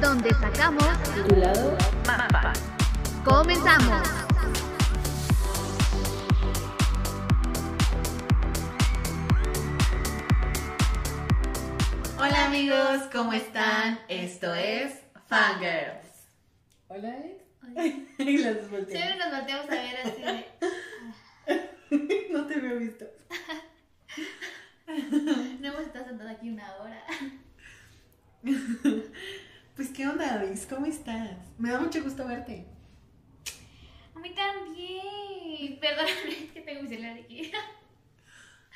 donde 0.00 0.30
sacamos 0.30 0.84
tu 1.14 1.36
lado 1.36 1.76
Mapa. 2.06 2.52
Comenzamos. 3.24 4.06
Hola 12.18 12.46
amigos, 12.46 13.02
¿cómo 13.12 13.32
están? 13.32 13.98
Esto 14.08 14.54
es 14.54 15.00
Fangirls. 15.28 16.28
Hola, 16.88 17.14
Alex. 17.14 18.08
y 18.18 18.38
las 18.38 18.70
volteamos. 18.70 18.90
Siempre 18.90 19.16
nos 19.18 19.30
volteamos 19.30 19.66
a 19.66 19.74
ver 19.74 19.96
así 20.04 20.22
de. 20.22 20.46
No 22.30 22.46
te 22.46 22.54
había 22.54 22.74
visto. 22.74 23.06
No 24.86 25.68
hemos 25.68 25.80
estado 25.82 26.04
sentados 26.06 26.32
aquí 26.32 26.48
una 26.50 26.76
hora. 26.76 27.02
Pues 29.76 29.90
qué 29.90 30.08
onda, 30.08 30.32
Alex, 30.32 30.66
¿cómo 30.66 30.86
estás? 30.86 31.36
Me 31.58 31.70
da 31.70 31.78
mucho 31.78 32.02
gusto 32.02 32.26
verte. 32.26 32.64
A 34.14 34.18
mí 34.18 34.30
también. 34.34 35.78
Perdóname, 35.78 36.30
es 36.46 36.52
que 36.52 36.62
tengo 36.62 36.82
mi 36.82 36.88
celular 36.88 37.18
aquí. 37.18 37.52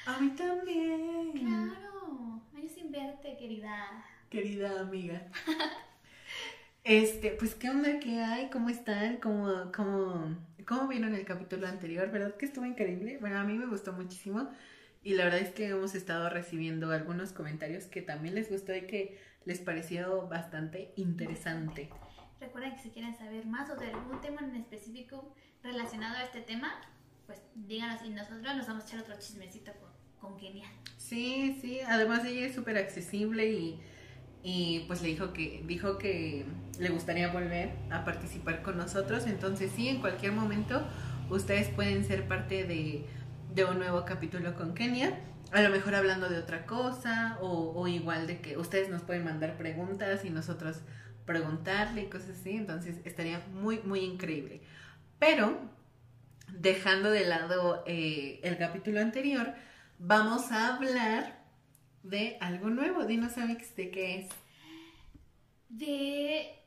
A 0.04 0.20
mí 0.20 0.28
también. 0.36 1.32
Claro. 1.32 2.42
Años 2.54 2.72
sin 2.72 2.92
verte, 2.92 3.34
querida. 3.38 4.04
Querida 4.28 4.78
amiga. 4.80 5.26
Este, 6.84 7.30
pues 7.30 7.54
qué 7.54 7.70
onda, 7.70 7.98
qué 7.98 8.20
hay, 8.20 8.50
cómo 8.50 8.68
están, 8.68 9.18
cómo, 9.18 9.70
cómo, 9.74 10.36
cómo 10.66 10.88
vieron 10.88 11.14
el 11.14 11.24
capítulo 11.26 11.66
anterior, 11.66 12.10
¿verdad 12.10 12.36
que 12.36 12.46
estuvo 12.46 12.64
increíble? 12.64 13.18
Bueno, 13.20 13.38
a 13.38 13.44
mí 13.44 13.52
me 13.54 13.66
gustó 13.66 13.92
muchísimo 13.92 14.50
y 15.02 15.14
la 15.14 15.24
verdad 15.24 15.40
es 15.40 15.50
que 15.50 15.68
hemos 15.68 15.94
estado 15.94 16.30
recibiendo 16.30 16.90
algunos 16.90 17.32
comentarios 17.32 17.84
que 17.84 18.02
también 18.02 18.34
les 18.34 18.50
gustó 18.50 18.74
y 18.74 18.86
que 18.86 19.18
les 19.44 19.58
pareció 19.60 20.28
bastante 20.28 20.92
interesante. 20.96 21.90
Recuerden 22.40 22.74
que 22.74 22.82
si 22.82 22.90
quieren 22.90 23.14
saber 23.16 23.46
más 23.46 23.68
o 23.70 23.76
de 23.76 23.92
algún 23.92 24.20
tema 24.20 24.40
en 24.40 24.56
específico 24.56 25.34
relacionado 25.62 26.16
a 26.16 26.24
este 26.24 26.40
tema, 26.40 26.72
pues 27.26 27.40
díganos 27.54 28.02
y 28.04 28.10
nosotros 28.10 28.42
nos 28.42 28.66
vamos 28.66 28.84
a 28.84 28.86
echar 28.86 29.00
otro 29.00 29.14
chismecito 29.18 29.72
con, 29.72 29.90
con 30.32 30.38
Kenia. 30.38 30.66
Sí, 30.96 31.58
sí, 31.60 31.80
además 31.80 32.24
ella 32.24 32.46
es 32.46 32.54
súper 32.54 32.78
accesible 32.78 33.50
y, 33.50 33.80
y 34.42 34.80
pues 34.86 35.02
le 35.02 35.08
dijo 35.08 35.32
que, 35.32 35.62
dijo 35.66 35.98
que 35.98 36.46
le 36.78 36.88
gustaría 36.88 37.30
volver 37.30 37.72
a 37.90 38.04
participar 38.04 38.62
con 38.62 38.78
nosotros, 38.78 39.26
entonces 39.26 39.70
sí, 39.74 39.88
en 39.88 40.00
cualquier 40.00 40.32
momento 40.32 40.82
ustedes 41.28 41.68
pueden 41.68 42.04
ser 42.04 42.26
parte 42.26 42.64
de, 42.64 43.04
de 43.54 43.64
un 43.64 43.78
nuevo 43.78 44.04
capítulo 44.04 44.54
con 44.54 44.74
Kenia, 44.74 45.18
a 45.52 45.62
lo 45.62 45.70
mejor 45.70 45.94
hablando 45.94 46.28
de 46.28 46.38
otra 46.38 46.66
cosa 46.66 47.38
o, 47.40 47.72
o 47.74 47.88
igual 47.88 48.26
de 48.26 48.40
que 48.40 48.56
ustedes 48.56 48.88
nos 48.88 49.02
pueden 49.02 49.24
mandar 49.24 49.56
preguntas 49.56 50.24
y 50.24 50.30
nosotros 50.30 50.80
preguntarle 51.26 52.02
y 52.02 52.06
cosas 52.10 52.30
así, 52.40 52.56
entonces 52.56 52.96
estaría 53.04 53.40
muy, 53.52 53.80
muy 53.80 54.00
increíble. 54.00 54.62
Pero, 55.18 55.58
dejando 56.48 57.10
de 57.10 57.26
lado 57.26 57.84
eh, 57.86 58.40
el 58.42 58.58
capítulo 58.58 59.00
anterior, 59.00 59.54
vamos 59.98 60.50
a 60.50 60.74
hablar 60.74 61.44
de 62.02 62.36
algo 62.40 62.70
nuevo. 62.70 63.04
Dinos, 63.04 63.36
Amix, 63.38 63.76
¿de 63.76 63.90
qué 63.90 64.18
es? 64.20 64.28
De 65.68 66.58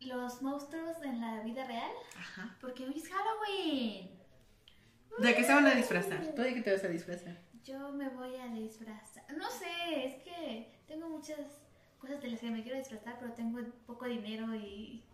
los 0.00 0.42
monstruos 0.42 0.96
en 1.02 1.20
la 1.20 1.42
vida 1.42 1.66
real, 1.66 1.90
Ajá. 2.18 2.56
porque 2.60 2.84
hoy 2.84 2.94
es 2.96 3.08
Halloween. 3.08 4.10
¿De 5.18 5.34
qué 5.34 5.44
se 5.44 5.52
van 5.52 5.66
a 5.66 5.74
disfrazar? 5.74 6.32
¿Tú 6.34 6.42
de 6.42 6.54
qué 6.54 6.62
te 6.62 6.72
vas 6.72 6.84
a 6.84 6.88
disfrazar? 6.88 7.38
Yo 7.64 7.92
me 7.92 8.08
voy 8.08 8.34
a 8.36 8.46
disfrazar. 8.48 9.24
No 9.36 9.48
sé, 9.50 10.06
es 10.06 10.22
que 10.22 10.72
tengo 10.88 11.08
muchas 11.08 11.38
cosas 12.00 12.20
de 12.20 12.30
las 12.30 12.40
que 12.40 12.50
me 12.50 12.62
quiero 12.62 12.78
disfrazar, 12.78 13.18
pero 13.20 13.32
tengo 13.32 13.60
poco 13.86 14.06
dinero 14.06 14.52
y 14.54 15.04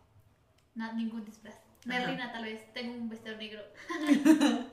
no, 0.75 0.93
ningún 0.95 1.25
disfraz. 1.25 1.57
Me 1.85 1.97
Ajá. 1.97 2.05
arruina 2.05 2.33
tal 2.33 2.45
vez, 2.45 2.73
tengo 2.73 2.95
un 2.95 3.09
vestido 3.09 3.37
negro. 3.37 3.63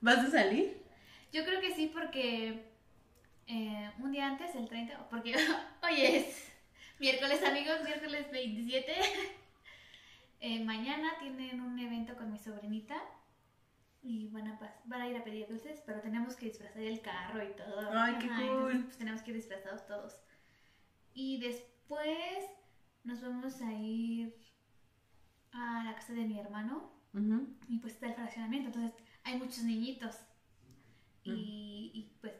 ¿Vas 0.00 0.18
a 0.18 0.30
salir? 0.30 0.82
Yo 1.32 1.44
creo 1.44 1.60
que 1.60 1.74
sí 1.74 1.90
porque 1.92 2.66
eh, 3.46 3.90
un 3.98 4.12
día 4.12 4.26
antes, 4.26 4.54
el 4.54 4.68
30, 4.68 5.08
porque 5.08 5.34
hoy 5.82 6.00
es 6.00 6.52
miércoles 6.98 7.42
amigos, 7.42 7.82
miércoles 7.84 8.30
27. 8.30 8.94
Eh, 10.46 10.62
mañana 10.62 11.16
tienen 11.20 11.58
un 11.62 11.78
evento 11.78 12.16
con 12.16 12.30
mi 12.30 12.38
sobrinita 12.38 13.02
y 14.04 14.28
van 14.28 14.46
a, 14.46 14.80
van 14.84 15.00
a 15.00 15.08
ir 15.08 15.16
a 15.16 15.24
pedir 15.24 15.48
dulces, 15.48 15.82
pero 15.86 16.00
tenemos 16.02 16.36
que 16.36 16.46
disfrazar 16.46 16.82
el 16.82 17.00
carro 17.00 17.42
y 17.42 17.52
todo. 17.56 17.90
Ay, 17.90 18.16
qué 18.18 18.26
entonces, 18.26 18.50
cool. 18.50 18.84
pues, 18.84 18.98
tenemos 18.98 19.22
que 19.22 19.30
ir 19.30 19.36
disfrazados 19.36 19.86
todos. 19.86 20.20
Y 21.14 21.40
después 21.40 22.44
nos 23.02 23.22
vamos 23.22 23.60
a 23.62 23.72
ir 23.72 24.36
a 25.52 25.84
la 25.84 25.94
casa 25.94 26.12
de 26.12 26.26
mi 26.26 26.38
hermano 26.38 26.92
Ujú. 27.14 27.56
y 27.68 27.78
pues 27.78 27.94
está 27.94 28.08
el 28.08 28.14
fraccionamiento, 28.14 28.68
entonces 28.68 28.92
hay 29.22 29.38
muchos 29.38 29.64
niñitos. 29.64 30.16
Y, 31.22 31.90
y, 31.94 32.18
pues, 32.20 32.34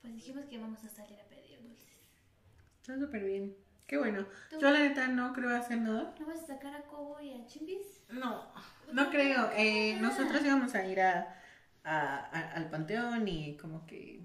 pues 0.00 0.14
dijimos 0.14 0.46
que 0.46 0.58
vamos 0.58 0.82
a 0.82 0.88
salir 0.88 1.20
a 1.20 1.24
pedir 1.28 1.62
dulces. 1.62 2.00
Está 2.80 2.98
súper 2.98 3.22
bien. 3.22 3.54
Qué 3.92 3.98
bueno. 3.98 4.24
¿Tú? 4.48 4.58
Yo 4.58 4.70
la 4.70 4.78
neta 4.78 5.06
no 5.08 5.34
creo 5.34 5.54
hacer 5.54 5.76
nada. 5.78 6.14
¿No 6.18 6.26
vas 6.26 6.42
a 6.44 6.46
sacar 6.46 6.74
a 6.74 6.80
Cobo 6.84 7.20
y 7.20 7.30
a 7.34 7.44
Chimbis? 7.46 8.00
No, 8.08 8.50
no 8.90 9.10
creo. 9.10 9.50
Eh, 9.54 9.98
nosotros 10.00 10.42
íbamos 10.42 10.74
a 10.74 10.86
ir 10.86 10.98
a, 11.02 11.36
a- 11.84 12.16
a- 12.24 12.52
al 12.52 12.70
panteón 12.70 13.28
y 13.28 13.58
como 13.58 13.84
que... 13.84 14.22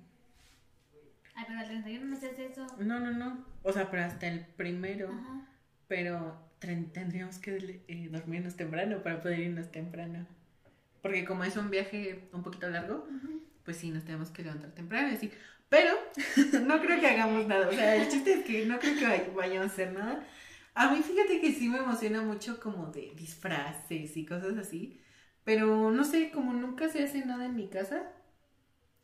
Ay, 1.36 1.44
pero 1.50 1.60
al 1.60 1.66
31 1.68 2.06
no 2.06 2.16
se 2.16 2.28
hace 2.30 2.46
eso. 2.46 2.66
No, 2.80 3.02
no, 3.02 3.12
no. 3.12 3.44
O 3.64 3.74
sea, 3.74 3.92
pero 3.92 4.04
hasta 4.06 4.28
el 4.30 4.46
primero. 4.46 5.10
Ajá. 5.10 5.42
Pero 5.90 6.40
tendríamos 6.60 7.38
que 7.40 7.84
eh, 7.90 8.08
dormirnos 8.10 8.56
temprano 8.56 9.04
para 9.04 9.20
poder 9.22 9.40
irnos 9.42 9.70
temprano. 9.70 10.26
Porque 11.02 11.26
como 11.26 11.44
es 11.44 11.58
un 11.58 11.70
viaje 11.70 12.30
un 12.32 12.42
poquito 12.42 12.70
largo, 12.70 13.06
pues 13.66 13.76
sí, 13.76 13.92
nos 13.92 14.06
tenemos 14.06 14.30
que 14.32 14.44
levantar 14.44 14.72
temprano 14.72 15.10
y 15.10 15.16
así. 15.16 15.30
Pero 15.70 15.94
no 16.66 16.80
creo 16.82 17.00
que 17.00 17.08
hagamos 17.08 17.46
nada. 17.48 17.68
O 17.68 17.72
sea, 17.74 17.96
el 17.96 18.08
chiste 18.10 18.34
es 18.34 18.46
que 18.46 18.66
no 18.66 18.80
creo 18.80 18.96
que 18.98 19.06
vay- 19.06 19.34
vayamos 19.36 19.70
a 19.70 19.74
hacer 19.74 19.92
nada. 19.94 20.26
A 20.74 20.92
mí 20.92 21.02
fíjate 21.02 21.42
que 21.42 21.52
sí 21.54 21.68
me 21.70 21.80
emociona 21.80 22.22
mucho 22.22 22.60
como 22.60 22.88
de 22.88 23.12
disfraces 23.16 24.16
y 24.16 24.26
cosas 24.26 24.58
así. 24.58 25.02
Pero 25.44 25.92
no 25.92 26.04
sé, 26.04 26.32
como 26.32 26.54
nunca 26.54 26.88
se 26.90 27.04
hace 27.04 27.26
nada 27.26 27.46
en 27.46 27.56
mi 27.56 27.68
casa. 27.70 28.04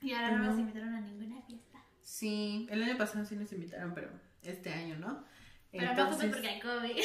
Y 0.01 0.13
ahora 0.13 0.31
no 0.31 0.43
nos 0.45 0.59
invitaron 0.59 0.93
a 0.93 1.01
ninguna 1.01 1.41
fiesta. 1.43 1.83
Sí, 2.01 2.67
el 2.69 2.83
año 2.83 2.97
pasado 2.97 3.25
sí 3.25 3.35
nos 3.35 3.51
invitaron, 3.53 3.93
pero 3.93 4.09
este 4.43 4.71
año 4.71 4.97
no. 4.97 5.23
Pero 5.71 5.93
no 5.95 6.11
fue 6.13 6.27
porque 6.27 6.47
hay 6.47 6.59
COVID. 6.59 7.03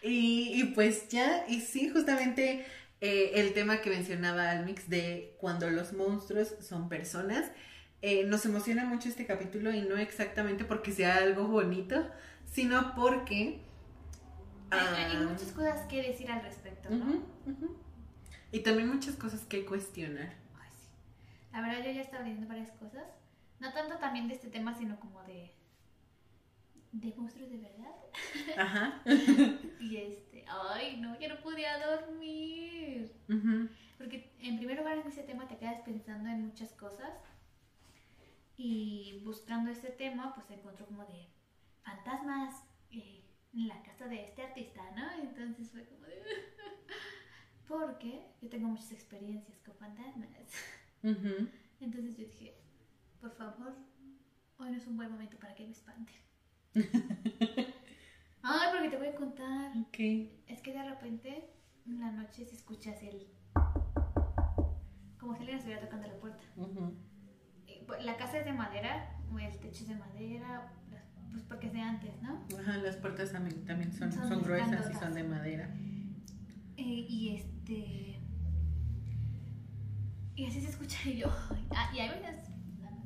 Y, 0.01 0.61
y 0.61 0.63
pues 0.65 1.09
ya, 1.09 1.45
y 1.47 1.61
sí, 1.61 1.89
justamente 1.89 2.63
eh, 3.01 3.31
el 3.35 3.53
tema 3.53 3.81
que 3.81 3.89
mencionaba 3.89 4.51
Almix 4.51 4.89
de 4.89 5.35
cuando 5.39 5.69
los 5.69 5.94
monstruos 5.94 6.56
son 6.61 6.89
personas, 6.89 7.51
eh, 8.01 8.25
nos 8.25 8.45
emociona 8.45 8.85
mucho 8.85 9.09
este 9.09 9.25
capítulo 9.25 9.72
y 9.72 9.81
no 9.81 9.97
exactamente 9.97 10.66
porque 10.66 10.91
sea 10.91 11.17
algo 11.17 11.47
bonito, 11.47 12.09
sino 12.45 12.95
porque... 12.95 13.61
Hay, 14.72 14.79
ah, 14.79 15.09
hay 15.11 15.25
muchas 15.25 15.51
cosas 15.51 15.81
que 15.88 16.01
decir 16.01 16.29
al 16.31 16.41
respecto, 16.41 16.89
¿no? 16.89 17.23
Y 18.51 18.61
también 18.61 18.88
muchas 18.88 19.16
cosas 19.16 19.41
que 19.41 19.66
cuestionar. 19.66 20.33
Ay, 20.56 20.69
sí. 20.72 20.88
La 21.51 21.62
verdad, 21.62 21.83
yo 21.83 21.91
ya 21.91 22.01
estaba 22.01 22.23
leyendo 22.23 22.47
varias 22.47 22.72
cosas. 22.72 23.03
No 23.59 23.73
tanto 23.73 23.97
también 23.97 24.27
de 24.27 24.35
este 24.35 24.47
tema, 24.47 24.73
sino 24.77 25.00
como 25.00 25.22
de. 25.23 25.51
de 26.94 27.13
monstruos 27.17 27.50
de 27.50 27.57
verdad. 27.57 27.95
Ajá. 28.57 29.01
Y 29.81 29.97
este. 29.97 30.34
Ay, 30.50 30.97
no, 30.97 31.19
ya 31.19 31.28
no 31.28 31.39
podía 31.41 31.85
dormir. 31.85 33.11
Porque 33.97 34.33
en 34.39 34.57
primer 34.57 34.78
lugar 34.78 34.97
en 34.97 35.07
ese 35.07 35.23
tema 35.23 35.47
te 35.47 35.57
quedas 35.57 35.81
pensando 35.81 36.29
en 36.29 36.45
muchas 36.47 36.72
cosas. 36.73 37.11
Y 38.57 39.21
buscando 39.25 39.69
ese 39.71 39.89
tema, 39.89 40.33
pues 40.33 40.50
encontró 40.50 40.86
como 40.86 41.03
de 41.06 41.27
fantasmas 41.83 42.63
eh, 42.92 43.24
en 43.53 43.68
la 43.68 43.81
casa 43.83 44.07
de 44.07 44.24
este 44.24 44.44
artista, 44.44 44.81
¿no? 44.95 45.12
Entonces 45.21 45.71
fue 45.71 45.86
como 45.86 46.06
de. 46.06 46.21
Porque 47.68 48.21
yo 48.42 48.50
tengo 48.50 48.68
muchas 48.68 48.92
experiencias 48.92 49.59
con 49.59 49.75
fantasmas. 49.75 50.30
Entonces 51.80 52.18
yo 52.18 52.25
dije, 52.25 52.56
por 53.19 53.31
favor, 53.31 53.75
hoy 54.57 54.69
no 54.71 54.77
es 54.77 54.88
un 54.88 54.97
buen 54.97 55.12
momento 55.12 55.38
para 55.38 55.56
que 55.56 55.65
me 55.65 55.71
espanten. 55.71 56.15
Ay, 58.47 58.69
porque 58.71 58.89
te 58.89 58.97
voy 58.97 59.07
a 59.07 59.15
contar. 59.15 59.71
Ok. 59.75 60.00
Es 60.47 60.62
que 60.62 60.71
de 60.71 60.83
repente 60.83 61.50
en 61.88 62.00
la 62.00 62.12
noche 62.12 62.45
se 62.45 62.56
escucha 62.56 62.92
así 62.92 63.07
el. 63.07 63.27
Como 65.19 65.33
si 65.33 65.39
alguien 65.39 65.57
estuviera 65.57 65.81
tocando 65.81 66.07
la 66.07 66.13
puerta. 66.19 66.44
Pues, 67.88 68.06
La 68.06 68.18
casa 68.18 68.38
es 68.38 68.45
de 68.45 68.53
madera, 68.53 69.18
el 69.39 69.59
techo 69.59 69.83
es 69.83 69.88
de 69.88 69.95
madera, 69.95 70.71
pues 71.31 71.44
porque 71.44 71.68
es 71.68 71.74
de 71.74 71.81
antes, 71.81 72.21
¿no? 72.21 72.45
Ajá, 72.59 72.77
las 72.77 72.97
puertas 72.97 73.31
también, 73.31 73.65
también 73.65 73.92
son, 73.92 74.12
Son 74.12 74.27
son 74.27 74.44
gruesas 74.44 74.92
y 74.92 74.94
son 74.94 75.13
de 75.15 75.24
madera. 75.24 75.69
Eh, 76.77 77.06
y 77.09 77.36
este. 77.36 78.21
Y 80.36 80.45
así 80.45 80.62
se 80.62 80.69
escucha 80.69 81.09
y 81.09 81.18
yo. 81.18 81.27
Ah, 81.75 81.92
y 81.95 82.00
a 82.00 82.12
veces. 82.12 82.50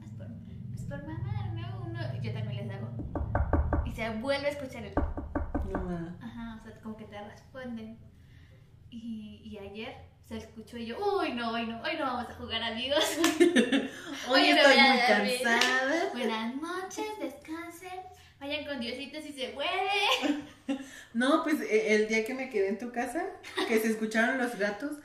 Es 0.04 0.12
por, 0.12 0.28
es 0.74 0.84
por 0.84 1.08
mamá, 1.08 1.54
¿no? 1.54 1.86
Uno, 1.86 2.00
yo 2.22 2.34
también 2.34 2.68
les 2.68 2.76
hago. 2.76 2.90
Y 3.86 4.22
vuelve 4.22 4.48
a 4.48 4.50
escuchar 4.52 4.86
el... 4.86 4.94
No. 5.72 6.18
Ajá, 6.22 6.60
o 6.62 6.64
sea, 6.64 6.80
como 6.82 6.98
que 6.98 7.06
te 7.06 7.22
responden. 7.22 7.98
Y, 8.90 9.42
y 9.46 9.58
ayer 9.60 9.96
se 10.28 10.38
escuchó 10.38 10.78
y 10.78 10.86
yo, 10.88 10.98
uy, 10.98 11.34
no, 11.34 11.52
hoy 11.52 11.66
no, 11.68 11.82
hoy 11.82 11.96
no 11.98 12.06
vamos 12.06 12.30
a 12.30 12.34
jugar 12.36 12.62
amigos. 12.64 13.04
Hoy 14.28 14.42
Oye, 14.42 14.52
estoy 14.52 14.78
muy 14.78 15.40
cansada. 15.40 16.10
Buenas 16.14 16.56
noches, 16.56 17.06
descansen, 17.20 18.00
vayan 18.40 18.66
con 18.66 18.80
Diosito 18.80 19.20
si 19.22 19.34
se 19.34 19.50
puede. 19.50 20.80
No, 21.14 21.44
pues 21.44 21.62
eh, 21.62 21.96
el 21.96 22.08
día 22.08 22.26
que 22.26 22.34
me 22.36 22.50
quedé 22.50 22.70
en 22.70 22.78
tu 22.78 22.92
casa, 22.92 23.26
que 23.68 23.80
se 23.80 23.88
escucharon 23.88 24.38
los 24.38 24.56
gatos, 24.58 24.98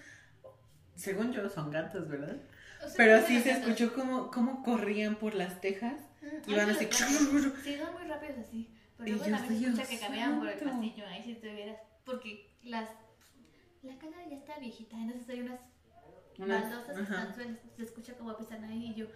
según 0.95 1.33
yo 1.33 1.49
son 1.49 1.71
gatos, 1.71 2.09
¿verdad? 2.09 2.37
O 2.85 2.87
sea, 2.87 2.97
Pero 2.97 3.27
sí 3.27 3.41
se 3.41 3.51
gatos. 3.51 3.63
escuchó 3.69 3.95
como, 3.95 4.31
como 4.31 4.63
corrían 4.63 5.17
por 5.17 5.35
las 5.35 5.61
tejas. 5.61 5.95
Mm, 6.21 6.51
Iban 6.51 6.69
ay, 6.71 6.77
así. 6.77 6.87
Sí, 7.65 7.77
son 7.79 7.93
muy 7.95 8.05
rápidos 8.07 8.39
así. 8.47 8.69
Pero 8.99 9.11
luego 9.11 9.25
yo 9.27 9.37
también 9.37 9.65
escucha 9.65 9.89
que 9.89 9.99
caminaban 9.99 10.39
por 10.39 10.49
el 10.49 10.59
pasillo, 10.59 11.07
ahí 11.07 11.23
si 11.23 11.35
tuvieras. 11.35 11.79
Porque 12.05 12.51
las. 12.63 12.89
La 13.83 13.99
casa 13.99 14.17
ya 14.31 14.37
está 14.37 14.59
viejita, 14.59 14.97
entonces 14.97 15.29
hay 15.29 15.41
unas 15.41 15.61
baldosas 16.39 16.89
ajá. 16.91 17.03
estanzuelas. 17.03 17.59
Se 17.77 17.83
escucha 17.83 18.15
como 18.15 18.37
pisan 18.37 18.65
ahí 18.65 18.93
y 18.93 18.95
yo 18.95 19.07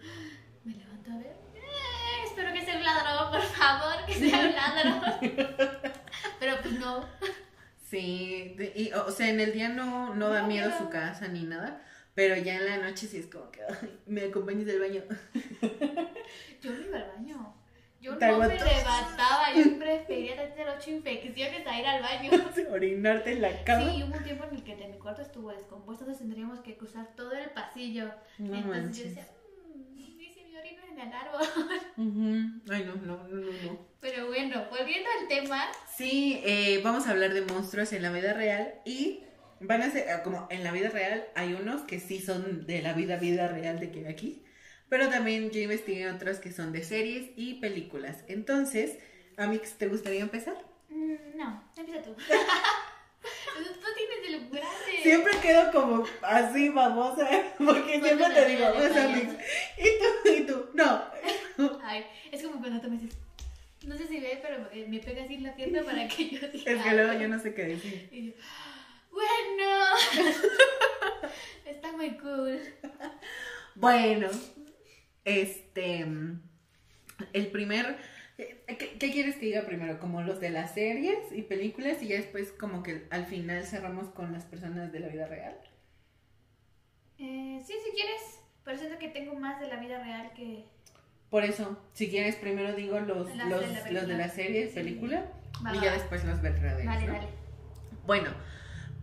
me 0.63 0.73
levanto 0.75 1.11
a 1.11 1.17
ver. 1.17 1.35
"Eh, 1.55 2.23
espero 2.25 2.53
que 2.53 2.63
sea 2.63 2.77
un 2.77 2.83
ladrón, 2.83 3.31
por 3.31 3.41
favor, 3.41 4.05
que 4.05 4.13
sea 4.13 4.39
un 4.47 4.55
ladrón. 4.55 5.01
Pero 6.39 6.61
pues 6.61 6.79
no. 6.79 7.05
Sí, 7.89 8.55
y, 8.75 8.91
o 8.93 9.09
sea, 9.09 9.29
en 9.29 9.39
el 9.39 9.51
día 9.53 9.69
no, 9.69 10.13
no 10.13 10.29
da 10.29 10.41
No, 10.43 10.47
miedo 10.47 10.69
pero- 10.71 10.85
su 10.85 10.89
casa 10.91 11.27
ni 11.27 11.43
nada, 11.43 11.81
pero 12.13 12.35
ya 12.37 12.55
en 12.57 12.65
la 12.67 12.77
noche 12.77 13.07
sí 13.07 13.17
es 13.17 13.25
como 13.27 13.49
que, 13.49 13.61
"Ay, 13.63 13.99
me 14.05 14.25
acompañas 14.25 14.69
al 14.69 14.79
baño. 14.79 15.01
Yo 16.61 16.71
no 16.71 16.81
iba 16.81 16.97
al 16.99 17.07
baño. 17.15 17.55
Yo 18.01 18.11
no 18.13 18.17
me 18.17 18.47
levantaba, 18.47 19.53
yo 19.53 19.77
prefería 19.79 20.35
tener 20.53 20.69
ocho 20.69 20.89
infecciones 20.91 21.67
a 21.67 21.79
ir 21.79 21.85
al 21.85 22.01
baño. 22.01 22.31
Orinarte 22.71 23.33
en 23.33 23.41
la 23.41 23.63
cama. 23.63 23.91
Sí, 23.91 24.03
hubo 24.03 24.17
un 24.17 24.23
tiempo 24.23 24.45
en 24.45 24.55
el 24.55 24.63
que 24.63 24.75
mi 24.75 24.97
cuarto 24.97 25.21
estuvo 25.21 25.51
descompuesto, 25.51 26.05
entonces 26.05 26.19
tendríamos 26.19 26.59
que 26.61 26.77
cruzar 26.77 27.13
todo 27.15 27.33
el 27.33 27.49
pasillo. 27.49 28.11
No 28.37 28.55
entonces 28.55 28.63
yo 28.63 28.81
manches. 28.81 29.03
decía, 29.03 29.27
mmm, 29.75 29.99
¿y 29.99 30.29
si 30.31 30.45
me 30.45 30.59
orino 30.59 30.81
en 30.91 30.99
el 30.99 31.13
árbol? 31.13 31.41
Ujú. 31.97 32.73
Ay, 32.73 32.85
no, 32.85 32.95
no, 32.95 33.27
no, 33.27 33.35
no, 33.35 33.51
no. 33.63 33.89
Pero 33.99 34.27
bueno, 34.27 34.65
volviendo 34.69 35.09
al 35.19 35.27
tema, 35.27 35.67
Sí, 35.97 36.41
eh, 36.45 36.79
vamos 36.81 37.07
a 37.07 37.11
hablar 37.11 37.33
de 37.33 37.41
monstruos 37.41 37.91
en 37.91 38.01
la 38.01 38.11
vida 38.11 38.31
real 38.31 38.75
y 38.85 39.23
van 39.59 39.81
a 39.81 39.91
ser, 39.91 40.07
eh, 40.07 40.21
como 40.23 40.47
en 40.49 40.63
la 40.63 40.71
vida 40.71 40.89
real 40.89 41.25
hay 41.35 41.53
unos 41.53 41.81
que 41.81 41.99
sí 41.99 42.21
son 42.21 42.65
de 42.65 42.81
la 42.81 42.93
vida, 42.93 43.17
vida 43.17 43.49
real 43.49 43.79
de 43.81 43.91
que 43.91 44.07
aquí, 44.07 44.45
pero 44.89 45.09
también 45.09 45.51
yo 45.51 45.59
investigué 45.61 46.09
otros 46.09 46.39
que 46.39 46.51
son 46.51 46.71
de 46.71 46.83
series 46.83 47.29
y 47.35 47.55
películas. 47.55 48.23
Entonces, 48.27 48.97
Amix, 49.37 49.73
¿te 49.77 49.87
gustaría 49.87 50.21
empezar? 50.21 50.55
mm, 50.89 51.37
no, 51.37 51.63
empieza 51.77 52.01
tú. 52.03 52.13
tú 52.15 52.23
tienes 53.95 54.27
el 54.27 54.49
grande. 54.49 55.03
Siempre 55.03 55.31
quedo 55.41 55.71
como 55.71 56.05
así 56.21 56.69
babosa, 56.69 57.27
porque 57.57 58.01
siempre 58.01 58.27
te 58.33 58.45
digo, 58.47 58.61
Dale, 58.65 58.79
"Vas, 58.79 58.95
dale, 58.95 59.13
Amix, 59.13 59.33
y 59.77 59.83
tú, 59.99 60.29
y 60.35 60.41
tú, 60.45 60.69
no. 60.73 61.03
Ay, 61.83 62.05
es 62.31 62.41
como 62.43 62.59
cuando 62.59 62.81
tú 62.81 62.89
me 62.89 62.97
dices, 62.97 63.17
no 63.85 63.97
sé 63.97 64.07
si 64.07 64.19
ve, 64.19 64.39
pero 64.41 64.67
eh, 64.73 64.85
me 64.87 64.99
pega 64.99 65.23
así 65.23 65.35
en 65.35 65.43
la 65.43 65.55
pierna 65.55 65.83
para 65.83 66.07
que 66.07 66.29
yo 66.29 66.47
diga. 66.49 66.71
Es 66.71 66.81
que 66.83 66.91
luego 66.91 67.11
algo". 67.11 67.21
yo 67.21 67.27
no 67.29 67.39
sé 67.39 67.53
qué 67.53 67.63
decir. 67.63 68.09
Y 68.11 68.27
yo, 68.27 68.33
bueno, 69.11 69.65
está 71.65 71.91
muy 71.93 72.11
cool. 72.17 72.59
Bueno, 73.75 74.29
este, 75.29 76.05
el 77.33 77.47
primer, 77.51 77.97
¿qué, 78.37 78.95
qué 78.99 79.11
quieres 79.11 79.35
que 79.35 79.45
diga 79.47 79.63
primero? 79.63 79.99
Como 79.99 80.21
los 80.21 80.39
de 80.39 80.49
las 80.49 80.73
series 80.73 81.17
y 81.31 81.41
películas 81.43 82.01
y 82.01 82.07
ya 82.09 82.15
después 82.17 82.51
como 82.51 82.83
que 82.83 83.07
al 83.09 83.25
final 83.25 83.65
cerramos 83.65 84.09
con 84.09 84.31
las 84.33 84.45
personas 84.45 84.91
de 84.91 84.99
la 84.99 85.07
vida 85.07 85.27
real. 85.27 85.57
Eh, 87.17 87.61
sí, 87.65 87.73
si 87.85 87.91
quieres, 87.91 88.39
pero 88.63 88.77
siento 88.77 88.97
que 88.97 89.09
tengo 89.09 89.35
más 89.35 89.59
de 89.59 89.67
la 89.67 89.77
vida 89.77 90.01
real 90.03 90.31
que... 90.33 90.63
Por 91.29 91.43
eso, 91.43 91.77
si 91.93 92.09
quieres 92.09 92.35
primero 92.37 92.73
digo 92.73 92.99
los, 93.01 93.35
Las 93.35 93.49
de 93.49 93.55
los, 93.55 93.61
la 93.83 93.91
los 93.91 94.07
de 94.07 94.17
la 94.17 94.29
serie 94.29 94.65
y 94.65 94.67
Sí. 94.69 94.73
película 94.73 95.25
Va, 95.63 95.75
y 95.75 95.81
ya 95.81 95.93
después 95.93 96.23
los 96.25 96.41
verdaderos. 96.41 96.85
Dale, 96.85 97.07
¿no? 97.07 97.13
dale. 97.13 97.27
Bueno, 98.05 98.31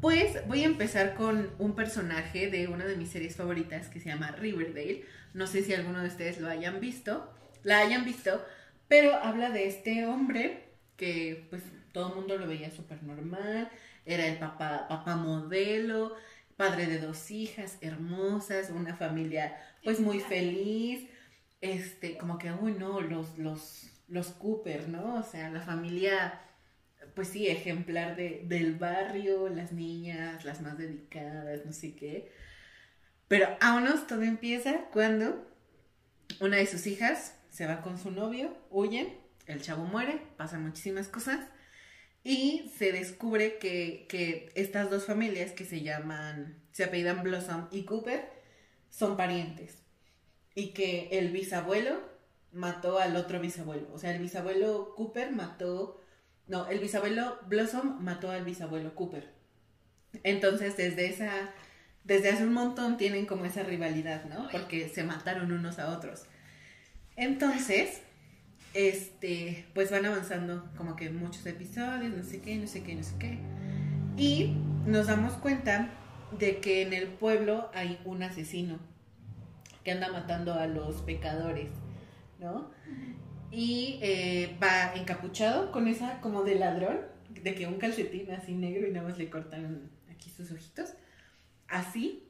pues 0.00 0.46
voy 0.46 0.62
a 0.62 0.66
empezar 0.66 1.14
con 1.14 1.50
un 1.58 1.74
personaje 1.74 2.50
de 2.50 2.68
una 2.68 2.84
de 2.84 2.96
mis 2.96 3.10
series 3.10 3.36
favoritas 3.36 3.88
que 3.88 4.00
se 4.00 4.08
llama 4.08 4.32
Riverdale. 4.32 5.04
No 5.34 5.46
sé 5.46 5.62
si 5.62 5.74
alguno 5.74 6.00
de 6.00 6.08
ustedes 6.08 6.40
lo 6.40 6.48
hayan 6.48 6.80
visto, 6.80 7.32
la 7.62 7.78
hayan 7.78 8.04
visto, 8.04 8.44
pero 8.88 9.14
habla 9.14 9.50
de 9.50 9.66
este 9.66 10.06
hombre 10.06 10.64
que 10.96 11.46
pues 11.50 11.62
todo 11.92 12.10
el 12.10 12.14
mundo 12.14 12.36
lo 12.38 12.46
veía 12.46 12.70
súper 12.70 13.02
normal, 13.02 13.70
era 14.04 14.26
el 14.26 14.38
papá, 14.38 14.86
papá 14.88 15.16
modelo, 15.16 16.14
padre 16.56 16.86
de 16.86 16.98
dos 16.98 17.30
hijas 17.30 17.78
hermosas, 17.80 18.70
una 18.70 18.96
familia 18.96 19.56
pues 19.82 20.00
muy 20.00 20.20
feliz, 20.20 21.08
este, 21.60 22.16
como 22.16 22.38
que, 22.38 22.52
uy, 22.52 22.72
no, 22.72 23.00
los, 23.00 23.38
los, 23.38 23.90
los 24.08 24.28
Cooper, 24.28 24.88
¿no? 24.88 25.16
O 25.16 25.22
sea, 25.22 25.50
la 25.50 25.60
familia 25.60 26.40
pues 27.16 27.28
sí, 27.28 27.48
ejemplar 27.48 28.14
de, 28.14 28.42
del 28.44 28.74
barrio, 28.76 29.48
las 29.48 29.72
niñas, 29.72 30.44
las 30.44 30.60
más 30.60 30.76
dedicadas, 30.76 31.64
no 31.64 31.72
sé 31.72 31.96
qué. 31.96 32.30
Pero 33.26 33.48
vámonos, 33.58 34.06
todo 34.06 34.22
empieza 34.22 34.84
cuando 34.92 35.50
una 36.40 36.58
de 36.58 36.66
sus 36.66 36.86
hijas 36.86 37.34
se 37.48 37.66
va 37.66 37.80
con 37.80 37.98
su 37.98 38.10
novio, 38.10 38.54
huyen, 38.68 39.16
el 39.46 39.62
chavo 39.62 39.86
muere, 39.86 40.20
pasan 40.36 40.62
muchísimas 40.62 41.08
cosas 41.08 41.40
y 42.22 42.70
se 42.76 42.92
descubre 42.92 43.56
que, 43.56 44.04
que 44.10 44.52
estas 44.54 44.90
dos 44.90 45.06
familias 45.06 45.52
que 45.52 45.64
se 45.64 45.80
llaman, 45.80 46.62
se 46.72 46.84
apellidan 46.84 47.22
Blossom 47.22 47.68
y 47.70 47.84
Cooper, 47.84 48.28
son 48.90 49.16
parientes 49.16 49.78
y 50.54 50.74
que 50.74 51.08
el 51.12 51.30
bisabuelo 51.30 51.98
mató 52.52 52.98
al 52.98 53.16
otro 53.16 53.40
bisabuelo, 53.40 53.88
o 53.94 53.98
sea, 53.98 54.14
el 54.14 54.20
bisabuelo 54.20 54.94
Cooper 54.94 55.32
mató 55.32 56.02
no, 56.48 56.68
el 56.68 56.78
bisabuelo 56.78 57.38
Blossom 57.48 58.02
mató 58.02 58.30
al 58.30 58.44
bisabuelo 58.44 58.94
Cooper. 58.94 59.28
Entonces, 60.22 60.76
desde 60.76 61.06
esa, 61.08 61.30
desde 62.04 62.30
hace 62.30 62.44
un 62.44 62.52
montón 62.52 62.96
tienen 62.96 63.26
como 63.26 63.44
esa 63.44 63.62
rivalidad, 63.62 64.24
¿no? 64.26 64.48
Porque 64.50 64.88
se 64.88 65.02
mataron 65.02 65.52
unos 65.52 65.78
a 65.78 65.90
otros. 65.90 66.24
Entonces, 67.16 68.02
este, 68.74 69.66
pues 69.74 69.90
van 69.90 70.06
avanzando 70.06 70.70
como 70.76 70.96
que 70.96 71.10
muchos 71.10 71.44
episodios, 71.46 72.14
no 72.14 72.22
sé 72.22 72.40
qué, 72.40 72.56
no 72.56 72.66
sé 72.66 72.82
qué, 72.82 72.94
no 72.94 73.02
sé 73.02 73.14
qué. 73.18 73.38
Y 74.16 74.56
nos 74.86 75.08
damos 75.08 75.34
cuenta 75.34 75.90
de 76.38 76.60
que 76.60 76.82
en 76.82 76.92
el 76.92 77.08
pueblo 77.08 77.70
hay 77.74 77.98
un 78.04 78.22
asesino 78.22 78.78
que 79.82 79.92
anda 79.92 80.08
matando 80.10 80.54
a 80.54 80.66
los 80.66 81.02
pecadores, 81.02 81.70
¿no? 82.38 82.70
Y 83.56 83.98
eh, 84.02 84.54
va 84.62 84.92
encapuchado 84.94 85.72
con 85.72 85.88
esa 85.88 86.20
como 86.20 86.42
de 86.42 86.56
ladrón, 86.56 86.98
de 87.30 87.54
que 87.54 87.66
un 87.66 87.78
calcetín 87.78 88.30
así 88.30 88.52
negro 88.52 88.86
y 88.86 88.92
nada 88.92 89.08
más 89.08 89.16
le 89.16 89.30
cortan 89.30 89.90
aquí 90.10 90.28
sus 90.28 90.50
ojitos, 90.50 90.92
así. 91.66 92.28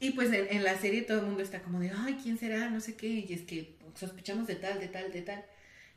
Y 0.00 0.12
pues 0.12 0.32
en, 0.32 0.64
la 0.64 0.78
serie 0.78 1.02
todo 1.02 1.20
el 1.20 1.26
mundo 1.26 1.42
está 1.42 1.60
como 1.60 1.80
de, 1.80 1.92
ay, 1.94 2.18
¿quién 2.22 2.38
será? 2.38 2.70
No 2.70 2.80
sé 2.80 2.96
qué, 2.96 3.08
y 3.08 3.34
es 3.34 3.42
que 3.42 3.76
sospechamos 3.94 4.46
de 4.46 4.54
tal, 4.54 4.80
de 4.80 4.88
tal, 4.88 5.12
de 5.12 5.20
tal. 5.20 5.44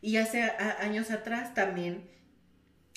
Y 0.02 0.18
hace 0.18 0.42
años 0.42 1.12
atrás 1.12 1.54
también 1.54 2.04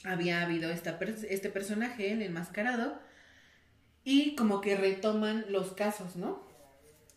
había 0.03 0.43
habido 0.43 0.73
esta 0.73 0.99
este 1.29 1.51
personaje, 1.51 2.11
el 2.11 2.23
enmascarado, 2.23 3.01
y 4.03 4.35
como 4.35 4.61
que 4.61 4.75
retoman 4.75 5.45
los 5.51 5.71
casos, 5.75 6.17
¿no? 6.17 6.50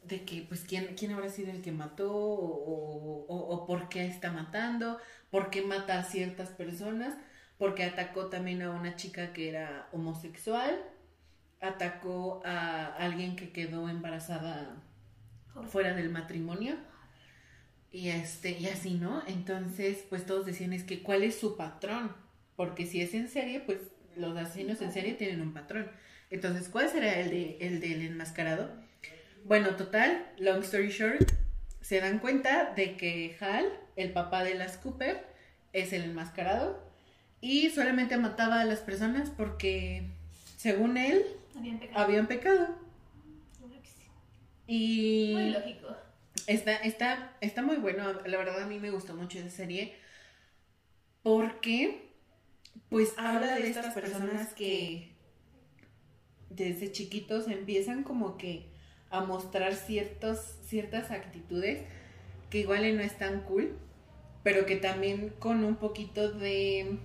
De 0.07 0.25
que 0.25 0.43
pues 0.47 0.61
quién, 0.67 0.95
quién 0.97 1.11
habrá 1.13 1.29
sido 1.29 1.51
el 1.51 1.61
que 1.61 1.71
mató 1.71 2.11
o, 2.13 3.25
o- 3.27 3.55
o 3.55 3.65
por 3.65 3.89
qué 3.89 4.05
está 4.05 4.31
matando, 4.31 4.97
por 5.29 5.49
qué 5.49 5.61
mata 5.61 5.99
a 5.99 6.03
ciertas 6.03 6.49
personas, 6.49 7.15
porque 7.57 7.83
atacó 7.83 8.27
también 8.27 8.61
a 8.61 8.71
una 8.71 8.95
chica 8.95 9.33
que 9.33 9.49
era 9.49 9.89
homosexual, 9.93 10.79
atacó 11.61 12.41
a 12.45 12.87
alguien 12.97 13.35
que 13.35 13.51
quedó 13.51 13.89
embarazada 13.89 14.81
fuera 15.69 15.93
del 15.95 16.09
matrimonio 16.09 16.77
y 17.91 18.09
este 18.09 18.51
y 18.59 18.67
así, 18.67 18.95
¿no? 18.95 19.23
Entonces, 19.27 20.03
pues 20.09 20.25
todos 20.25 20.45
decían 20.45 20.73
es 20.73 20.83
que 20.83 21.03
cuál 21.03 21.23
es 21.23 21.35
su 21.39 21.55
patrón, 21.57 22.15
porque 22.55 22.85
si 22.85 23.01
es 23.01 23.13
en 23.13 23.27
serie, 23.29 23.59
pues 23.61 23.79
los 24.15 24.35
asesinos 24.37 24.81
en 24.81 24.91
serie 24.91 25.13
tienen 25.13 25.41
un 25.41 25.53
patrón. 25.53 25.89
Entonces, 26.29 26.69
¿cuál 26.69 26.89
será 26.89 27.19
el 27.19 27.29
de 27.29 27.57
el 27.61 27.79
del 27.79 28.01
enmascarado? 28.03 28.82
Bueno, 29.45 29.75
total, 29.75 30.25
long 30.37 30.61
story 30.63 30.89
short, 30.89 31.31
se 31.81 31.99
dan 31.99 32.19
cuenta 32.19 32.73
de 32.75 32.95
que 32.97 33.35
Hal, 33.39 33.65
el 33.95 34.11
papá 34.13 34.43
de 34.43 34.55
las 34.55 34.77
Cooper, 34.77 35.25
es 35.73 35.91
el 35.93 36.03
enmascarado 36.03 36.81
y 37.41 37.69
solamente 37.71 38.17
mataba 38.17 38.61
a 38.61 38.65
las 38.65 38.79
personas 38.79 39.29
porque, 39.29 40.09
según 40.57 40.97
él, 40.97 41.25
Habían 41.57 41.77
pecado. 41.79 42.03
habían. 42.05 42.77
Y 44.65 45.33
Muy 45.33 45.49
lógico. 45.51 45.87
está, 46.47 46.75
está, 46.77 47.35
está 47.41 47.61
muy 47.61 47.75
bueno. 47.77 48.13
La 48.25 48.37
verdad, 48.37 48.61
a 48.61 48.65
mí 48.65 48.79
me 48.79 48.91
gustó 48.91 49.13
mucho 49.13 49.39
esa 49.39 49.49
serie. 49.49 49.95
porque 51.21 52.11
pues 52.89 53.13
habla 53.17 53.55
de 53.55 53.67
estas 53.69 53.93
personas 53.93 54.53
que 54.53 55.15
desde 56.49 56.91
chiquitos 56.91 57.47
empiezan 57.47 58.03
como 58.03 58.37
que 58.37 58.72
a 59.13 59.21
mostrar 59.21 59.75
ciertos, 59.75 60.39
ciertas 60.65 61.11
actitudes 61.11 61.83
que 62.49 62.59
igual 62.59 62.81
no 62.97 63.03
están 63.03 63.41
cool, 63.41 63.77
pero 64.41 64.65
que 64.65 64.75
también 64.75 65.29
con 65.37 65.63
un 65.63 65.75
poquito 65.75 66.31
de 66.31 66.97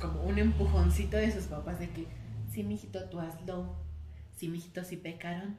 como 0.00 0.22
un 0.22 0.38
empujoncito 0.38 1.16
de 1.16 1.32
sus 1.32 1.46
papás 1.46 1.80
de 1.80 1.90
que 1.90 2.06
sí, 2.52 2.62
mijito, 2.62 3.08
tú 3.08 3.18
hazlo. 3.18 3.74
Sí, 4.36 4.48
mijito, 4.48 4.84
sí 4.84 4.96
pecaron. 4.96 5.58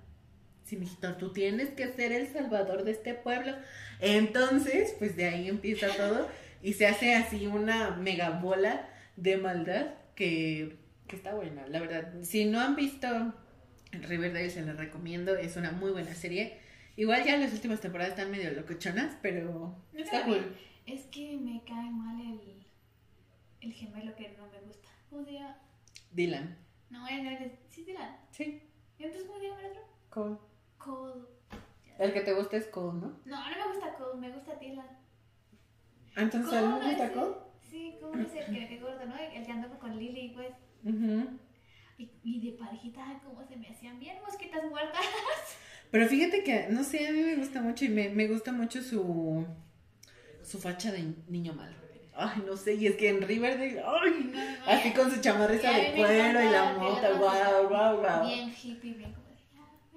Sí, 0.64 0.78
mijito, 0.78 1.16
tú 1.16 1.34
tienes 1.34 1.70
que 1.72 1.92
ser 1.92 2.14
el 2.14 2.28
salvador 2.28 2.86
de 2.86 2.92
este 2.92 3.14
pueblo. 3.14 3.54
Entonces, 4.00 4.96
pues 4.98 5.18
de 5.18 5.26
ahí 5.26 5.50
empieza 5.50 5.90
todo 5.98 6.30
y 6.64 6.74
se 6.74 6.88
hace 6.88 7.14
así 7.16 7.46
una 7.46 7.92
mega 7.98 8.30
bola 8.40 8.88
de 9.18 9.36
maldad 9.36 9.88
que, 10.16 10.78
que 11.08 11.18
está 11.18 11.34
buena, 11.34 11.68
la 11.68 11.82
verdad. 11.82 12.14
Si 12.22 12.46
no 12.46 12.62
han 12.62 12.78
visto 12.78 13.34
Riverdale, 13.92 14.50
se 14.50 14.62
les 14.64 14.78
recomiendo. 14.78 15.36
Es 15.36 15.56
una 15.58 15.72
muy 15.72 15.92
buena 15.92 16.14
serie. 16.14 16.60
Igual 16.96 17.24
ya 17.24 17.38
las 17.38 17.54
últimas 17.54 17.80
temporadas 17.80 18.14
están 18.14 18.32
medio 18.32 18.52
locochonas, 18.52 19.16
pero 19.22 19.76
No 19.94 20.00
está 20.00 20.26
cool. 20.26 20.56
Es 20.86 21.04
que 21.06 21.38
me 21.38 21.62
cae 21.64 21.90
mal 21.92 22.20
el, 22.22 22.66
el 23.62 23.74
gemelo 23.74 24.16
que 24.16 24.30
no 24.38 24.48
me 24.48 24.60
gusta. 24.62 24.88
¿Cómo 25.10 25.24
se 25.26 25.34
llama? 25.34 25.58
Dylan. 26.12 26.58
No, 26.90 27.08
es, 27.08 27.42
es, 27.42 27.52
sí, 27.70 27.84
Dylan. 27.84 28.18
Sí, 28.32 28.62
¿Y 28.98 29.04
entonces 29.04 29.28
cómo 29.28 29.40
se 29.40 29.48
llama 29.48 29.62
el 29.62 29.68
otro? 29.68 29.82
Cole. 30.10 30.38
Cole. 30.78 31.26
El 32.00 32.14
que 32.14 32.22
te 32.22 32.34
gusta 32.34 32.58
es 32.58 32.66
Cole, 32.68 33.00
¿no? 33.00 33.20
No, 33.26 33.50
no 33.50 33.58
me 33.58 33.74
gusta 33.74 33.94
Cole, 33.96 34.20
me 34.20 34.32
gusta 34.32 34.56
Dylan. 34.56 34.88
Ah, 36.16 36.22
Entonces, 36.22 36.54
¿a 36.54 36.62
le 36.80 36.86
gusta 36.90 37.12
Cole? 37.12 37.36
Sí, 37.62 37.96
Cole 38.02 38.24
es 38.24 38.34
el 38.34 38.54
que, 38.56 38.68
que 38.68 38.80
gordo, 38.80 39.06
¿no? 39.06 39.16
El 39.18 39.46
que 39.46 39.52
anda 39.52 39.68
con 39.78 39.98
Lily, 39.98 40.30
pues. 40.30 40.52
Ujú. 40.84 41.38
Y, 41.98 42.12
y 42.24 42.40
de 42.52 42.58
parejita, 42.58 43.04
ay, 43.08 43.18
cómo 43.24 43.44
se 43.48 43.56
me 43.58 43.68
hacían 43.70 44.00
bien 44.00 44.18
mosquitas 44.26 44.64
muertas. 44.70 45.02
Pero 45.92 46.08
fíjate 46.08 46.44
que, 46.44 46.68
no 46.70 46.84
sé, 46.84 47.08
a 47.08 47.12
mí 47.12 47.22
me 47.22 47.36
gusta 47.38 47.62
mucho 47.62 47.86
y 47.86 47.90
me, 47.90 48.10
me 48.10 48.28
gusta 48.28 48.52
mucho 48.52 48.84
su, 48.84 49.46
su 50.44 50.60
facha 50.60 50.92
de 50.92 51.14
niño 51.28 51.54
malo. 51.54 51.76
Ay, 52.16 52.44
no 52.46 52.58
sé, 52.58 52.74
y 52.76 52.88
es 52.88 52.96
que 52.96 53.10
en 53.10 53.22
Riverdale, 53.22 53.82
ay, 53.86 54.32
No, 54.34 54.40
no, 54.66 54.72
así 54.72 54.92
con 54.92 55.12
su 55.12 55.22
chamarrita 55.22 55.72
de 55.72 55.94
cuero 55.94 56.42
y 56.44 56.50
la 56.50 56.74
mota, 56.74 57.12
wow, 57.14 57.70
wow, 57.70 58.02
wow. 58.02 58.28
Bien 58.28 58.50
hippie, 58.52 58.94
bien 58.94 59.14
como 59.14 59.28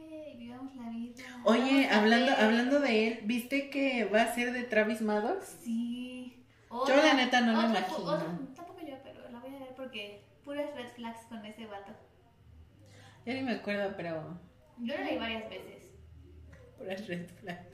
de, 0.07 0.35
vivamos 0.37 0.77
la 0.77 0.91
vida. 0.91 1.15
Oye, 1.45 1.89
hablando, 1.91 2.27
ver". 2.27 2.41
hablando 2.45 2.81
de 2.81 3.07
él, 3.09 3.21
¿viste 3.25 3.71
que 3.71 4.05
va 4.05 4.23
a 4.23 4.35
ser 4.35 4.53
de 4.53 4.65
Travis 4.65 5.01
Maddox? 5.01 5.57
Sí. 5.65 6.45
Yo, 6.71 6.97
la 6.97 7.15
neta, 7.15 7.41
no 7.41 7.53
lo 7.55 7.69
imagino. 7.69 8.13
otra- 8.13 8.39
tampoco 8.55 8.81
yo, 8.87 8.97
pero 9.03 9.29
la 9.31 9.39
voy 9.41 9.55
a 9.55 9.59
ver 9.61 9.75
porque 9.75 10.21
puras 10.51 10.75
red 10.75 10.89
flags 10.97 11.27
con 11.29 11.47
ese 11.47 11.65
vato. 11.67 11.93
Ya 13.25 13.35
ni 13.35 13.43
me 13.43 13.53
acuerdo, 13.53 13.95
pero 13.97 14.37
Yo 14.79 14.97
lo 14.99 15.05
leí 15.05 15.17
varias 15.17 15.49
veces. 15.49 15.85
puras 16.77 17.07
red 17.07 17.29
flags. 17.41 17.69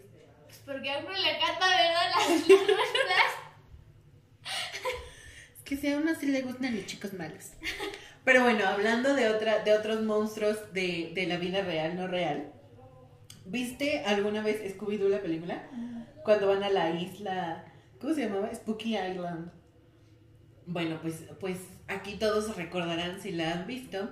Pues 0.45 0.59
porque 0.66 0.90
a 0.90 0.99
uno 0.99 1.11
le 1.11 1.30
encanta, 1.37 1.66
¿verdad? 1.66 2.11
Las, 2.14 2.28
las 2.28 2.49
red 2.49 2.66
flags. 2.66 3.37
Es 5.56 5.62
que 5.64 5.76
si 5.78 5.90
a 5.90 5.97
uno 5.97 6.14
sí 6.14 6.26
le 6.26 6.42
gustan 6.42 6.76
los 6.76 6.85
chicos 6.85 7.14
malos. 7.14 7.52
Pero 8.26 8.42
bueno, 8.42 8.66
hablando 8.66 9.14
de 9.14 9.30
otra, 9.30 9.61
de 9.64 9.73
otros 9.73 10.02
monstruos 10.02 10.75
de, 10.75 11.12
de 11.14 11.26
la 11.26 11.38
vida 11.38 11.62
real, 11.62 11.97
no 11.97 12.09
real. 12.09 12.52
¿Viste 13.47 14.04
alguna 14.04 14.42
vez 14.42 14.61
Scooby-Doo 14.76 15.09
la 15.09 15.23
película? 15.23 15.62
Cuando 16.25 16.49
van 16.49 16.62
a 16.62 16.68
la 16.68 16.90
isla, 16.90 17.64
¿cómo 18.02 18.12
se 18.12 18.26
llamaba? 18.26 18.54
Spooky 18.54 18.99
Island. 18.99 19.50
Bueno, 20.67 20.99
pues, 21.01 21.25
pues 21.41 21.59
aquí 21.89 22.15
todos 22.17 22.57
recordarán 22.57 23.21
si 23.21 23.31
la 23.33 23.53
han 23.53 23.67
visto 23.67 24.11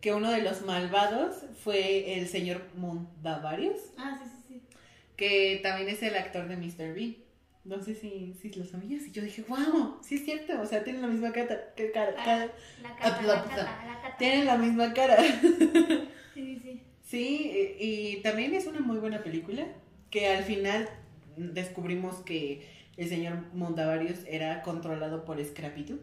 que 0.00 0.14
uno 0.14 0.30
de 0.30 0.42
los 0.42 0.62
malvados 0.62 1.44
fue 1.64 2.18
el 2.18 2.28
señor 2.28 2.62
Mundavarius, 2.76 3.78
Ah, 3.96 4.16
sí, 4.22 4.30
sí, 4.30 4.54
sí. 4.54 4.62
que 5.16 5.58
también 5.62 5.88
es 5.88 6.02
el 6.02 6.16
actor 6.16 6.46
de 6.46 6.56
Mr. 6.56 6.94
B. 6.94 7.16
No 7.64 7.82
sé 7.82 7.94
si, 7.96 8.32
si 8.40 8.50
lo 8.50 8.64
sabías. 8.64 9.02
Y 9.06 9.10
yo 9.10 9.22
dije, 9.22 9.44
wow, 9.48 9.98
sí 10.00 10.14
es 10.14 10.24
cierto. 10.24 10.58
O 10.60 10.64
sea, 10.64 10.84
tienen 10.84 11.02
la 11.02 11.08
misma 11.08 11.32
cara. 11.32 11.74
que 11.76 11.90
cara- 11.90 12.14
cara- 12.14 12.52
La 12.82 12.88
la 12.90 12.96
cata, 12.96 13.22
la 13.26 13.44
cata. 14.00 14.16
tienen 14.18 14.46
la 14.46 14.56
misma 14.56 14.94
cara. 14.94 15.16
Sí, 15.22 16.08
sí, 16.34 16.60
sí. 16.62 16.82
Sí, 17.02 17.76
y, 17.80 18.16
y 18.18 18.22
también 18.22 18.54
es 18.54 18.66
una 18.66 18.80
muy 18.80 18.98
buena 18.98 19.22
película. 19.22 19.66
Que 20.10 20.28
al 20.28 20.44
final 20.44 20.88
descubrimos 21.36 22.16
que 22.18 22.66
el 22.98 23.08
señor 23.08 23.44
Mondavarius 23.54 24.18
era 24.26 24.60
controlado 24.62 25.24
por 25.24 25.38
Scrappy-Doo, 25.38 25.98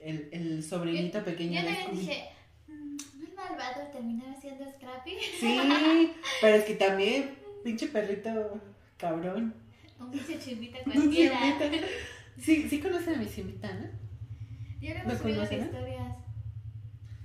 el, 0.00 0.28
el 0.32 0.62
sobrinito 0.62 1.22
pequeño 1.24 1.60
Yo 1.60 1.66
también 1.66 1.90
dije, 1.92 2.24
"Mm, 2.68 2.96
¿no 3.18 3.26
es 3.28 3.34
malvado 3.34 3.86
terminar 3.92 4.34
siendo 4.40 4.64
Scrappy? 4.70 5.10
Sí, 5.38 6.12
pero 6.40 6.56
es 6.56 6.64
que 6.64 6.74
también, 6.76 7.30
pinche 7.62 7.88
perrito 7.88 8.58
cabrón. 8.96 9.54
Un 9.98 10.10
pinche 10.10 10.38
chivita 10.38 10.78
Un 10.86 10.92
cualquiera. 10.92 11.38
Siemita. 11.58 11.86
Sí, 12.38 12.68
sí 12.70 12.80
conocen 12.80 13.14
a 13.16 13.18
mi 13.18 13.26
Siemita, 13.26 13.70
¿no? 13.74 13.86
Yo 14.80 14.94
no 15.04 15.12
¿Lo 15.12 15.18
conocen? 15.18 15.64
historias. 15.64 16.16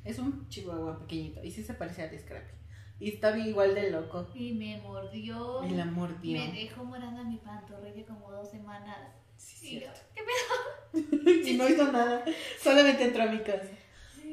Es 0.04 0.20
un 0.20 0.48
chihuahua 0.50 1.00
pequeñito 1.00 1.42
y 1.44 1.52
sí 1.52 1.64
se 1.64 1.74
parece 1.74 2.04
al 2.04 2.20
Scrappy. 2.20 2.52
Y 3.00 3.10
está 3.10 3.32
bien 3.32 3.48
igual 3.50 3.76
de 3.76 3.92
loco. 3.92 4.28
Y 4.34 4.54
me 4.54 4.78
mordió. 4.82 5.64
Y 5.66 5.72
la 5.72 5.86
mordió. 5.86 6.38
Me 6.40 6.52
dejó 6.54 6.84
morando 6.86 7.24
mi 7.26 7.38
pantorrilla 7.38 8.06
como 8.06 8.32
dos 8.32 8.50
semanas. 8.50 8.98
Sí, 9.38 9.78
Y 9.78 9.80
yo. 9.82 9.88
¿qué 10.14 10.22
pedo? 10.24 11.42
y 11.48 11.54
no 11.58 11.68
hizo 11.68 11.92
nada, 11.92 12.24
solamente 12.62 13.04
entró 13.04 13.24
a 13.24 13.28
mi 13.28 13.40
casa. 13.40 13.68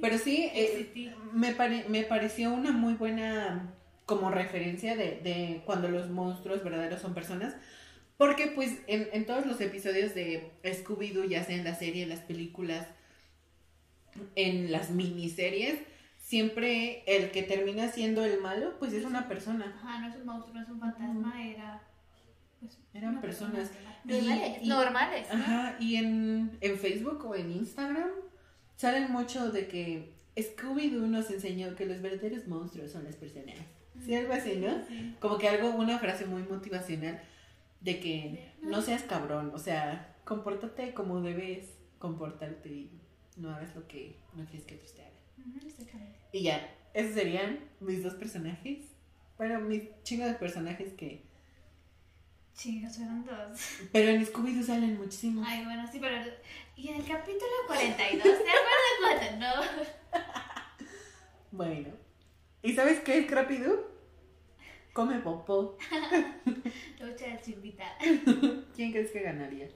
Pero 0.01 0.19
sí, 0.19 0.49
eh, 0.55 1.15
me, 1.33 1.53
pare- 1.53 1.85
me 1.89 2.03
pareció 2.05 2.53
una 2.53 2.71
muy 2.73 2.95
buena 2.95 3.75
como 4.07 4.31
referencia 4.31 4.97
de, 4.97 5.21
de 5.23 5.63
cuando 5.65 5.89
los 5.89 6.09
monstruos 6.11 6.63
verdaderos 6.63 7.01
son 7.01 7.15
personas. 7.15 7.55
Porque 8.17 8.47
pues 8.49 8.79
en, 8.87 9.09
en 9.13 9.27
todos 9.27 9.45
los 9.47 9.61
episodios 9.61 10.15
de 10.15 10.51
Scooby-Doo, 10.63 11.29
ya 11.29 11.45
sea 11.45 11.57
en 11.57 11.65
la 11.65 11.75
serie, 11.75 12.05
en 12.05 12.11
las 12.11 12.21
películas, 12.21 12.87
en 14.37 14.71
las 14.71 14.91
miniseries, 14.91 15.81
siempre 16.33 17.03
el 17.07 17.31
que 17.31 17.43
termina 17.43 17.89
siendo 17.89 18.25
el 18.25 18.41
malo, 18.41 18.79
pues 18.79 18.95
es 18.95 19.05
una 19.05 19.29
persona. 19.29 19.67
Ajá, 19.77 20.01
no 20.01 20.09
es 20.09 20.17
un 20.17 20.25
monstruo, 20.25 20.55
no 20.55 20.63
es 20.63 20.69
un 20.71 20.81
fantasma, 20.81 21.47
era. 21.47 21.83
Pues, 22.59 22.79
Eran 22.95 23.21
persona 23.21 23.53
personas. 23.53 23.71
Normales. 24.05 24.63
y- 24.63 24.67
normales. 24.67 25.27
¿no? 25.29 25.35
Ajá, 25.35 25.77
y 25.79 25.97
en, 25.97 26.57
en 26.63 26.79
Facebook 26.79 27.23
o 27.27 27.35
en 27.35 27.53
Instagram 27.53 28.09
salen 28.77 29.13
mucho 29.13 29.53
de 29.53 29.69
que 29.69 30.15
Scooby-Doo 30.35 31.07
nos 31.07 31.31
enseñó 31.31 31.77
que 31.77 31.85
los 31.85 32.01
verdaderos 32.01 32.47
monstruos 32.49 32.91
son 32.93 33.05
las 33.05 33.17
personas. 33.17 33.57
Sí, 34.03 34.15
algo 34.15 34.33
así, 34.33 34.57
¿no? 34.57 34.71
Sí. 34.89 35.15
Como 35.21 35.37
que 35.37 35.51
algo, 35.51 35.69
una 35.73 35.99
frase 35.99 36.25
muy 36.25 36.45
motivacional 36.45 37.21
de 37.83 38.01
que 38.01 38.55
no 38.63 38.81
seas 38.81 39.03
cabrón, 39.03 39.51
o 39.53 39.59
sea, 39.59 40.17
compórtate 40.25 40.95
como 40.95 41.21
debes 41.21 41.75
comportarte 41.99 42.71
y 42.71 42.91
no 43.37 43.51
hagas 43.51 43.77
lo 43.77 43.87
que 43.87 44.17
no 44.33 44.47
quieres 44.47 44.65
que 44.65 44.77
otros 44.77 44.95
te 44.95 45.03
hagan. 45.03 45.13
Exactamente. 45.67 46.22
Y 46.33 46.45
ya, 46.45 46.75
esos 46.95 47.15
serían 47.15 47.61
mis 47.81 48.03
dos 48.03 48.15
personajes. 48.15 48.79
Bueno, 49.37 49.61
mis 49.61 49.83
chingos 50.03 50.29
de 50.29 50.35
personajes 50.35 50.95
que... 50.95 51.23
Chicos, 52.55 52.97
fueron 52.97 53.25
dos. 53.25 53.59
Pero 53.93 54.11
en 54.11 54.27
Scooby-Doo 54.27 54.63
salen 54.63 54.99
muchísimos. 54.99 55.47
Ay, 55.49 55.65
bueno, 55.65 55.91
sí, 55.91 55.99
pero. 55.99 56.17
Y 56.77 56.89
en 56.89 56.97
el 56.97 57.07
capítulo 57.07 57.51
42, 57.67 58.23
¿se 58.23 58.31
acuerdan 58.31 59.39
cuando? 59.39 59.47
No. 59.47 59.63
Bueno. 61.51 61.89
¿Y 62.63 62.73
sabes 62.73 63.01
qué 63.01 63.19
es 63.19 63.27
Scrappy-Doo? 63.27 63.93
Come 64.95 65.19
popó. 65.19 65.77
Lucha 67.01 67.27
de 67.27 67.41
chimbita. 67.43 67.85
¿Quién 68.75 68.93
crees 68.93 69.11
que 69.11 69.21
ganaría? 69.21 69.69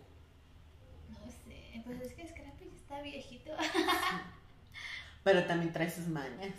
No 1.10 1.30
sé, 1.30 1.82
pues 1.84 2.00
es 2.00 2.14
que 2.14 2.26
Scrappy 2.26 2.68
está 2.74 3.02
viejito. 3.02 3.52
Pero 5.26 5.42
también 5.44 5.72
trae 5.72 5.90
sus 5.90 6.06
mañas. 6.06 6.38
Eso 6.40 6.54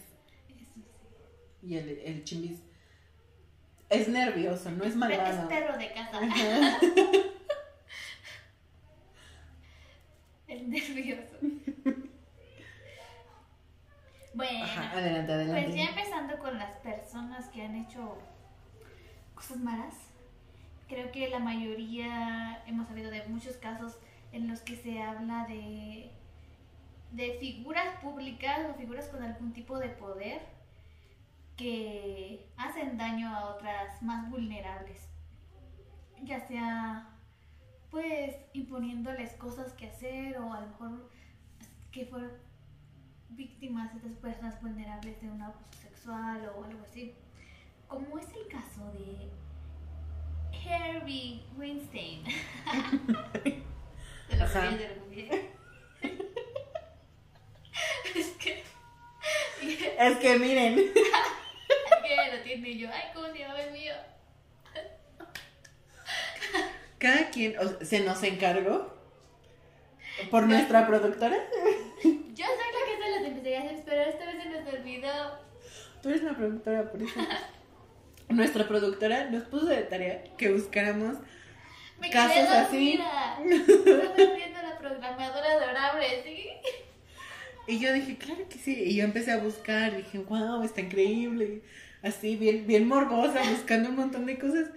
sí. 0.45 0.83
Y 1.62 1.77
el, 1.77 1.88
el 2.03 2.25
chimbis 2.25 2.59
es 3.89 4.09
nervioso, 4.09 4.69
no 4.71 4.83
es 4.83 4.93
malvado. 4.93 5.43
Es 5.43 5.47
perro 5.47 5.77
de 5.77 5.93
casa. 5.93 6.19
Es 10.50 10.63
nervioso. 10.63 11.38
Bueno, 14.33 14.63
Ajá, 14.63 14.91
adelante, 14.91 15.31
adelante. 15.33 15.63
pues 15.63 15.75
ya 15.75 15.86
empezando 15.89 16.38
con 16.38 16.57
las 16.57 16.75
personas 16.77 17.47
que 17.50 17.62
han 17.63 17.75
hecho 17.75 18.17
cosas 19.33 19.57
malas. 19.57 19.95
Creo 20.88 21.12
que 21.12 21.29
la 21.29 21.39
mayoría 21.39 22.63
hemos 22.65 22.88
sabido 22.88 23.12
de 23.12 23.25
muchos 23.27 23.57
casos 23.57 23.97
en 24.31 24.47
los 24.47 24.62
que 24.62 24.75
se 24.77 25.01
habla 25.01 25.45
de, 25.47 26.12
de 27.11 27.37
figuras 27.39 27.99
públicas 28.01 28.59
o 28.69 28.73
figuras 28.75 29.07
con 29.07 29.23
algún 29.23 29.53
tipo 29.53 29.77
de 29.79 29.89
poder 29.89 30.41
que 31.55 32.51
hacen 32.57 32.97
daño 32.97 33.29
a 33.35 33.45
otras 33.49 34.01
más 34.01 34.29
vulnerables. 34.29 35.09
Ya 36.23 36.39
sea 36.47 37.09
pues 37.89 38.35
imponiéndoles 38.53 39.33
cosas 39.33 39.73
que 39.73 39.87
hacer 39.87 40.37
o 40.37 40.53
a 40.53 40.61
lo 40.61 40.67
mejor 40.67 41.09
que 41.91 42.05
fueron 42.05 42.31
víctimas 43.29 43.95
estas 43.95 44.13
personas 44.17 44.61
vulnerables 44.61 45.21
de 45.21 45.29
un 45.29 45.41
abuso 45.41 45.65
sexual 45.81 46.51
o 46.55 46.63
algo 46.63 46.83
así. 46.83 47.15
Como 47.87 48.17
es 48.19 48.27
el 48.33 48.47
caso 48.49 48.91
de 48.91 49.31
Harvey 50.67 51.45
Weinstein. 51.57 52.23
de 53.43 53.63
de 54.29 54.37
la 54.37 54.47
Es 58.15 58.27
que 58.39 58.63
Es 60.00 60.17
que 60.17 60.39
miren, 60.39 60.79
es 60.79 60.91
que 60.93 62.38
lo 62.38 62.43
tiene 62.43 62.77
yo. 62.77 62.89
Ay, 62.91 63.03
¿cómo 63.13 63.27
se 63.27 63.39
llama 63.39 63.60
el 63.62 63.72
mío? 63.72 63.93
cada 67.00 67.29
quien 67.29 67.55
o- 67.60 67.86
se 67.86 68.00
nos 68.00 68.22
encargó 68.24 68.93
por 70.31 70.43
nuestra 70.48 70.88
productora. 70.88 71.38
Yo 72.03 72.46
sé 72.46 72.51
lo 72.74 72.86
que 72.86 73.01
son 73.03 73.12
las 73.12 73.27
investigaciones, 73.27 73.81
pero 73.86 74.01
esta 74.01 74.25
vez 74.25 74.43
se 74.43 74.50
nos 74.50 74.74
olvidó. 74.74 75.39
Tú 76.01 76.10
eres 76.10 76.24
la 76.24 76.34
productora, 76.34 76.91
por 76.91 77.01
eso. 77.03 77.19
Nuestra 78.29 78.67
productora 78.67 79.25
nos 79.29 79.43
puso 79.43 79.67
de 79.67 79.84
tarea 79.84 80.24
que 80.38 80.51
buscáramos 80.51 81.17
Me 82.00 82.10
Casos 82.10 82.34
quedé 82.34 82.48
así. 82.48 82.93
Estaba 82.93 83.39
viendo 84.36 84.62
la 84.62 84.77
programadora 84.79 85.51
adorable, 85.51 86.24
¿sí? 86.24 86.50
Y 87.67 87.79
yo 87.79 87.91
dije, 87.93 88.17
claro 88.17 88.47
que 88.50 88.57
sí. 88.57 88.74
Y 88.74 88.95
yo 88.95 89.03
empecé 89.03 89.31
a 89.31 89.38
buscar, 89.38 89.95
dije, 89.97 90.19
wow, 90.19 90.63
está 90.63 90.81
increíble. 90.81 91.62
Así, 92.01 92.36
bien, 92.36 92.65
bien 92.67 92.88
morbosa, 92.88 93.41
buscando 93.51 93.89
un 93.89 93.95
montón 93.95 94.25
de 94.25 94.38
cosas. 94.39 94.69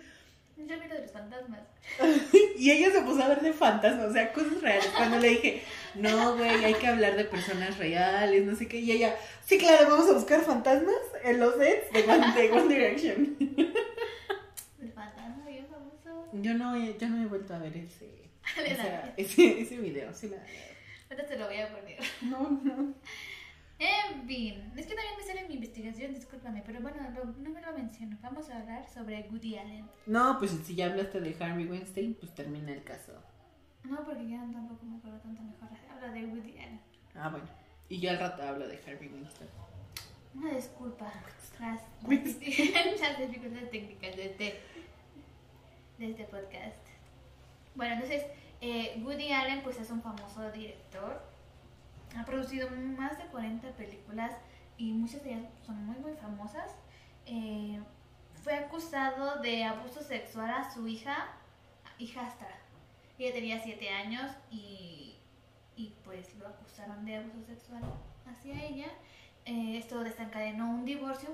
Yo 0.56 0.64
miro 0.78 0.94
de 0.94 1.02
los 1.02 1.10
fantasmas. 1.12 1.60
Y 2.60 2.70
ella 2.70 2.90
se 2.92 3.00
puso 3.00 3.22
a 3.22 3.28
ver 3.28 3.40
de 3.40 3.54
fantasmas, 3.54 4.10
o 4.10 4.12
sea, 4.12 4.32
cosas 4.34 4.60
reales. 4.60 4.86
Cuando 4.94 5.18
le 5.18 5.30
dije, 5.30 5.62
no, 5.94 6.36
güey, 6.36 6.62
hay 6.62 6.74
que 6.74 6.86
hablar 6.86 7.16
de 7.16 7.24
personas 7.24 7.78
reales, 7.78 8.44
no 8.44 8.54
sé 8.54 8.68
qué. 8.68 8.80
Y 8.80 8.92
ella, 8.92 9.16
sí, 9.46 9.56
claro, 9.56 9.88
vamos 9.88 10.10
a 10.10 10.12
buscar 10.12 10.42
fantasmas 10.42 10.94
en 11.24 11.40
los 11.40 11.54
sets 11.56 11.90
de 11.92 12.02
One, 12.12 12.32
de 12.34 12.50
One 12.52 12.74
Direction. 12.74 13.36
El 14.82 14.92
fantasma 14.92 15.42
bien 15.48 15.66
famoso. 15.68 16.28
Yo 16.34 16.52
no, 16.54 16.76
he- 16.76 16.96
yo 16.98 17.08
no 17.08 17.22
he 17.22 17.26
vuelto 17.26 17.54
a 17.54 17.58
ver 17.58 17.74
ese, 17.78 18.10
ese, 19.16 19.60
ese 19.62 19.76
video. 19.78 20.12
Sí, 20.14 20.28
la, 20.28 20.36
Ahorita 21.10 21.26
te 21.26 21.36
lo 21.38 21.46
voy 21.46 21.56
a 21.58 21.68
poner. 21.68 21.98
no, 22.22 22.50
no. 22.62 22.94
En 23.78 24.26
fin, 24.26 24.72
es 24.76 24.86
que 24.86 24.94
también 24.94 25.16
me 25.16 25.24
sale 25.24 25.48
mi 25.48 25.54
investigación, 25.54 26.12
discúlpame, 26.14 26.62
pero 26.66 26.80
bueno, 26.82 26.98
lo- 27.14 27.24
no 27.24 27.50
me 27.50 27.60
lo 27.62 27.72
menciono. 27.72 28.16
Vamos 28.22 28.50
a 28.50 28.58
hablar 28.58 28.86
sobre 28.88 29.22
Woody 29.30 29.56
Allen. 29.56 29.88
No, 30.06 30.38
pues 30.38 30.50
si 30.64 30.74
ya 30.74 30.86
hablaste 30.86 31.20
de 31.20 31.34
Harvey 31.42 31.66
Weinstein, 31.66 32.14
pues 32.14 32.34
termina 32.34 32.72
el 32.72 32.84
caso. 32.84 33.12
No, 33.84 34.04
porque 34.04 34.28
ya 34.28 34.38
tampoco 34.52 34.84
me 34.84 34.98
acuerdo 34.98 35.18
tanto 35.20 35.42
mejor. 35.42 35.68
Habla 35.90 36.08
de 36.12 36.26
Woody 36.26 36.58
Allen. 36.58 36.80
Ah, 37.14 37.30
bueno. 37.30 37.46
Y 37.88 37.98
yo 38.00 38.10
al 38.10 38.18
rato 38.20 38.42
hablo 38.42 38.68
de 38.68 38.76
Harvey 38.86 39.08
Weinstein. 39.08 39.50
Una 40.34 40.54
disculpa. 40.54 41.10
Las, 41.60 41.80
las 43.00 43.18
dificultades 43.18 43.70
técnicas 43.70 44.16
de 44.16 44.24
este, 44.26 44.60
de 45.98 46.10
este 46.10 46.24
podcast. 46.24 46.86
Bueno, 47.74 47.94
entonces, 47.94 48.24
eh, 48.60 49.00
Woody 49.04 49.32
Allen 49.32 49.62
pues 49.62 49.78
es 49.78 49.90
un 49.90 50.02
famoso 50.02 50.50
director. 50.52 51.22
Ha 52.16 52.24
producido 52.24 52.68
más 52.70 53.16
de 53.18 53.24
40 53.24 53.70
películas 53.72 54.32
y 54.76 54.92
muchas 54.92 55.22
de 55.22 55.34
ellas 55.34 55.52
son 55.64 55.84
muy 55.86 55.96
muy 55.98 56.14
famosas. 56.14 56.74
Eh, 57.26 57.80
fue 58.42 58.54
acusado 58.54 59.40
de 59.42 59.64
abuso 59.64 60.02
sexual 60.02 60.50
a 60.50 60.70
su 60.70 60.86
hija, 60.88 61.28
hijastra. 61.98 62.58
Ella 63.18 63.32
tenía 63.32 63.62
7 63.62 63.88
años 63.90 64.32
y, 64.50 65.16
y 65.76 65.94
pues 66.04 66.34
lo 66.36 66.48
acusaron 66.48 67.04
de 67.04 67.16
abuso 67.16 67.42
sexual 67.46 67.82
hacia 68.26 68.64
ella. 68.64 68.88
Eh, 69.44 69.78
esto 69.78 70.02
desencadenó 70.02 70.70
un 70.70 70.84
divorcio 70.84 71.30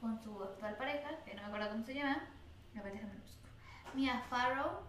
con 0.00 0.18
su 0.22 0.42
actual 0.42 0.76
pareja, 0.76 1.10
que 1.24 1.34
no 1.34 1.42
me 1.42 1.48
acuerdo 1.48 1.70
cómo 1.70 1.84
se 1.84 1.94
llama. 1.94 2.22
A 2.78 2.82
ver, 2.82 2.94
déjame 2.94 3.14
busco. 3.14 3.48
Mia 3.94 4.20
Farrow. 4.30 4.80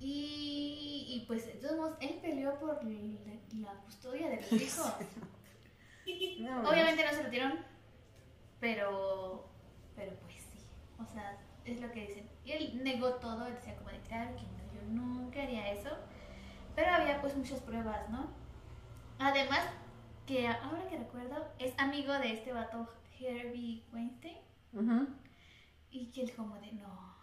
Y, 0.00 1.06
y 1.08 1.24
pues, 1.26 1.46
de 1.46 1.54
todos 1.54 1.76
modos, 1.76 1.96
él 2.00 2.18
peleó 2.22 2.58
por 2.58 2.82
la, 2.84 3.70
la 3.72 3.74
custodia 3.82 4.28
de 4.28 4.36
los 4.36 4.52
hijos. 4.52 4.94
No, 6.40 6.68
Obviamente 6.68 7.04
no 7.04 7.10
se 7.10 7.22
lo 7.22 7.30
dieron, 7.30 7.58
pero, 8.60 9.46
pero 9.94 10.16
pues 10.20 10.36
sí. 10.36 10.58
O 10.98 11.04
sea, 11.04 11.38
es 11.64 11.80
lo 11.80 11.92
que 11.92 12.06
dicen. 12.06 12.30
Y 12.44 12.52
él 12.52 12.82
negó 12.82 13.14
todo, 13.14 13.46
él 13.46 13.54
decía 13.54 13.76
como 13.76 13.90
de 13.90 14.00
claro 14.00 14.34
que 14.34 14.42
no, 14.42 14.72
yo 14.72 14.88
nunca 14.88 15.42
haría 15.42 15.72
eso. 15.72 15.90
Pero 16.74 16.90
había 16.92 17.20
pues 17.20 17.36
muchas 17.36 17.60
pruebas, 17.60 18.08
¿no? 18.08 18.28
Además, 19.18 19.60
que 20.26 20.46
ahora 20.46 20.88
que 20.88 20.98
recuerdo, 20.98 21.52
es 21.58 21.74
amigo 21.78 22.12
de 22.14 22.32
este 22.32 22.52
vato 22.52 22.88
Harvey 23.20 23.84
Weinstein. 23.92 24.38
Y 25.90 26.10
que 26.10 26.22
él 26.22 26.32
como 26.34 26.54
de 26.60 26.72
no, 26.72 27.16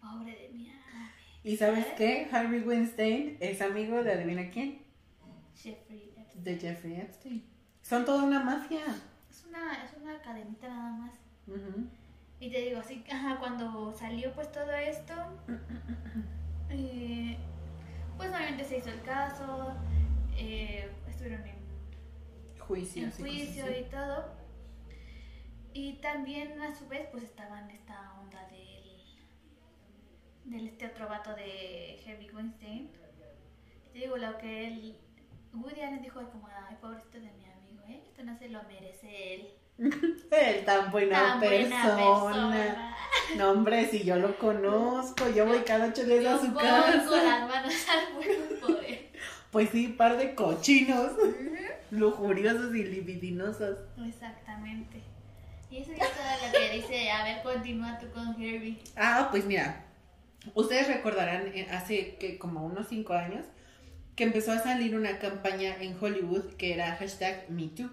pobre 0.00 0.32
de 0.32 0.70
ave. 0.70 1.17
¿Y 1.44 1.56
sabes 1.56 1.86
qué? 1.96 2.28
Harvey 2.30 2.60
Weinstein 2.60 3.36
es 3.40 3.62
amigo 3.62 4.02
de 4.02 4.12
adivina 4.12 4.50
quién? 4.50 4.82
Jeffrey 5.54 6.12
Epstein. 6.16 6.44
De 6.44 6.58
Jeffrey 6.58 6.96
Epstein. 6.96 7.44
Son 7.82 8.04
toda 8.04 8.24
una 8.24 8.42
mafia. 8.42 8.84
Es 9.30 9.44
una, 9.44 9.84
es 9.84 9.94
una 10.00 10.20
cadenita 10.20 10.68
nada 10.68 10.90
más. 10.90 11.14
Y 12.40 12.50
te 12.50 12.60
digo, 12.60 12.80
así, 12.80 13.04
ajá, 13.10 13.38
cuando 13.38 13.92
salió 13.92 14.32
pues 14.34 14.52
todo 14.52 14.70
esto, 14.72 15.14
eh, 16.70 17.36
pues 18.16 18.30
obviamente 18.30 18.64
se 18.64 18.78
hizo 18.78 18.90
el 18.90 19.02
caso, 19.02 19.74
eh, 20.36 20.90
estuvieron 21.08 21.46
en, 21.46 21.56
Juicio. 22.58 23.04
en 23.04 23.10
cosas 23.10 23.26
juicio 23.26 23.64
y 23.78 23.84
todo. 23.84 24.24
Y 25.72 25.94
también 25.94 26.60
a 26.60 26.74
su 26.74 26.86
vez 26.88 27.08
pues 27.10 27.24
estaba 27.24 27.60
en 27.60 27.70
esta 27.70 28.12
onda 28.20 28.46
del, 28.48 28.67
del 30.50 30.66
este 30.68 30.86
otro 30.86 31.08
vato 31.08 31.34
de 31.34 32.00
Harvey 32.06 32.30
Weinstein. 32.32 32.90
Te 33.92 33.98
digo, 33.98 34.16
lo 34.16 34.36
que 34.38 34.68
él, 34.68 34.96
Woody 35.52 35.80
Allen 35.80 36.02
dijo 36.02 36.20
como, 36.30 36.48
ay, 36.68 36.76
pobrecito 36.80 37.18
de 37.18 37.30
mi 37.32 37.44
amigo, 37.44 37.82
¿eh? 37.88 38.02
Esto 38.06 38.22
no 38.24 38.36
se 38.38 38.48
lo 38.48 38.62
merece 38.64 39.34
él. 39.34 39.48
Él 40.30 40.64
tan 40.64 40.90
buena, 40.90 41.16
Tan 41.16 41.40
persona. 41.40 41.94
buena 41.94 42.24
persona. 42.26 42.96
No, 43.36 43.50
hombre, 43.52 43.86
si 43.86 44.02
yo 44.04 44.16
lo 44.16 44.36
conozco, 44.38 45.28
yo 45.30 45.46
voy 45.46 45.58
cada 45.60 45.86
ocho 45.88 46.02
días 46.04 46.18
a 46.26 46.30
Yo 46.32 46.38
su 46.38 46.46
pongo 46.46 46.58
casa. 46.58 47.22
las 47.22 47.48
manos 47.48 47.74
al 47.88 48.60
por 48.60 48.84
él. 48.84 49.08
Pues 49.52 49.70
sí, 49.70 49.88
par 49.88 50.16
de 50.16 50.34
cochinos, 50.34 51.12
lujuriosos 51.90 52.74
y 52.74 52.82
libidinosos. 52.84 53.78
Exactamente. 54.04 55.00
Y 55.70 55.78
eso 55.78 55.92
ya 55.92 56.04
es 56.04 56.12
todo 56.12 56.46
lo 56.46 56.52
que 56.58 56.76
dice. 56.76 57.10
A 57.10 57.24
ver, 57.24 57.42
continúa 57.42 57.98
tú 57.98 58.10
con 58.10 58.30
Herbie. 58.40 58.78
Ah, 58.96 59.28
pues 59.30 59.44
mira, 59.44 59.84
ustedes 60.54 60.88
recordarán 60.88 61.48
eh, 61.48 61.68
hace 61.70 62.16
que 62.16 62.38
como 62.38 62.64
unos 62.64 62.88
cinco 62.88 63.14
años 63.14 63.44
que 64.16 64.24
empezó 64.24 64.52
a 64.52 64.58
salir 64.58 64.96
una 64.96 65.18
campaña 65.18 65.76
en 65.80 65.96
Hollywood 66.00 66.54
que 66.54 66.74
era 66.74 66.96
hashtag 66.96 67.50
MeToo. 67.50 67.90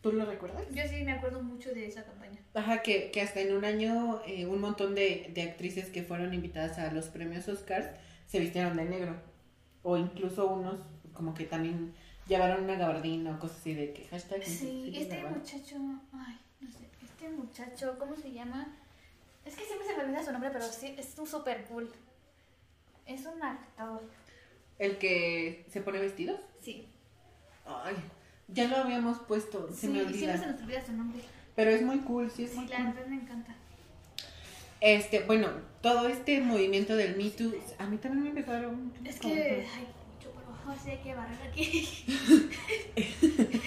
¿Tú 0.00 0.12
lo 0.12 0.26
recuerdas? 0.26 0.64
Yo 0.70 0.82
sí 0.88 1.02
me 1.02 1.12
acuerdo 1.12 1.42
mucho 1.42 1.70
de 1.72 1.86
esa 1.86 2.04
campaña. 2.04 2.38
Ajá, 2.52 2.82
que, 2.82 3.10
que 3.10 3.22
hasta 3.22 3.40
en 3.40 3.54
un 3.56 3.64
año 3.64 4.20
eh, 4.26 4.46
un 4.46 4.60
montón 4.60 4.94
de, 4.94 5.30
de 5.34 5.42
actrices 5.42 5.86
que 5.86 6.02
fueron 6.02 6.34
invitadas 6.34 6.78
a 6.78 6.92
los 6.92 7.06
premios 7.06 7.48
Oscars 7.48 7.86
se 8.26 8.38
vistieron 8.38 8.76
de 8.76 8.84
negro. 8.84 9.16
O 9.82 9.96
incluso 9.96 10.46
unos 10.46 10.80
como 11.12 11.34
que 11.34 11.44
también 11.44 11.94
llevaron 12.26 12.64
una 12.64 12.76
gabardina 12.76 13.36
o 13.36 13.38
cosas 13.38 13.58
así 13.58 13.74
de 13.74 13.92
que 13.92 14.06
hashtag. 14.08 14.42
Sí, 14.44 14.92
este 14.94 15.22
muchacho. 15.24 15.76
Ay, 16.12 16.38
no 16.60 16.70
sé. 16.70 16.88
Este 17.02 17.28
muchacho, 17.30 17.96
¿cómo 17.98 18.16
se 18.16 18.32
llama? 18.32 18.76
Es 19.44 19.54
que 19.56 19.64
siempre 19.64 19.86
se 19.86 19.96
me 19.96 20.04
olvida 20.04 20.24
su 20.24 20.32
nombre, 20.32 20.50
pero 20.52 20.64
sí, 20.64 20.94
es 20.98 21.18
un 21.18 21.26
super 21.26 21.64
cool. 21.64 21.90
Es 23.06 23.26
un 23.26 23.42
actor. 23.42 24.02
El 24.78 24.98
que 24.98 25.66
se 25.70 25.80
pone 25.82 26.00
vestidos. 26.00 26.40
Sí. 26.62 26.88
Ay, 27.66 27.94
ya 28.48 28.68
lo 28.68 28.76
habíamos 28.76 29.18
puesto, 29.20 29.68
se 29.72 29.82
sí, 29.82 29.88
me 29.88 29.98
y 29.98 30.00
siempre 30.14 30.18
olvida. 30.32 30.38
se 30.38 30.46
nos 30.52 30.60
olvida 30.62 30.84
su 30.84 30.92
nombre. 30.92 31.20
Pero 31.54 31.70
es 31.70 31.82
muy 31.82 31.98
cool, 32.00 32.30
sí 32.30 32.44
es 32.44 32.50
Sí, 32.50 32.56
muy 32.58 32.66
la 32.68 32.76
cool. 32.76 32.86
verdad 32.94 33.06
me 33.06 33.16
encanta. 33.16 33.54
Este, 34.80 35.20
bueno, 35.24 35.48
todo 35.80 36.08
este 36.08 36.40
movimiento 36.40 36.96
del 36.96 37.16
Me 37.16 37.30
Too, 37.30 37.52
a 37.78 37.86
mí 37.86 37.96
también 37.98 38.22
me 38.24 38.28
empezaron. 38.30 38.92
Es 39.04 39.18
que. 39.20 39.66
Ay, 39.74 39.86
mucho 40.14 40.30
polvo. 40.32 40.72
Así 40.72 40.90
hay 40.90 40.98
que 40.98 41.14
barrer 41.14 41.48
aquí. 41.48 41.88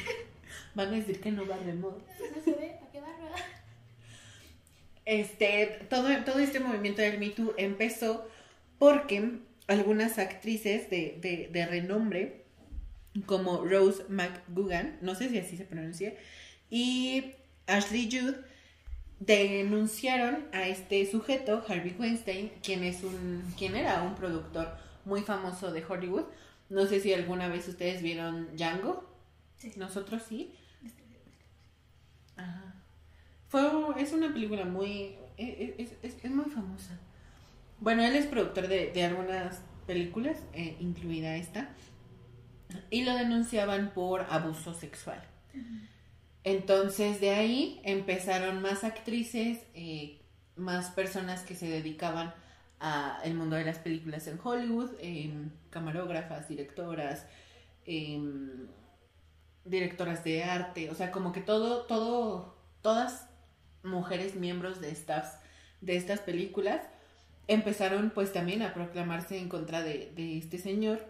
Van 0.75 0.89
a 0.89 0.91
decir 0.91 1.19
que 1.21 1.31
no 1.31 1.45
barremos. 1.45 1.93
No 2.35 2.43
se 2.43 2.51
ve. 2.51 2.79
Este, 5.07 5.79
todo, 5.89 6.09
todo 6.25 6.39
este 6.39 6.59
movimiento 6.59 7.01
del 7.01 7.17
Me 7.17 7.29
Too 7.29 7.53
empezó 7.57 8.27
porque 8.77 9.39
algunas 9.67 10.19
actrices 10.19 10.89
de, 10.89 11.17
de, 11.21 11.49
de 11.49 11.65
renombre, 11.65 12.43
como 13.25 13.63
Rose 13.63 14.03
McGugan, 14.09 14.97
no 15.01 15.15
sé 15.15 15.29
si 15.29 15.39
así 15.39 15.55
se 15.55 15.63
pronuncia, 15.63 16.13
y 16.69 17.35
Ashley 17.67 18.09
Judd, 18.11 18.35
denunciaron 19.19 20.45
a 20.51 20.67
este 20.67 21.09
sujeto, 21.09 21.63
Harvey 21.65 21.95
Weinstein, 21.97 22.51
quien 22.61 22.83
es 22.83 23.03
un, 23.03 23.43
quien 23.57 23.77
era 23.77 24.03
un 24.03 24.13
productor 24.15 24.77
muy 25.05 25.21
famoso 25.21 25.71
de 25.71 25.85
Hollywood. 25.85 26.25
No 26.69 26.85
sé 26.85 26.99
si 26.99 27.13
alguna 27.13 27.47
vez 27.47 27.67
ustedes 27.69 28.01
vieron 28.01 28.55
Django. 28.57 29.09
Sí. 29.57 29.71
Nosotros 29.77 30.21
sí. 30.27 30.53
Ajá. 32.35 32.66
Fue, 33.49 33.61
es 33.97 34.11
una 34.13 34.33
película 34.33 34.65
muy, 34.65 35.15
e, 35.37 35.75
es, 35.77 35.93
es- 36.03 36.23
es 36.23 36.31
muy 36.31 36.45
famosa. 36.51 36.99
Bueno, 37.79 38.03
él 38.03 38.15
es 38.15 38.27
productor 38.27 38.67
de, 38.67 38.91
de 38.93 39.03
algunas 39.05 39.61
películas, 39.87 40.37
eh, 40.53 40.77
incluida 40.79 41.35
esta, 41.37 41.69
y 42.89 43.03
lo 43.05 43.13
denunciaban 43.15 43.91
por 43.93 44.21
abuso 44.29 44.73
sexual. 44.73 45.23
Entonces 46.43 47.19
de 47.19 47.31
ahí 47.31 47.81
empezaron 47.83 48.61
más 48.61 48.83
actrices, 48.83 49.59
eh, 49.73 50.21
más 50.55 50.89
personas 50.91 51.41
que 51.41 51.55
se 51.55 51.67
dedicaban 51.67 52.33
al 52.79 53.33
mundo 53.33 53.55
de 53.55 53.65
las 53.65 53.79
películas 53.79 54.27
en 54.27 54.39
Hollywood, 54.41 54.91
em, 54.99 55.49
camarógrafas, 55.71 56.47
directoras, 56.47 57.25
directoras 59.65 60.23
de 60.23 60.43
arte, 60.43 60.89
o 60.89 60.95
sea, 60.95 61.11
como 61.11 61.31
que 61.31 61.41
todo, 61.41 61.85
todo, 61.85 62.55
todas 62.81 63.26
mujeres 63.87 64.35
miembros 64.35 64.81
de 64.81 64.93
staffs 64.95 65.37
de 65.81 65.95
estas 65.95 66.19
películas 66.19 66.81
empezaron 67.47 68.09
pues 68.09 68.33
también 68.33 68.61
a 68.61 68.73
proclamarse 68.73 69.37
en 69.37 69.47
contra 69.49 69.81
de, 69.81 70.11
de 70.15 70.37
este 70.37 70.57
señor 70.57 71.05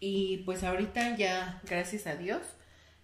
y 0.00 0.38
pues 0.44 0.64
ahorita 0.64 1.16
ya, 1.16 1.60
gracias 1.64 2.06
a 2.06 2.16
Dios, 2.16 2.42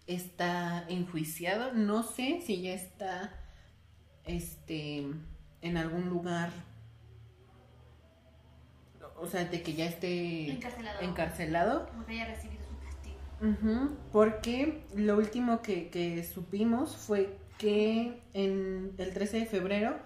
está 0.07 0.85
enjuiciado. 0.89 1.73
No 1.73 2.03
sé 2.03 2.43
si 2.45 2.61
ya 2.61 2.75
está 2.75 3.33
este 4.25 5.07
en 5.63 5.77
algún 5.77 6.09
lugar. 6.09 6.51
O 9.21 9.27
sea, 9.27 9.45
de 9.45 9.63
que 9.63 9.73
ya 9.75 9.87
esté 9.87 10.51
Encarcelado. 10.51 11.01
encarcelado. 11.01 11.87
Como 11.89 12.07
que 12.07 12.13
haya 12.13 12.27
recibido 12.27 12.63
su 12.65 12.79
castigo. 12.79 13.97
Porque 14.13 14.85
lo 14.95 15.17
último 15.17 15.63
que, 15.63 15.89
que 15.89 16.23
supimos 16.23 16.97
fue 16.97 17.37
que 17.59 18.23
en 18.35 18.93
el 18.99 19.13
13 19.13 19.41
de 19.41 19.47
febrero 19.47 19.97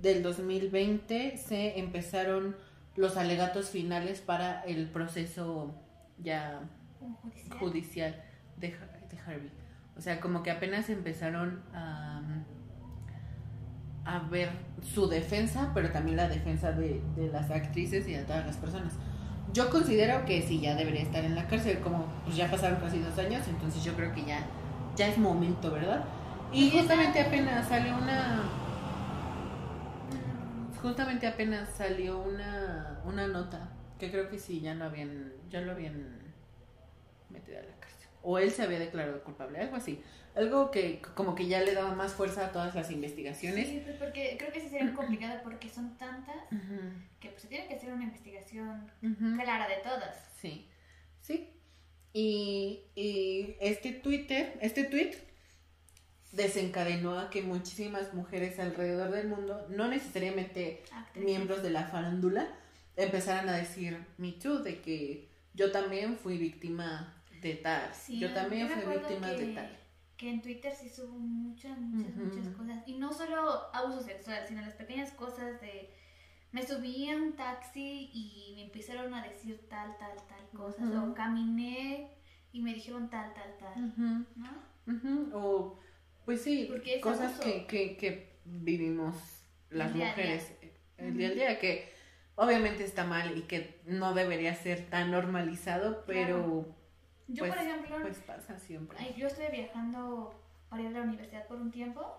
del 0.00 0.22
2020 0.22 1.36
se 1.38 1.78
empezaron 1.78 2.56
los 2.96 3.16
alegatos 3.16 3.70
finales 3.70 4.20
para 4.20 4.62
el 4.62 4.88
proceso 4.90 5.74
ya 6.18 6.60
judicial. 7.00 7.58
judicial 7.58 8.22
de, 8.56 8.68
Har- 8.68 9.08
de 9.10 9.18
Harvey. 9.18 9.50
O 9.96 10.00
sea, 10.00 10.20
como 10.20 10.42
que 10.42 10.50
apenas 10.50 10.88
empezaron 10.90 11.62
a, 11.74 12.22
a 14.04 14.18
ver 14.20 14.50
su 14.82 15.08
defensa, 15.08 15.70
pero 15.74 15.90
también 15.90 16.16
la 16.16 16.28
defensa 16.28 16.72
de, 16.72 17.00
de 17.14 17.28
las 17.28 17.50
actrices 17.50 18.08
y 18.08 18.14
de 18.14 18.24
todas 18.24 18.44
las 18.46 18.56
personas. 18.56 18.94
Yo 19.52 19.70
considero 19.70 20.24
que 20.24 20.42
sí, 20.42 20.60
ya 20.60 20.74
debería 20.74 21.02
estar 21.02 21.24
en 21.24 21.34
la 21.34 21.46
cárcel, 21.46 21.78
como 21.80 22.06
pues 22.24 22.36
ya 22.36 22.50
pasaron 22.50 22.80
casi 22.80 22.98
dos 22.98 23.16
años, 23.18 23.46
entonces 23.48 23.84
yo 23.84 23.94
creo 23.94 24.12
que 24.14 24.24
ya, 24.24 24.40
ya 24.96 25.08
es 25.08 25.18
momento, 25.18 25.70
¿verdad? 25.70 26.04
Y 26.52 26.70
justamente 26.70 27.20
apenas 27.20 27.68
salió 27.68 27.96
una... 27.96 28.42
Justamente 30.80 31.26
apenas 31.26 31.68
salió 31.76 32.20
una, 32.20 33.00
una 33.04 33.26
nota 33.28 33.70
que 33.98 34.10
creo 34.10 34.28
que 34.28 34.38
sí, 34.38 34.60
ya 34.60 34.74
lo 34.74 34.84
habían, 34.84 35.32
ya 35.48 35.60
lo 35.60 35.72
habían 35.72 36.20
metido 37.30 37.58
a 37.58 37.62
la 37.62 37.74
cárcel. 37.78 38.08
O 38.22 38.38
él 38.38 38.50
se 38.50 38.62
había 38.62 38.80
declarado 38.80 39.22
culpable, 39.22 39.60
algo 39.60 39.76
así. 39.76 40.02
Algo 40.34 40.70
que 40.72 41.00
como 41.14 41.34
que 41.36 41.46
ya 41.46 41.60
le 41.60 41.72
daba 41.72 41.94
más 41.94 42.14
fuerza 42.14 42.46
a 42.46 42.52
todas 42.52 42.74
las 42.74 42.90
investigaciones. 42.90 43.68
Sí, 43.68 43.80
pues 43.84 43.96
porque 43.96 44.36
creo 44.38 44.52
que 44.52 44.60
sí 44.60 44.68
sería 44.68 44.92
complicado 44.92 45.40
porque 45.44 45.68
son 45.68 45.96
tantas 45.98 46.36
que 47.20 47.28
pues 47.28 47.42
se 47.42 47.48
tiene 47.48 47.68
que 47.68 47.74
hacer 47.74 47.92
una 47.92 48.04
investigación 48.04 48.90
ujú. 49.02 49.40
clara 49.40 49.68
de 49.68 49.76
todas. 49.76 50.16
Sí, 50.40 50.68
sí. 51.20 51.60
Y, 52.12 52.86
y 52.96 53.56
este 53.60 53.92
Twitter, 53.92 54.58
este 54.60 54.84
tweet 54.84 55.31
desencadenó 56.32 57.18
a 57.18 57.30
que 57.30 57.42
muchísimas 57.42 58.14
mujeres 58.14 58.58
alrededor 58.58 59.10
del 59.10 59.28
mundo, 59.28 59.66
no 59.68 59.88
necesariamente 59.88 60.82
Actrices. 60.90 61.24
miembros 61.24 61.62
de 61.62 61.70
la 61.70 61.84
farándula, 61.84 62.48
empezaran 62.96 63.48
a 63.48 63.52
decir 63.52 63.98
Me 64.18 64.32
Too, 64.32 64.60
de 64.60 64.80
que 64.80 65.28
yo 65.54 65.70
también 65.70 66.16
fui 66.16 66.38
víctima 66.38 67.14
de 67.42 67.54
tal, 67.56 67.92
Sí, 67.94 68.18
yo 68.18 68.32
también 68.32 68.68
fui 68.68 68.94
víctima 68.94 69.30
que, 69.30 69.46
de 69.46 69.54
tal. 69.54 69.78
Que 70.16 70.30
en 70.30 70.42
Twitter 70.42 70.72
se 70.72 70.88
subo 70.88 71.18
muchas, 71.18 71.78
muchas, 71.78 72.14
muchas 72.14 72.48
cosas. 72.54 72.78
Y 72.86 72.94
no 72.94 73.12
solo 73.12 73.74
abuso 73.74 74.02
sexual, 74.02 74.44
sino 74.46 74.60
las 74.62 74.74
pequeñas 74.74 75.10
cosas 75.12 75.60
de... 75.60 75.90
Me 76.52 76.66
subí 76.66 77.10
a 77.10 77.16
un 77.16 77.32
taxi 77.32 78.10
y 78.12 78.52
me 78.54 78.64
empezaron 78.64 79.12
a 79.14 79.22
decir 79.26 79.66
tal, 79.68 79.96
tal, 79.98 80.16
tal 80.28 80.48
cosas. 80.54 80.88
O 80.96 81.14
caminé 81.14 82.10
y 82.52 82.60
me 82.60 82.74
dijeron 82.74 83.08
tal, 83.10 83.32
tal, 83.34 83.56
tal. 83.58 84.26
¿No? 84.36 85.38
O, 85.38 85.78
pues 86.24 86.42
sí, 86.42 86.66
Porque 86.70 87.00
cosas 87.00 87.38
que, 87.40 87.66
que, 87.66 87.96
que 87.96 88.32
vivimos 88.44 89.16
las 89.70 89.88
El 89.88 89.94
día 89.94 90.06
mujeres 90.08 90.52
el 90.98 91.16
día 91.16 91.28
al 91.28 91.34
día, 91.34 91.58
que 91.58 91.92
obviamente 92.36 92.84
está 92.84 93.04
mal 93.04 93.36
y 93.36 93.42
que 93.42 93.80
no 93.86 94.14
debería 94.14 94.54
ser 94.54 94.88
tan 94.88 95.10
normalizado, 95.10 96.04
pero 96.06 96.66
Yo, 97.28 97.44
pues, 97.44 97.54
por 97.54 97.62
ejemplo, 97.62 97.96
pues 98.02 98.18
pasa 98.18 98.58
siempre. 98.58 98.96
ay, 99.00 99.14
yo 99.16 99.26
estuve 99.26 99.50
viajando 99.50 100.34
para 100.68 100.82
ir 100.82 100.88
a 100.88 100.90
la 100.92 101.02
universidad 101.02 101.46
por 101.46 101.58
un 101.58 101.70
tiempo. 101.70 102.16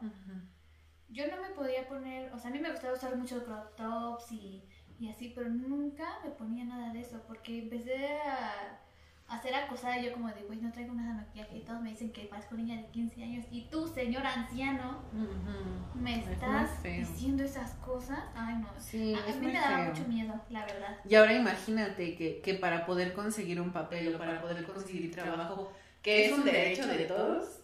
Yo 1.10 1.28
no 1.28 1.42
me 1.42 1.50
podía 1.50 1.88
poner, 1.88 2.32
o 2.34 2.39
sea, 2.39 2.50
a 2.50 2.54
mí 2.54 2.60
me 2.60 2.72
gustaba 2.72 2.94
usar 2.94 3.16
mucho 3.16 3.44
crop 3.46 3.76
tops 3.76 4.32
y, 4.32 4.63
y 5.00 5.10
así, 5.10 5.32
pero 5.36 5.50
nunca 5.50 6.20
me 6.24 6.32
ponía 6.32 6.66
nada 6.66 6.92
de 6.92 7.02
eso 7.02 7.22
porque 7.28 7.60
empecé 7.60 8.18
a, 8.18 8.80
a 9.27 9.41
ser 9.41 9.55
acosada 9.55 9.99
yo 9.99 10.13
como 10.13 10.27
de, 10.29 10.43
güey, 10.43 10.59
no 10.59 10.71
traigo 10.71 10.93
nada 10.93 11.09
de 11.12 11.15
maquillaje 11.21 11.57
y 11.57 11.62
todos 11.62 11.81
me 11.81 11.89
dicen 11.89 12.12
que 12.12 12.25
parezco 12.25 12.55
niña 12.55 12.75
de 12.75 12.86
15 12.88 13.23
años 13.23 13.45
y 13.51 13.62
tú, 13.69 13.88
señor 13.88 14.25
anciano, 14.27 14.99
Ujú. 15.13 15.97
me 15.99 16.19
Es 16.19 16.25
muy 16.25 16.33
estás 16.33 16.69
feo. 16.81 16.99
diciendo 16.99 17.43
esas 17.43 17.71
cosas. 17.75 18.19
Ay, 18.36 18.55
no. 18.57 18.67
Sí, 18.79 19.15
a, 19.15 19.17
a 19.23 19.27
es 19.29 19.38
mí 19.38 19.47
me 19.47 19.53
daba 19.53 19.77
feo. 19.77 19.86
mucho 19.93 20.07
miedo, 20.07 20.33
la 20.49 20.65
verdad. 20.65 20.97
Y 21.07 21.15
ahora 21.15 21.33
imagínate 21.33 22.15
que, 22.15 22.41
que 22.41 22.53
para 22.55 22.86
poder 22.86 23.13
conseguir 23.13 23.59
un 23.59 23.71
papel 23.71 24.13
o 24.13 24.17
para 24.19 24.41
poder 24.41 24.63
conseguir 24.65 25.12
trabajo, 25.12 25.71
que 26.01 26.25
es 26.27 26.33
un 26.38 26.43
derecho 26.43 26.86
de 26.86 27.05
todos, 27.05 27.59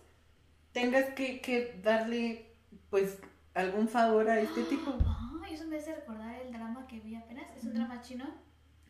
tengas 0.71 1.05
que, 1.13 1.41
que 1.41 1.79
darle 1.83 2.53
pues 2.89 3.19
algún 3.53 3.87
favor 3.87 4.29
a 4.29 4.39
este 4.39 4.63
tipo. 4.63 4.97
Ay, 5.43 5.53
eso 5.53 5.67
me 5.67 5.77
hace 5.77 5.93
recordar 5.93 6.33
el 6.41 6.51
drama 6.51 6.87
que 6.87 6.99
vi 6.99 7.15
apenas. 7.15 7.45
Es 7.55 7.63
un 7.65 7.73
drama 7.73 8.01
chino 8.01 8.25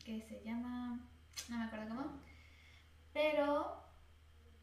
que 0.04 0.22
se 0.22 0.40
llama. 0.44 1.00
No 1.48 1.58
me 1.58 1.64
acuerdo 1.64 1.88
cómo. 1.88 2.20
Pero 3.12 3.82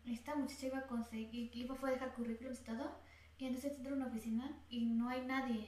esta 0.05 0.35
muchacha 0.35 0.67
iba 0.67 0.79
a 0.79 0.87
conseguir. 0.87 1.51
Iba 1.55 1.75
fue 1.75 1.89
a 1.89 1.93
dejar 1.93 2.13
currículums 2.13 2.61
y 2.61 2.63
todo. 2.63 2.91
Y 3.37 3.45
entonces 3.45 3.73
entra 3.77 3.91
a 3.91 3.95
una 3.95 4.07
oficina 4.07 4.57
y 4.69 4.85
no 4.85 5.09
hay 5.09 5.25
nadie. 5.25 5.67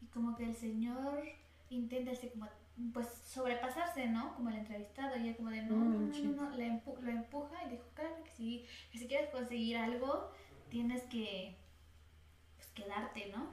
Y 0.00 0.06
como 0.06 0.36
que 0.36 0.44
el 0.44 0.54
señor 0.54 1.22
intenta 1.70 2.12
así 2.12 2.28
como. 2.30 2.48
Pues 2.94 3.08
sobrepasarse, 3.26 4.06
¿no? 4.06 4.34
Como 4.36 4.48
el 4.48 4.56
entrevistado. 4.56 5.16
Y 5.18 5.28
él 5.28 5.36
como 5.36 5.50
de 5.50 5.62
no, 5.62 5.76
no, 5.76 5.84
no, 6.00 6.18
no, 6.18 6.48
no, 6.50 6.56
Le 6.56 6.68
empu- 6.70 6.98
lo 7.00 7.10
empuja 7.10 7.64
y 7.66 7.70
dijo, 7.70 7.84
claro 7.94 8.22
que 8.24 8.30
sí. 8.30 8.64
Que 8.90 8.98
si 8.98 9.06
quieres 9.06 9.28
conseguir 9.30 9.76
algo, 9.76 10.30
tienes 10.70 11.02
que. 11.04 11.56
Pues 12.56 12.68
quedarte, 12.70 13.26
¿no? 13.34 13.48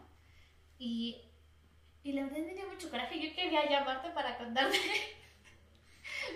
Y, 0.80 1.18
y 2.04 2.14
la 2.14 2.24
verdad 2.24 2.38
me 2.46 2.54
dio 2.54 2.70
mucho 2.70 2.90
coraje. 2.90 3.20
Yo 3.20 3.36
quería 3.36 3.70
llamarte 3.70 4.12
para 4.12 4.38
contarte. 4.38 4.78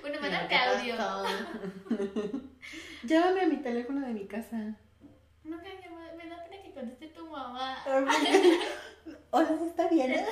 bueno, 0.02 0.38
¿qué 0.50 0.56
audio. 0.56 0.96
Llámame 3.04 3.42
a 3.42 3.48
mi 3.48 3.58
teléfono 3.58 4.06
de 4.06 4.14
mi 4.14 4.28
casa. 4.28 4.58
No 5.44 5.58
me 5.58 5.82
llamado, 5.82 6.16
me 6.18 6.28
da 6.30 6.44
pena 6.44 6.62
que 6.64 6.72
conteste 6.74 7.08
tu 7.08 7.26
mamá. 7.28 7.78
Hola, 9.32 9.50
¿está 9.68 9.88
bien? 9.88 10.12
Hola, 10.14 10.24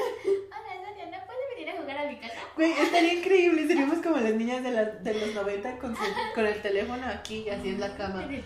¿no 1.10 1.25
puedes 1.25 1.49
venir 1.55 1.69
a 1.69 1.77
jugar 1.82 1.97
a 1.97 2.10
mi 2.12 2.17
casa? 2.19 2.34
Güey, 2.55 2.71
estaría 2.73 3.13
increíble, 3.13 3.67
seríamos 3.67 3.99
como 3.99 4.17
las 4.17 4.34
niñas 4.36 4.63
de, 4.63 4.71
la- 4.71 4.86
de 4.86 5.13
los 5.13 5.34
90 5.34 5.77
con, 5.79 5.95
su- 5.95 6.03
con 6.36 6.45
el 6.45 6.62
teléfono 6.62 7.05
aquí 7.08 7.43
y 7.47 7.49
así 7.49 7.69
en 7.69 7.79
la 7.79 7.95
cama. 7.95 8.25
Oye, 8.27 8.43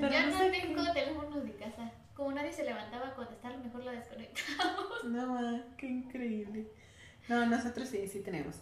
pero 0.00 0.12
Ya 0.12 0.26
no 0.26 0.38
no 0.38 0.50
tengo 0.50 0.92
teléfonos 0.92 1.44
de 1.44 1.52
casa. 1.56 1.90
Como 2.14 2.32
nadie 2.32 2.52
se 2.52 2.64
levantaba 2.64 3.08
a 3.08 3.14
contestar, 3.14 3.58
mejor 3.58 3.84
lo 3.84 3.90
desconectamos. 3.90 5.04
No, 5.04 5.62
qué 5.76 5.86
increíble. 5.86 6.66
No, 7.28 7.44
nosotros 7.44 7.88
sí, 7.88 8.08
sí 8.08 8.20
tenemos. 8.20 8.56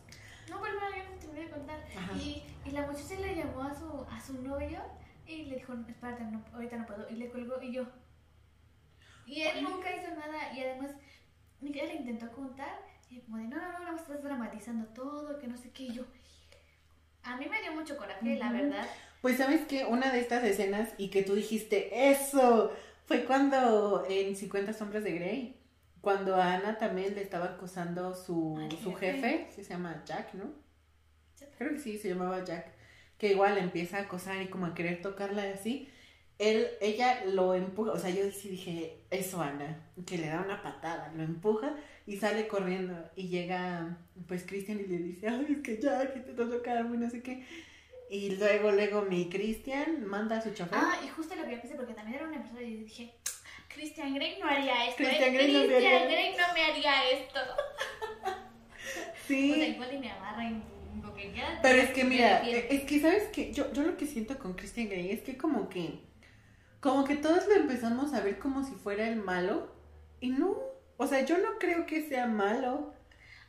No, 0.51 0.61
pero 0.61 0.75
no, 0.75 0.97
yo 0.97 1.05
no 1.11 1.19
te 1.19 1.27
voy 1.27 1.41
a 1.41 1.51
contar. 1.51 1.85
Y, 2.17 2.43
y 2.65 2.71
la 2.71 2.87
muchacha 2.87 3.15
le 3.21 3.35
llamó 3.37 3.63
a 3.63 3.75
su, 3.75 4.07
a 4.11 4.21
su 4.21 4.43
novio 4.43 4.81
y 5.27 5.45
le 5.45 5.57
dijo, 5.57 5.73
espérate, 5.89 6.25
no, 6.25 6.45
ahorita 6.53 6.77
no 6.77 6.87
puedo. 6.87 7.09
Y 7.11 7.15
le 7.15 7.31
colgó 7.31 7.61
y 7.63 7.73
yo. 7.73 7.87
Y 9.27 9.43
él 9.43 9.63
nunca 9.63 9.95
hizo 9.95 10.15
nada. 10.15 10.53
Y 10.55 10.61
además, 10.61 10.91
ella 11.63 11.87
le 11.87 11.95
intentó 11.95 12.31
contar. 12.33 12.79
Y 13.11 13.21
como 13.21 13.39
de, 13.39 13.45
no, 13.45 13.57
no, 13.57 13.73
no, 13.73 13.91
no, 13.91 13.97
estás 13.97 14.23
dramatizando 14.23 14.87
todo, 14.89 15.39
que 15.39 15.47
no 15.47 15.57
sé 15.57 15.71
qué. 15.71 15.85
Y 15.85 15.93
yo. 15.95 16.05
A 17.23 17.37
mí 17.37 17.47
me 17.49 17.63
dio 17.63 17.73
mucho 17.73 17.97
coraje, 17.97 18.37
la 18.37 18.53
verdad. 18.53 18.87
Pues 19.23 19.39
sabes 19.39 19.67
que 19.67 19.87
una 19.87 20.13
de 20.13 20.21
estas 20.21 20.45
escenas 20.45 20.91
y 20.99 21.09
que 21.09 21.23
tú 21.23 21.35
dijiste, 21.35 22.11
eso, 22.11 22.73
Fue 23.07 23.25
cuando 23.25 24.05
en 24.09 24.35
50 24.35 24.73
sombras 24.73 25.05
de 25.05 25.13
Grey, 25.13 25.57
cuando 26.05 26.37
a 26.37 26.55
Ana 26.55 26.79
también 26.79 27.15
le 27.15 27.23
estaba 27.23 27.47
acosando 27.47 28.15
su, 28.15 28.57
su 28.83 28.95
jefe. 28.95 29.49
sí 29.55 29.65
se 29.65 29.71
llama 29.71 30.05
Jack, 30.07 30.35
¿no? 30.35 30.53
Creo 31.59 31.73
que 31.73 31.81
sí, 31.81 31.99
se 31.99 32.11
llamaba 32.11 32.45
Jack, 32.45 32.67
que 33.19 33.33
igual 33.33 33.59
empieza 33.59 33.99
a 33.99 34.03
acosar 34.03 34.41
y 34.43 34.47
como 34.47 34.67
a 34.67 34.75
querer 34.75 35.03
tocarla 35.03 35.49
y 35.49 35.53
así. 35.53 35.89
Él, 36.39 36.67
ella 36.81 37.25
lo 37.27 37.55
empuja, 37.55 37.93
o 37.93 37.99
sea, 37.99 38.11
yo 38.11 38.31
sí 38.33 38.49
dije, 38.49 39.05
eso 39.11 39.41
Ana, 39.41 39.89
que 40.05 40.19
le 40.19 40.29
da 40.29 40.43
una 40.43 40.63
patada, 40.63 41.13
lo 41.17 41.23
empuja 41.23 41.77
y 42.07 42.17
sale 42.17 42.49
corriendo 42.49 43.09
y 43.15 43.29
llega 43.29 43.99
pues 44.27 44.45
Cristian 44.45 44.81
y 44.81 44.87
le 44.87 44.99
dice, 44.99 45.29
ay, 45.29 45.47
es 45.49 45.59
que 45.59 45.81
Jack, 45.81 46.13
que 46.13 46.21
te 46.21 46.31
está 46.33 46.49
tocando 46.49 46.95
y 46.95 46.99
no 46.99 47.09
sé 47.09 47.23
qué. 47.23 47.47
Y 48.11 48.37
luego, 48.37 48.73
luego 48.73 49.03
mi 49.03 49.29
Cristian 49.31 50.07
manda 50.07 50.39
a 50.39 50.43
su 50.43 50.53
chofer. 50.53 50.79
Ah, 50.81 50.99
y 51.05 51.09
justo 51.09 51.35
lo 51.35 51.45
que 51.45 51.53
yo 51.53 51.61
pensé, 51.61 51.77
porque 51.77 51.95
también 51.95 52.19
era 52.19 52.29
una 52.29 52.39
persona 52.39 52.63
y 52.63 52.77
dije, 52.77 53.15
Christian 53.69 54.15
Grey 54.15 54.39
no 54.41 54.47
haría 54.47 54.87
esto. 54.87 54.97
Christian 55.03 55.31
¿eh? 55.31 55.37
Grey 55.37 55.53
no 55.53 55.59
me 55.61 55.67
Christian 55.67 55.95
haría- 55.95 56.07
Grey 56.11 56.31
no 56.37 56.55
me 56.55 56.63
haría 56.65 57.11
esto. 57.11 57.41
sí. 59.27 59.53
O 59.53 59.55
sea, 59.55 59.69
igual 59.69 59.95
y 59.95 59.99
me 59.99 60.11
agarra 60.11 60.47
en 60.47 60.63
lo 61.03 61.15
que 61.15 61.33
quiera. 61.33 61.59
Pero 61.63 61.83
es 61.83 61.91
que 61.91 62.05
mira, 62.05 62.41
defiendo. 62.41 62.75
es 62.75 62.81
que 62.83 63.01
sabes 63.01 63.23
que 63.29 63.53
yo, 63.53 63.73
yo 63.73 63.83
lo 63.83 63.97
que 63.97 64.07
siento 64.07 64.39
con 64.39 64.55
Christian 64.55 64.89
Grey 64.89 65.11
es 65.11 65.21
que 65.23 65.37
como 65.37 65.69
que 65.69 66.01
como 66.81 67.05
que 67.05 67.17
todos 67.17 67.47
lo 67.49 67.55
empezamos 67.55 68.13
a 68.13 68.21
ver 68.21 68.39
como 68.39 68.63
si 68.63 68.75
fuera 68.75 69.09
el 69.09 69.17
malo 69.17 69.73
y 70.21 70.29
no, 70.29 70.55
o 70.99 71.07
sea, 71.07 71.25
yo 71.25 71.39
no 71.39 71.59
creo 71.59 71.87
que 71.87 72.07
sea 72.07 72.27
malo, 72.27 72.93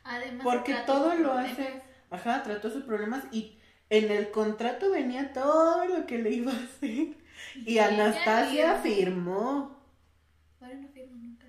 Además, 0.04 0.40
porque 0.42 0.72
todo 0.86 1.14
lo 1.16 1.32
hace, 1.32 1.82
ajá, 2.10 2.42
trató 2.42 2.70
sus 2.70 2.84
problemas 2.84 3.24
y 3.32 3.58
en 3.90 4.10
el 4.10 4.30
contrato 4.30 4.90
venía 4.90 5.34
todo 5.34 5.84
lo 5.84 6.06
que 6.06 6.16
le 6.18 6.30
iba 6.30 6.50
a 6.50 6.56
hacer 6.56 7.08
y 7.66 7.78
Anastasia 7.78 8.76
firmó. 8.76 8.96
firmó. 8.96 9.80
Ahora 10.62 10.74
no 10.76 10.88
firmo 10.88 11.16
nunca. 11.18 11.46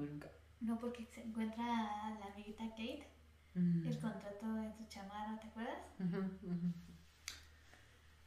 Nunca. 0.00 0.28
No, 0.60 0.78
porque 0.78 1.04
se 1.06 1.22
encuentra 1.22 1.64
la 1.64 2.26
amiguita 2.32 2.68
Kate, 2.70 3.06
Mm. 3.54 3.84
el 3.88 3.98
contrato 3.98 4.46
en 4.62 4.72
su 4.76 4.86
chamarra, 4.86 5.40
¿te 5.40 5.48
acuerdas? 5.48 5.76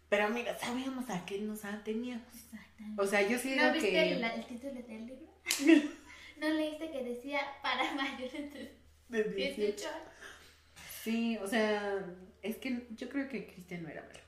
Pero 0.10 0.30
mira, 0.30 0.58
sabíamos 0.58 1.10
a 1.10 1.26
qué 1.26 1.40
nos 1.40 1.64
ateníamos. 1.66 2.28
Exactamente. 2.36 3.02
O 3.02 3.06
sea, 3.08 3.28
yo 3.28 3.38
sí 3.40 3.56
¿No 3.56 3.72
viste 3.72 3.90
que... 3.90 4.12
el, 4.14 4.24
el 4.24 4.46
título 4.46 4.74
del 4.74 5.06
libro? 5.08 5.34
¿No 6.40 6.50
leíste 6.50 6.92
que 6.92 7.04
decía 7.04 7.40
para 7.62 7.94
mayores 7.96 8.54
de 8.54 8.78
de 9.10 9.24
18 9.24 9.88
años? 9.88 9.98
Sí, 11.02 11.38
o 11.38 11.48
sea, 11.48 12.06
es 12.42 12.58
que 12.58 12.88
yo 12.92 13.10
creo 13.10 13.28
que 13.30 13.48
Cristian 13.48 13.84
no 13.84 13.90
era 13.90 14.02
malo. 14.02 14.20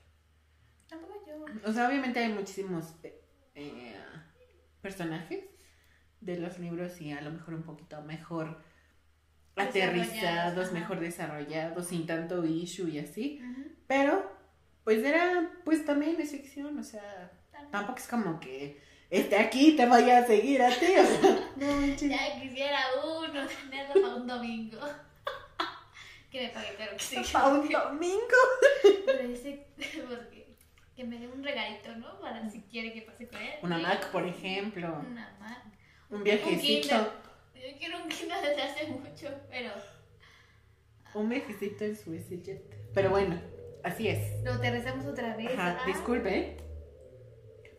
Tampoco 0.88 1.24
yo. 1.26 1.44
O 1.68 1.72
sea, 1.72 1.88
obviamente 1.88 2.20
hay 2.20 2.32
muchísimos 2.32 2.94
eh, 3.02 3.20
eh, 3.54 3.96
personajes 4.80 5.44
de 6.26 6.38
los 6.38 6.58
libros 6.58 7.00
y 7.00 7.12
a 7.12 7.20
lo 7.20 7.30
mejor 7.30 7.54
un 7.54 7.62
poquito 7.62 8.02
mejor 8.02 8.60
aterrizados, 9.56 10.66
ajá. 10.66 10.74
mejor 10.74 11.00
desarrollados, 11.00 11.86
sin 11.86 12.06
tanto 12.06 12.44
issue 12.44 12.88
y 12.88 12.98
así. 12.98 13.40
Pero, 13.86 14.30
pues 14.84 15.02
era, 15.02 15.50
pues 15.64 15.84
también 15.84 16.16
de 16.16 16.26
ficción, 16.26 16.78
o 16.78 16.82
sea, 16.82 17.32
También. 17.50 17.70
tampoco 17.70 17.98
es 17.98 18.08
como 18.08 18.38
que 18.40 18.80
esté 19.08 19.38
aquí 19.38 19.68
y 19.68 19.76
te 19.76 19.86
vaya 19.86 20.18
a 20.18 20.26
seguir 20.26 20.60
a 20.60 20.68
ti, 20.68 20.86
o 20.98 21.06
sea, 21.06 21.50
no. 21.56 21.86
Ya 21.86 22.40
quisiera 22.40 22.80
uno 23.02 23.46
tenerlo 23.46 24.02
para 24.02 24.14
un 24.16 24.26
domingo. 24.26 24.80
que 26.30 26.42
me 26.42 26.48
pague 26.50 26.74
caro 26.74 26.92
que 26.92 27.02
sí. 27.02 27.16
Para 27.32 27.48
un 27.48 27.68
domingo. 27.70 28.40
Pero 29.06 29.28
dice, 29.28 29.66
porque 30.08 30.56
que 30.94 31.04
me 31.04 31.18
dé 31.18 31.28
un 31.28 31.42
regalito, 31.42 31.94
¿no? 31.96 32.18
Para 32.20 32.48
si 32.48 32.62
quiere 32.62 32.92
que 32.92 33.02
pase 33.02 33.28
con 33.28 33.40
él. 33.40 33.54
Una. 33.62 33.78
Mac, 33.78 34.10
por 34.10 34.26
ejemplo. 34.26 34.88
Una 35.08 35.36
Mac. 35.38 35.62
Un 36.10 36.22
viajecito. 36.22 36.94
Yo 37.54 37.78
quiero 37.78 38.02
un 38.02 38.08
Kindle 38.08 38.40
desde 38.40 38.62
hace 38.62 38.86
mucho, 38.86 39.28
pero 39.50 39.70
Un 41.14 41.28
viajecito 41.28 41.84
en 41.84 41.96
su 41.96 42.14
jet. 42.14 42.62
Pero 42.94 43.10
bueno, 43.10 43.40
así 43.82 44.08
es. 44.08 44.42
lo 44.44 44.54
aterrizamos 44.54 45.06
otra 45.06 45.36
vez. 45.36 45.52
Ajá, 45.52 45.78
ah. 45.80 45.86
disculpe. 45.86 46.56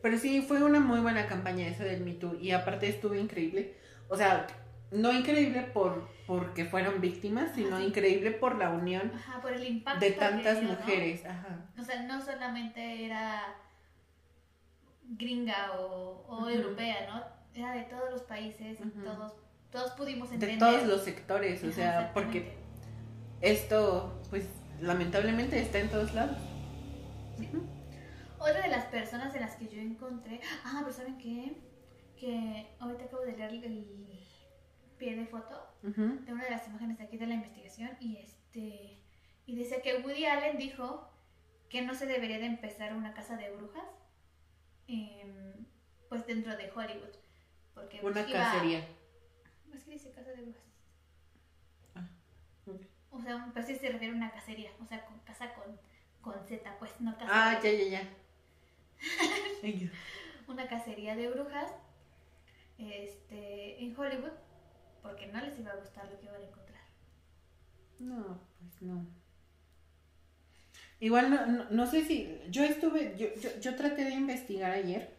Pero 0.02 0.18
sí, 0.18 0.42
fue 0.42 0.64
una 0.64 0.80
muy 0.80 1.00
buena 1.00 1.28
campaña 1.28 1.68
esa 1.68 1.84
del 1.84 2.02
Me 2.02 2.14
Too. 2.14 2.36
Y 2.40 2.52
aparte 2.52 2.88
estuvo 2.88 3.16
increíble. 3.16 3.76
O 4.10 4.16
sea, 4.16 4.48
no 4.92 5.12
increíble 5.12 5.64
por 5.74 6.08
porque 6.28 6.66
fueron 6.66 7.00
víctimas, 7.00 7.56
sino 7.56 7.78
Ajá, 7.78 7.86
increíble 7.86 8.32
por 8.32 8.58
la 8.58 8.70
unión 8.70 9.12
Ajá, 9.16 9.42
por 9.42 9.54
el 9.54 9.66
impacto 9.66 10.04
de 10.04 10.12
tantas 10.12 10.60
dio, 10.60 10.70
¿no? 10.70 10.76
mujeres. 10.76 11.26
Ajá. 11.26 11.66
O 11.80 11.82
sea, 11.82 12.04
no 12.04 12.22
solamente 12.22 13.06
era 13.06 13.56
gringa 15.04 15.72
o, 15.80 16.50
europea, 16.50 17.08
¿no? 17.08 17.37
Era 17.58 17.74
de 17.74 17.84
todos 17.84 18.12
los 18.12 18.22
países, 18.22 18.80
Ujú. 18.80 19.04
todos, 19.04 19.34
todos 19.72 19.92
pudimos 19.94 20.30
De 20.30 20.36
entender. 20.36 20.60
todos 20.60 20.84
los 20.88 21.02
sectores. 21.04 21.64
O 21.64 21.72
sea, 21.72 22.12
porque 22.14 22.54
esto, 23.42 24.22
pues, 24.30 24.46
lamentablemente 24.80 25.60
está 25.60 25.80
en 25.80 25.90
todos 25.90 26.14
lados. 26.14 26.38
Ujú. 27.40 27.66
Otra 28.40 28.62
de 28.62 28.68
las 28.68 28.86
personas 28.86 29.34
en 29.34 29.42
las 29.42 29.56
que 29.56 29.68
yo 29.68 29.82
encontré. 29.82 30.40
Ah, 30.64 30.82
pero 30.84 30.94
¿saben 30.96 31.18
qué? 31.18 31.58
Que 32.16 32.68
ahorita 32.80 33.06
acabo 33.06 33.24
de 33.24 33.36
leer 33.36 33.54
el 33.66 34.08
pie 35.00 35.16
de 35.16 35.26
foto 35.26 35.56
de 35.82 36.34
una 36.34 36.44
de 36.44 36.50
las 36.52 36.68
imágenes 36.68 36.98
de 36.98 37.04
aquí 37.06 37.18
de 37.18 37.26
la 37.28 37.34
investigación 37.36 37.92
y 38.00 38.18
este. 38.18 39.00
Y 39.48 39.56
decía 39.56 39.82
que 39.82 39.98
Woody 40.04 40.26
Allen 40.26 40.58
dijo 40.58 41.10
que 41.70 41.82
no 41.82 41.96
se 41.96 42.06
debería 42.06 42.38
de 42.40 42.46
empezar 42.46 42.94
una 42.96 43.14
casa 43.14 43.36
de 43.38 43.50
brujas. 43.52 43.84
em, 44.90 45.66
pues 46.08 46.26
dentro 46.26 46.56
de 46.56 46.72
Hollywood. 46.74 47.14
Porque 47.78 48.00
pues, 48.00 48.16
Una 48.16 48.28
iba- 48.28 48.40
cacería. 48.40 48.88
Es 49.74 49.84
que 49.84 49.92
dice 49.92 50.12
casa 50.12 50.32
de 50.32 50.42
brujas. 50.42 50.64
Ah. 51.94 52.08
O 53.12 53.22
sea, 53.22 53.50
pues 53.54 53.68
sí 53.68 53.76
se 53.76 53.90
refiere 53.90 54.14
a 54.14 54.18
una 54.18 54.32
cacería. 54.32 54.72
O 54.82 54.86
sea, 54.88 55.06
con 55.06 55.20
casa 55.20 55.54
con, 55.54 55.80
con 56.22 56.44
Z, 56.48 56.76
pues 56.80 57.00
no 57.02 57.16
casa. 57.18 57.30
Ah, 57.32 57.60
ya, 57.62 57.72
ya, 57.72 58.02
ya. 59.62 59.90
Una 60.48 60.68
cacería 60.68 61.16
de 61.16 61.30
brujas. 61.30 61.72
Este. 62.80 63.84
En 63.84 63.96
Hollywood. 63.98 64.32
Porque 65.04 65.28
no 65.28 65.40
les 65.42 65.58
iba 65.60 65.72
a 65.72 65.76
gustar 65.76 66.10
lo 66.10 66.20
que 66.20 66.26
iban 66.26 66.42
a 66.42 66.46
encontrar. 66.46 66.84
No, 68.00 68.42
pues 68.60 68.82
no. 68.82 69.06
Igual 71.00 71.30
no, 71.30 71.46
no, 71.46 71.70
no 71.70 71.86
sé 71.86 72.04
si. 72.06 72.42
Yo 72.50 72.64
estuve. 72.64 73.16
Yo, 73.18 73.28
yo, 73.40 73.50
yo 73.60 73.76
traté 73.76 74.04
de 74.04 74.14
investigar 74.14 74.72
ayer, 74.72 75.16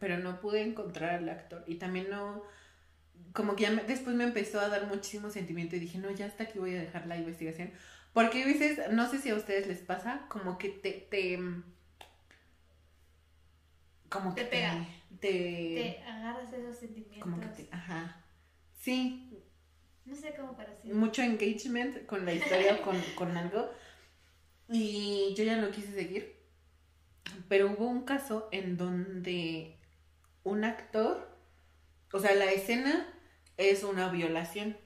pero 0.00 0.18
no 0.18 0.40
pude 0.40 0.62
encontrar 0.62 1.10
al 1.16 1.28
actor. 1.28 1.64
Y 1.66 1.76
también 1.76 2.08
no. 2.10 2.42
Como 3.32 3.56
que 3.56 3.62
ya 3.64 3.70
me- 3.70 3.84
después 3.84 4.14
me 4.16 4.24
empezó 4.24 4.60
a 4.60 4.68
dar 4.68 4.86
muchísimo 4.86 5.30
sentimiento 5.30 5.76
y 5.76 5.80
dije, 5.80 5.98
no, 5.98 6.10
ya 6.10 6.26
hasta 6.26 6.44
aquí 6.44 6.58
voy 6.58 6.74
a 6.76 6.80
dejar 6.80 7.06
la 7.06 7.16
investigación. 7.16 7.70
Porque 8.12 8.42
a 8.42 8.46
veces, 8.46 8.78
no 8.92 9.08
sé 9.10 9.18
si 9.18 9.30
a 9.30 9.34
ustedes 9.34 9.66
les 9.66 9.78
pasa, 9.78 10.26
como 10.28 10.58
que 10.58 10.68
te. 10.68 10.92
te 11.10 11.38
como 14.08 14.34
Te 14.34 14.42
que 14.42 14.46
pega. 14.48 14.86
Te, 15.20 15.28
te- 15.28 15.98
Te 15.98 16.02
agarras 16.10 16.52
esos 16.52 16.76
sentimientos. 16.76 17.22
como 17.22 17.40
que 17.40 17.46
te. 17.48 17.68
Ajá. 17.70 18.22
Sí, 18.78 19.30
No 20.04 20.14
sé 20.14 20.34
cómo 20.38 20.56
parecer. 20.56 20.92
mucho 20.92 21.22
engagement 21.22 22.04
con 22.06 22.24
la 22.26 22.34
historia 22.34 22.74
o 22.74 22.82
con, 22.82 23.00
con 23.14 23.36
algo 23.36 23.70
y 24.68 25.32
yo 25.36 25.44
ya 25.44 25.56
no 25.56 25.70
quise 25.70 25.92
seguir 25.92 26.40
pero 27.48 27.70
hubo 27.70 27.86
un 27.88 28.02
caso 28.04 28.48
en 28.52 28.76
donde 28.76 29.78
un 30.44 30.64
actor 30.64 31.28
o 32.12 32.18
sea 32.20 32.34
la 32.34 32.50
escena 32.52 33.06
es 33.56 33.82
una 33.84 34.10
violación 34.10 34.76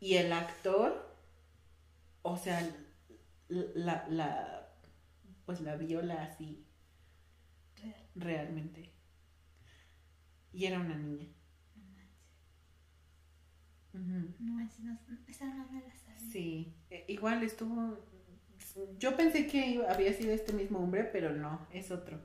y 0.00 0.14
el 0.16 0.32
actor 0.32 1.16
o 2.22 2.36
sea 2.36 2.60
la, 3.48 4.06
la 4.08 4.68
pues 5.46 5.60
la 5.60 5.76
viola 5.76 6.22
así 6.24 6.64
Real. 7.76 7.94
realmente 8.16 8.92
y 10.52 10.66
era 10.66 10.80
una 10.80 10.96
niña 10.96 11.28
No 13.92 14.00
manches. 14.00 14.40
No 14.40 14.52
manches, 14.54 14.80
no, 14.80 14.98
esa 15.28 15.46
no 15.46 15.66
me 15.72 15.80
la 15.82 15.96
sabía. 15.96 16.18
Sí, 16.30 16.74
eh, 16.90 17.04
igual 17.08 17.42
estuvo. 17.42 17.98
Yo 18.98 19.16
pensé 19.16 19.46
que 19.46 19.84
había 19.88 20.12
sido 20.12 20.32
este 20.32 20.52
mismo 20.52 20.78
hombre, 20.78 21.04
pero 21.04 21.32
no, 21.32 21.66
es 21.72 21.90
otro. 21.90 22.20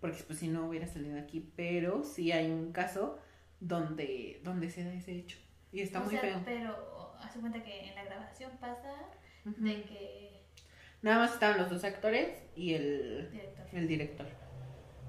Porque 0.00 0.22
pues 0.26 0.38
si 0.38 0.48
no 0.48 0.68
hubiera 0.68 0.86
salido 0.86 1.18
aquí. 1.18 1.50
Pero 1.56 2.04
sí 2.04 2.32
hay 2.32 2.50
un 2.50 2.72
caso 2.72 3.18
donde, 3.60 4.40
donde 4.44 4.70
se 4.70 4.84
da 4.84 4.92
ese 4.92 5.12
hecho. 5.12 5.38
Y 5.72 5.80
está 5.80 6.00
O 6.00 6.04
muy 6.04 6.12
sea, 6.12 6.20
feo. 6.20 6.40
Pero 6.44 7.14
hace 7.20 7.40
cuenta 7.40 7.62
que 7.62 7.88
en 7.88 7.94
la 7.94 8.04
grabación 8.04 8.52
pasa 8.60 8.92
de 9.44 9.82
que. 9.82 10.44
Nada 11.02 11.18
más 11.18 11.34
estaban 11.34 11.58
los 11.58 11.68
dos 11.68 11.84
actores 11.84 12.30
y 12.56 12.74
el, 12.74 13.28
Director. 13.30 13.66
el 13.72 13.88
director. 13.88 14.26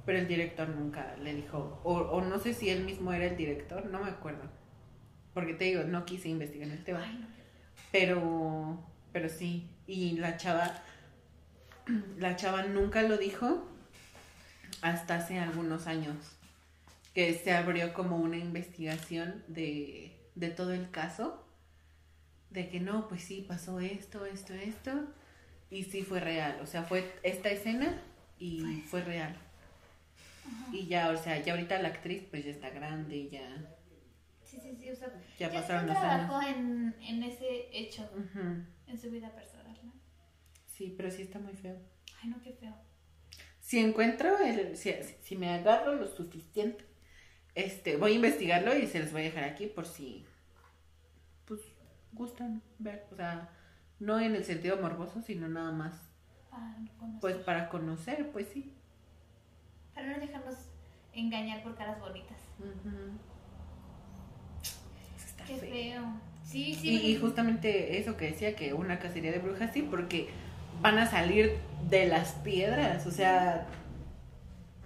Pero 0.06 0.20
el 0.20 0.28
director 0.28 0.70
nunca 0.70 1.16
le 1.18 1.34
dijo. 1.34 1.80
O, 1.84 1.94
o 1.94 2.22
no 2.22 2.38
sé 2.40 2.54
si 2.54 2.70
él 2.70 2.84
mismo 2.84 3.14
era 3.14 3.26
el 3.26 3.38
director, 3.38 3.86
no 3.86 4.04
me 4.04 4.10
acuerdo. 4.10 4.50
Porque 5.34 5.54
te 5.54 5.66
digo, 5.66 5.84
no 5.84 6.06
quise 6.06 6.30
investigar 6.30 6.70
el 6.70 6.84
tema. 6.84 7.02
Ay, 7.04 7.18
no. 7.20 7.28
Pero, 7.92 8.84
pero 9.12 9.30
sí. 9.30 9.70
Y 9.88 10.18
la 10.18 10.38
chava, 10.38 10.82
la 12.18 12.36
chava 12.36 12.64
nunca 12.64 13.02
lo 13.04 13.18
dijo. 13.18 13.68
Hasta 14.86 15.16
hace 15.16 15.40
algunos 15.40 15.88
años 15.88 16.16
que 17.16 17.34
se 17.34 17.52
abrió 17.54 17.92
como 17.96 18.18
una 18.18 18.38
investigación 18.38 19.44
de, 19.48 20.16
de 20.36 20.50
todo 20.52 20.74
el 20.74 20.92
caso, 20.92 21.44
de 22.52 22.70
que 22.70 22.80
no, 22.80 23.08
pues 23.08 23.24
sí, 23.24 23.44
pasó 23.48 23.80
esto, 23.80 24.28
esto, 24.28 24.54
esto, 24.54 24.92
y 25.72 25.86
sí 25.86 26.04
fue 26.04 26.20
real, 26.20 26.60
o 26.62 26.68
sea, 26.68 26.84
fue 26.84 27.12
esta 27.24 27.50
escena 27.50 28.00
y 28.38 28.84
fue 28.88 29.02
real. 29.02 29.36
Y 30.72 30.86
ya, 30.86 31.10
o 31.10 31.18
sea, 31.18 31.42
ya 31.42 31.54
ahorita 31.54 31.82
la 31.82 31.88
actriz 31.88 32.24
pues 32.30 32.46
ya 32.46 32.52
está 32.52 32.70
grande, 32.70 33.30
ya... 33.30 33.66
Sí, 34.44 34.60
sí, 34.62 34.76
sí, 34.80 34.92
o 34.92 34.96
sea, 34.96 35.08
Ya 35.40 35.50
ya, 35.50 35.62
pasaron 35.62 35.88
los 35.88 35.98
trabajó 35.98 36.42
en, 36.48 36.94
en 37.02 37.24
ese 37.24 37.70
hecho, 37.72 38.04
Ujú. 38.14 38.64
en 38.86 39.00
su 39.02 39.10
vida 39.10 39.32
personal, 39.34 39.80
¿no? 39.84 39.94
Sí, 40.72 40.94
pero 40.96 41.10
sí 41.10 41.24
está 41.24 41.40
muy 41.40 41.54
feo. 41.56 41.76
Ay, 42.22 42.30
no, 42.30 42.40
qué 42.44 42.54
feo. 42.54 42.76
Si 43.66 43.80
encuentro, 43.80 44.38
el, 44.40 44.78
si, 44.78 44.94
si 45.24 45.36
me 45.36 45.50
agarro 45.50 45.96
lo 45.96 46.08
suficiente, 46.08 46.86
este, 47.56 47.98
voy 47.98 48.12
a 48.14 48.16
investigarlo 48.16 48.76
y 48.76 48.86
se 48.88 49.00
los 49.00 49.12
voy 49.12 49.22
a 49.22 49.26
dejar 49.26 49.44
aquí 49.46 49.66
por 49.68 49.88
si, 49.88 50.24
pues, 51.46 51.62
gustan 52.12 52.62
ver, 52.80 53.08
o 53.12 53.16
sea, 53.16 53.50
no 54.00 54.20
en 54.20 54.36
el 54.36 54.44
sentido 54.46 54.78
morboso, 54.78 55.22
sino 55.22 55.48
nada 55.48 55.72
más, 55.72 55.96
Para 56.50 56.76
conocer. 57.00 57.22
pues, 57.22 57.36
para 57.38 57.70
conocer, 57.70 58.30
pues 58.32 58.48
sí. 58.54 58.72
Para 59.96 60.08
no 60.14 60.20
dejarnos 60.20 60.56
engañar 61.14 61.64
por 61.64 61.76
caras 61.76 62.00
bonitas. 62.00 62.38
Eso 65.18 65.28
está 65.28 65.44
Qué 65.46 65.58
feo. 65.58 65.70
feo. 65.72 66.04
Sí, 66.44 66.76
sí. 66.76 66.90
Y, 66.90 67.12
y 67.14 67.18
justamente 67.18 67.98
eso 68.00 68.18
que 68.18 68.26
decía, 68.32 68.56
que 68.56 68.74
una 68.74 69.00
cacería 69.00 69.32
de 69.32 69.40
brujas, 69.40 69.74
sí, 69.74 69.82
porque 69.82 70.30
van 70.82 70.98
a 70.98 71.06
salir 71.06 71.58
de 71.90 72.08
las 72.08 72.34
piedras, 72.34 73.06
o 73.06 73.12
sea, 73.12 73.68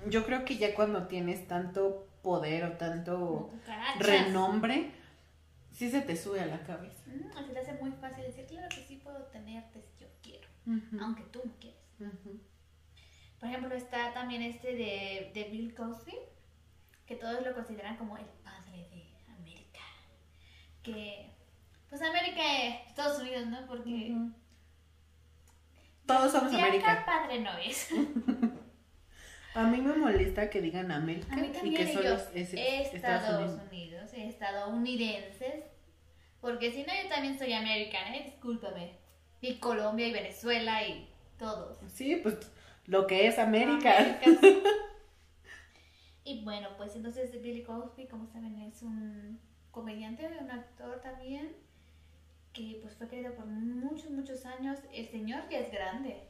yo 0.08 0.25
creo 0.25 0.45
que 0.45 0.58
ya 0.58 0.75
cuando 0.75 1.08
tienes 1.08 1.47
tanto 1.47 2.08
poder 2.21 2.65
o 2.65 2.71
tanto 2.73 3.52
renombre, 3.99 4.91
sí 5.71 5.89
se 5.89 6.02
te 6.02 6.15
sube 6.15 6.41
a 6.41 6.45
la 6.45 6.62
cabeza. 6.63 7.04
Mm, 7.08 7.47
se 7.47 7.54
te 7.54 7.60
hace 7.60 7.73
muy 7.73 7.91
fácil 7.91 8.23
decir, 8.25 8.45
claro 8.45 8.67
que 8.69 8.84
sí 8.84 8.97
puedo 8.97 9.23
tenerte 9.28 9.82
si 9.82 10.04
yo 10.04 10.08
quiero, 10.21 10.47
aunque 11.02 11.23
tú 11.23 11.41
no 11.43 11.54
quieres. 11.60 11.80
Por 13.39 13.47
ejemplo, 13.47 13.73
está 13.75 14.13
también 14.13 14.41
este 14.41 14.75
de, 14.75 15.32
de 15.34 15.49
Bill 15.49 15.73
Cosby, 15.73 16.15
que 17.06 17.15
todos 17.15 17.43
lo 17.45 17.54
consideran 17.54 17.97
como 17.97 18.17
el 18.17 18.25
padre 18.43 18.88
de 18.91 19.13
América. 19.34 19.80
Que, 20.84 21.32
pues 21.89 22.02
América, 22.02 22.41
eh, 22.41 22.84
Estados 22.88 23.19
Unidos, 23.19 23.47
¿no? 23.47 23.65
Porque. 23.65 24.13
Todos 26.09 26.31
somos 26.31 26.51
América. 26.51 27.03
padre 27.05 27.39
no 27.39 27.55
es. 27.59 27.89
A 29.53 29.63
mí 29.63 29.79
me 29.79 29.93
molesta 29.93 30.49
que 30.49 30.59
digan 30.59 30.91
América 30.91 31.33
A 31.33 31.35
mí 31.35 31.51
y 31.63 31.73
que 31.75 31.93
solo 31.93 32.07
ellos, 32.07 32.27
es 32.33 32.53
Estados, 32.93 33.59
Unidos, 33.67 34.09
estadounidenses. 34.13 35.65
Porque 36.41 36.71
si 36.71 36.83
no, 36.83 36.93
yo 37.03 37.09
también 37.09 37.37
soy 37.37 37.53
americana, 37.53 38.15
¿eh? 38.15 38.23
discúlpame. 38.25 38.97
Y 39.41 39.55
Colombia 39.55 40.07
y 40.07 40.13
Venezuela 40.13 40.87
y 40.87 41.09
todos. 41.37 41.77
Sí, 41.93 42.15
pues 42.23 42.37
lo 42.85 43.05
que 43.05 43.27
es 43.27 43.37
América. 43.37 44.19
Y 46.25 46.43
bueno, 46.43 46.69
pues 46.77 46.95
entonces 46.95 47.31
Billy 47.41 47.63
Cosby, 47.63 48.07
como 48.07 48.27
saben, 48.27 48.61
es 48.61 48.83
un 48.83 49.39
comediante, 49.71 50.27
un 50.39 50.51
actor 50.51 51.01
también, 51.01 51.55
que 52.53 52.79
pues 52.81 52.95
fue 52.95 53.07
querido 53.07 53.33
por 53.35 53.45
muchos, 53.45 54.09
muchos 54.12 54.45
años. 54.45 54.79
El 54.93 55.07
señor 55.07 55.43
ya 55.49 55.59
es 55.59 55.71
grande. 55.71 56.29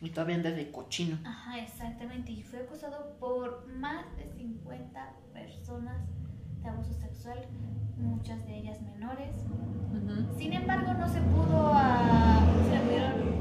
Y 0.00 0.10
todavía 0.10 0.36
andas 0.36 0.56
de 0.56 0.70
cochino. 0.70 1.18
Ajá, 1.24 1.58
exactamente. 1.58 2.32
Y 2.32 2.42
fue 2.42 2.60
acusado 2.60 3.16
por 3.18 3.66
más 3.66 4.04
de 4.16 4.26
50 4.26 5.14
personas 5.32 6.06
de 6.62 6.68
abuso 6.68 6.92
sexual, 6.94 7.46
muchas 7.96 8.44
de 8.46 8.58
ellas 8.58 8.80
menores. 8.82 9.34
Sin 10.36 10.52
embargo, 10.52 10.92
no 10.94 11.08
se 11.08 11.20
pudo 11.20 11.72
a... 11.72 12.44
Se 12.64 12.74
le 12.74 12.80
pudieron... 12.80 13.36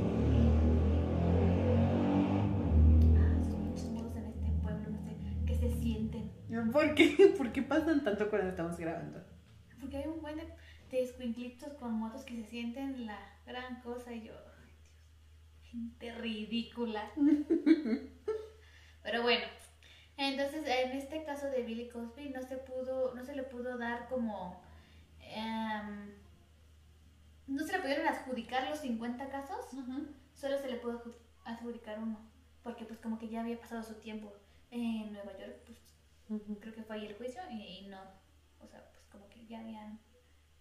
Ah, 3.18 3.36
muchos 3.68 3.90
modos 3.92 4.16
en 4.16 4.26
este 4.26 4.52
pueblo, 4.64 4.90
no 4.90 4.98
sé, 5.00 5.18
que 5.46 5.56
se 5.56 5.70
sienten. 5.82 6.32
¿Por 6.72 6.96
qué? 6.96 7.34
¿Por 7.38 7.52
qué 7.52 7.62
pasan 7.62 8.04
tanto 8.04 8.30
cuando 8.30 8.50
estamos 8.50 8.78
grabando? 8.78 9.22
Porque 9.80 9.98
hay 9.98 10.08
un 10.08 10.22
buen 10.22 10.38
de, 10.38 10.48
de 10.92 11.02
escuinclitos 11.02 11.74
con 11.74 11.94
motos 11.94 12.24
que 12.24 12.36
se 12.36 12.46
sienten 12.50 13.06
la 13.06 13.20
gran 13.46 13.82
cosa 13.82 14.14
y 14.14 14.24
yo... 14.24 14.34
Ay, 14.34 14.72
Dios, 14.82 15.70
gente 15.72 16.14
ridícula. 16.16 17.12
Pero 19.04 19.22
bueno, 19.22 19.46
entonces 20.18 20.66
en 20.68 20.92
este 20.92 21.24
caso 21.24 21.48
de 21.48 21.64
Billy 21.64 21.90
Cosby 21.90 22.30
no 22.30 22.42
se 22.42 22.58
pudo, 22.58 23.14
no 23.14 23.24
se 23.24 23.36
le 23.36 23.44
pudo 23.44 23.78
dar 23.78 24.08
como... 24.10 24.62
em, 25.20 26.14
no 27.48 27.64
se 27.64 27.74
le 27.74 27.80
pudieron 27.80 28.08
adjudicar 28.08 28.68
los 28.70 28.80
50 28.80 29.30
casos, 29.30 29.66
solo 30.34 30.58
se 30.58 30.68
le 30.70 30.78
pudo 30.78 31.04
adju- 31.04 31.16
adjudicar 31.44 32.00
uno, 32.00 32.20
porque 32.64 32.86
pues 32.86 33.00
como 33.00 33.20
que 33.20 33.30
ya 33.30 33.42
había 33.42 33.60
pasado 33.60 33.84
su 33.84 33.96
tiempo 33.96 34.34
en 34.72 35.14
Nueva 35.14 35.38
York, 35.38 35.56
pues 36.28 36.42
creo 36.60 36.74
que 36.74 36.84
fue 36.84 36.96
ahí 36.96 37.06
el 37.06 37.16
juicio 37.16 37.42
y, 37.52 37.62
y 37.62 37.88
no, 37.88 38.02
o 38.60 38.68
sea, 38.68 38.84
pues 38.92 39.06
como 39.12 39.30
que 39.30 39.46
ya 39.46 39.60
habían 39.60 40.00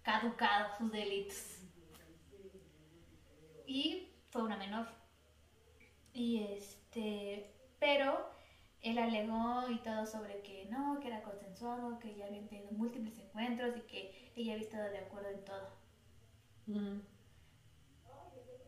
caducado 0.04 0.76
sus 0.78 0.92
delitos. 0.92 1.58
Y 3.66 4.12
fue 4.30 4.44
una 4.44 4.56
menor. 4.56 4.86
Y 6.12 6.44
este, 6.44 7.50
pero 7.80 8.30
él 8.82 8.98
alegó 8.98 9.68
y 9.70 9.78
todo 9.78 10.06
sobre 10.06 10.42
que 10.42 10.66
no, 10.70 11.00
que 11.00 11.08
era 11.08 11.22
consensuado, 11.22 11.98
que 11.98 12.14
ya 12.14 12.26
habían 12.26 12.46
tenido 12.46 12.70
múltiples 12.72 13.18
encuentros 13.18 13.76
y 13.76 13.80
que 13.80 14.32
ella 14.36 14.52
había 14.52 14.64
estado 14.64 14.90
de 14.90 14.98
acuerdo 14.98 15.30
en 15.30 15.44
todo. 15.44 15.84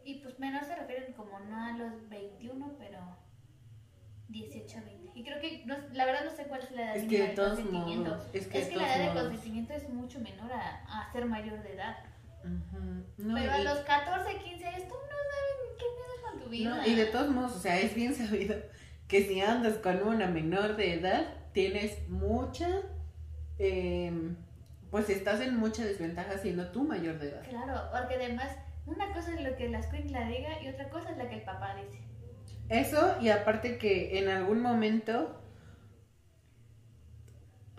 Y 0.05 0.14
pues 0.20 0.38
menor 0.38 0.64
se 0.64 0.75
refieren 0.75 1.12
como 1.12 1.38
no 1.40 1.64
a 1.64 1.72
los 1.72 2.09
21, 2.09 2.77
pero 2.79 2.99
18 4.28 4.78
a 4.78 4.80
20. 4.82 5.10
Y 5.14 5.24
creo 5.24 5.40
que, 5.40 5.64
no- 5.66 5.76
la 5.92 6.04
verdad 6.04 6.24
no 6.24 6.30
sé 6.30 6.44
cuál 6.44 6.60
es 6.62 6.70
la 6.72 6.82
edad 6.82 6.96
Es 6.96 7.02
que 7.02 7.08
mínima 7.08 7.24
de 7.24 7.30
de 7.30 7.36
todos 7.36 7.58
consentimiento. 7.60 8.10
modos, 8.10 8.26
es 8.32 8.46
que 8.48 8.58
es 8.58 8.66
de 8.66 8.70
que 8.72 8.76
la 8.80 8.96
edad 8.96 9.14
de 9.14 9.20
consentimiento 9.20 9.72
es 9.74 9.88
mucho 9.88 10.20
menor 10.20 10.52
a, 10.52 10.82
a 11.06 11.12
ser 11.12 11.24
mayor 11.26 11.62
de 11.62 11.72
edad. 11.74 11.96
No, 13.18 13.34
pero 13.34 13.52
a 13.52 13.58
los 13.58 13.78
14, 13.80 14.38
15 14.38 14.66
años 14.66 14.82
tú 14.88 14.94
no 14.94 15.16
sabes 15.30 15.78
qué 15.78 15.84
pedo 15.96 16.30
con 16.30 16.40
tu 16.40 16.48
vida. 16.50 16.76
No, 16.76 16.86
y 16.86 16.94
de 16.94 17.06
todos 17.06 17.30
modos, 17.30 17.56
o 17.56 17.58
sea, 17.58 17.78
es 17.80 17.94
bien 17.94 18.14
sabido 18.14 18.54
que 19.08 19.24
si 19.24 19.40
andas 19.40 19.78
con 19.78 20.00
una 20.02 20.26
menor 20.26 20.76
de 20.76 20.94
edad, 20.94 21.26
tienes 21.52 22.08
mucha, 22.08 22.68
em, 23.58 24.36
pues 24.90 25.08
estás 25.10 25.40
en 25.40 25.56
mucha 25.56 25.84
desventaja 25.84 26.38
siendo 26.38 26.70
tú 26.70 26.84
mayor 26.84 27.18
de 27.18 27.30
edad. 27.30 27.42
Claro, 27.48 27.80
porque 27.92 28.14
además 28.16 28.48
una 28.86 29.12
cosa 29.12 29.34
es 29.34 29.40
lo 29.42 29.56
que 29.56 29.68
la 29.68 29.78
escuincla 29.78 30.26
diga 30.28 30.62
y 30.62 30.68
otra 30.68 30.88
cosa 30.90 31.10
es 31.10 31.16
la 31.16 31.28
que 31.28 31.36
el 31.36 31.42
papá 31.42 31.74
dice. 31.76 32.00
Eso, 32.68 33.16
y 33.20 33.29
aparte 33.31 33.79
que 33.79 34.18
en 34.18 34.29
algún 34.29 34.61
momento 34.61 35.40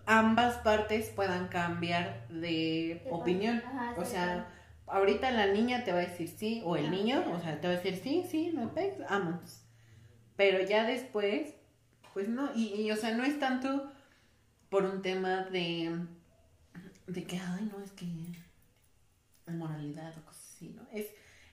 ambas 0.05 0.57
partes 0.59 1.09
puedan 1.09 1.47
cambiar 1.49 2.27
de 2.29 3.05
opinión. 3.11 3.63
Ajá, 3.65 3.95
O 3.97 4.05
sí, 4.05 4.11
sea, 4.11 4.47
ahorita 4.87 5.31
la 5.31 5.47
niña 5.47 5.83
te 5.83 5.91
va 5.91 5.99
a 5.99 6.01
decir 6.01 6.29
sí, 6.29 6.61
o 6.65 6.75
el 6.77 6.89
niño, 6.91 7.23
o 7.35 7.39
sea, 7.41 7.59
te 7.59 7.67
va 7.67 7.73
a 7.73 7.77
decir 7.77 7.97
sí, 8.01 8.25
sí, 8.29 8.51
no 8.53 8.73
pegues, 8.73 8.99
vamos. 9.09 9.63
Pero 10.37 10.61
ya 10.61 10.85
después, 10.85 11.55
pues 12.13 12.29
no, 12.29 12.51
y, 12.55 12.73
y, 12.81 12.91
o 12.91 12.95
sea, 12.95 13.15
no 13.15 13.23
es 13.23 13.39
tanto 13.39 13.91
por 14.69 14.85
un 14.85 15.01
tema 15.01 15.43
de, 15.45 15.99
de 17.07 17.23
que, 17.25 17.37
ay, 17.39 17.69
no, 17.71 17.83
es 17.83 17.91
que 17.91 18.05
moralidad 19.47 20.13
o 20.17 20.25
cosas 20.25 20.43
así, 20.55 20.69
¿no? 20.69 20.83
Es, 20.91 21.07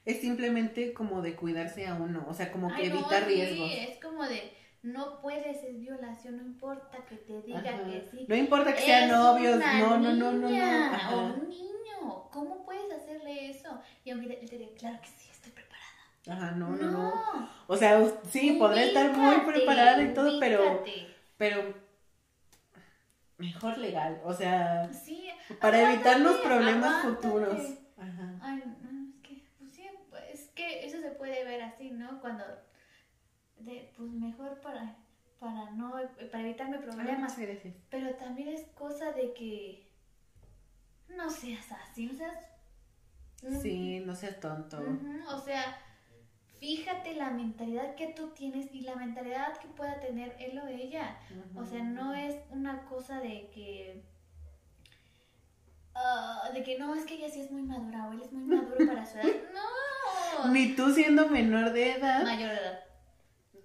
es 0.04 0.20
simplemente 0.20 0.92
como 0.92 1.22
de 1.22 1.34
cuidarse 1.36 1.86
a 1.86 1.94
uno, 1.94 2.26
o 2.28 2.34
sea, 2.34 2.52
como 2.52 2.68
que 2.68 2.82
Ay, 2.82 2.88
no, 2.90 2.94
evitar 2.96 3.24
sí, 3.24 3.34
riesgos. 3.34 3.70
es 3.72 3.98
como 4.04 4.24
de 4.24 4.52
no 4.82 5.20
puedes, 5.22 5.62
es 5.64 5.80
violación, 5.80 6.36
no 6.36 6.42
importa 6.42 6.98
que 7.08 7.16
te 7.16 7.40
diga 7.42 7.60
Ajá. 7.60 7.84
que 7.84 8.06
sí. 8.10 8.26
No 8.28 8.34
importa 8.36 8.74
que 8.74 8.82
sean 8.82 9.08
novios, 9.10 9.58
no, 9.58 9.96
no, 9.98 10.12
no, 10.12 10.32
no, 10.32 10.48
no. 10.50 11.16
O 11.16 11.24
un 11.34 11.48
niño, 11.48 12.28
¿cómo 12.30 12.64
puedes 12.66 12.92
hacerle 12.92 13.48
eso? 13.48 13.80
Y 14.04 14.10
aunque 14.10 14.34
él 14.40 14.50
te 14.50 14.58
diga, 14.58 14.72
claro 14.78 15.00
que 15.00 15.08
sí, 15.08 15.30
estoy 15.30 15.52
preparada. 15.52 15.84
Ajá, 16.28 16.50
no, 16.56 16.68
no, 16.70 16.90
no. 16.90 17.48
O 17.66 17.76
sea, 17.78 17.98
sí, 18.28 18.56
podré 18.58 18.88
estar 18.88 19.10
muy 19.12 19.36
Ubícate, 19.36 19.52
preparada 19.52 20.02
y 20.02 20.12
todo, 20.12 20.38
pero, 20.38 20.60
ubícate. 20.82 21.06
pero 21.38 21.74
mejor 23.38 23.78
legal, 23.78 24.20
o 24.24 24.32
sea, 24.34 24.90
Sí, 24.92 25.28
para 25.60 25.92
evitarnos 25.92 26.32
aguántate, 26.36 26.48
problemas 26.48 26.94
aguántate. 27.04 27.28
futuros. 27.28 27.74
Ajá. 27.98 28.34
Ay, 28.42 28.62
no, 28.66 29.08
es 29.08 29.22
que, 29.22 29.42
pues 29.58 29.72
sí, 29.72 29.82
pues, 30.10 30.24
es 30.30 30.48
que 30.50 30.86
eso 30.86 31.00
se 31.00 31.10
puede 31.10 31.44
ver 31.44 31.62
así, 31.84 31.94
¿no? 31.94 32.20
Cuando, 32.20 32.44
de, 33.58 33.92
pues 33.96 34.10
mejor 34.10 34.60
para, 34.60 34.96
para 35.38 35.70
no, 35.72 35.92
para 36.30 36.44
evitarme 36.44 36.78
problemas. 36.78 37.20
Muchas 37.20 37.38
gracias. 37.38 37.74
Pero 37.90 38.14
también 38.16 38.48
es 38.48 38.66
cosa 38.74 39.12
de 39.12 39.32
que 39.34 39.90
no 41.08 41.30
seas 41.30 41.70
así, 41.72 42.06
no 42.06 42.14
seas... 42.14 42.38
Sí, 43.60 44.00
no 44.00 44.14
seas 44.14 44.40
tonto. 44.40 44.82
O 45.28 45.38
sea, 45.38 45.76
fíjate 46.58 47.14
la 47.14 47.28
mentalidad 47.28 47.94
que 47.94 48.08
tú 48.14 48.28
tienes 48.30 48.72
y 48.72 48.80
la 48.80 48.96
mentalidad 48.96 49.58
que 49.58 49.68
pueda 49.68 50.00
tener 50.00 50.34
él 50.38 50.58
o 50.58 50.66
ella. 50.66 51.18
O 51.54 51.64
sea, 51.66 51.82
no 51.82 52.14
es 52.14 52.36
una 52.50 52.86
cosa 52.86 53.20
de 53.20 53.50
que... 53.50 54.02
ah, 55.94 56.48
de 56.54 56.62
que 56.62 56.78
no, 56.78 56.94
es 56.94 57.04
que 57.04 57.16
ella 57.16 57.28
sí 57.28 57.42
es 57.42 57.50
muy 57.50 57.62
madura 57.62 58.08
o 58.08 58.12
él 58.12 58.22
es 58.22 58.32
muy 58.32 58.44
maduro 58.44 58.78
para 58.86 59.04
su 59.04 59.18
edad. 59.18 59.26
No. 59.52 59.93
Ni 60.50 60.74
tú 60.74 60.90
siendo 60.92 61.28
menor 61.28 61.72
de 61.72 61.92
edad. 61.92 62.22
Mayor 62.24 62.50
de 62.50 62.56
edad. 62.56 62.80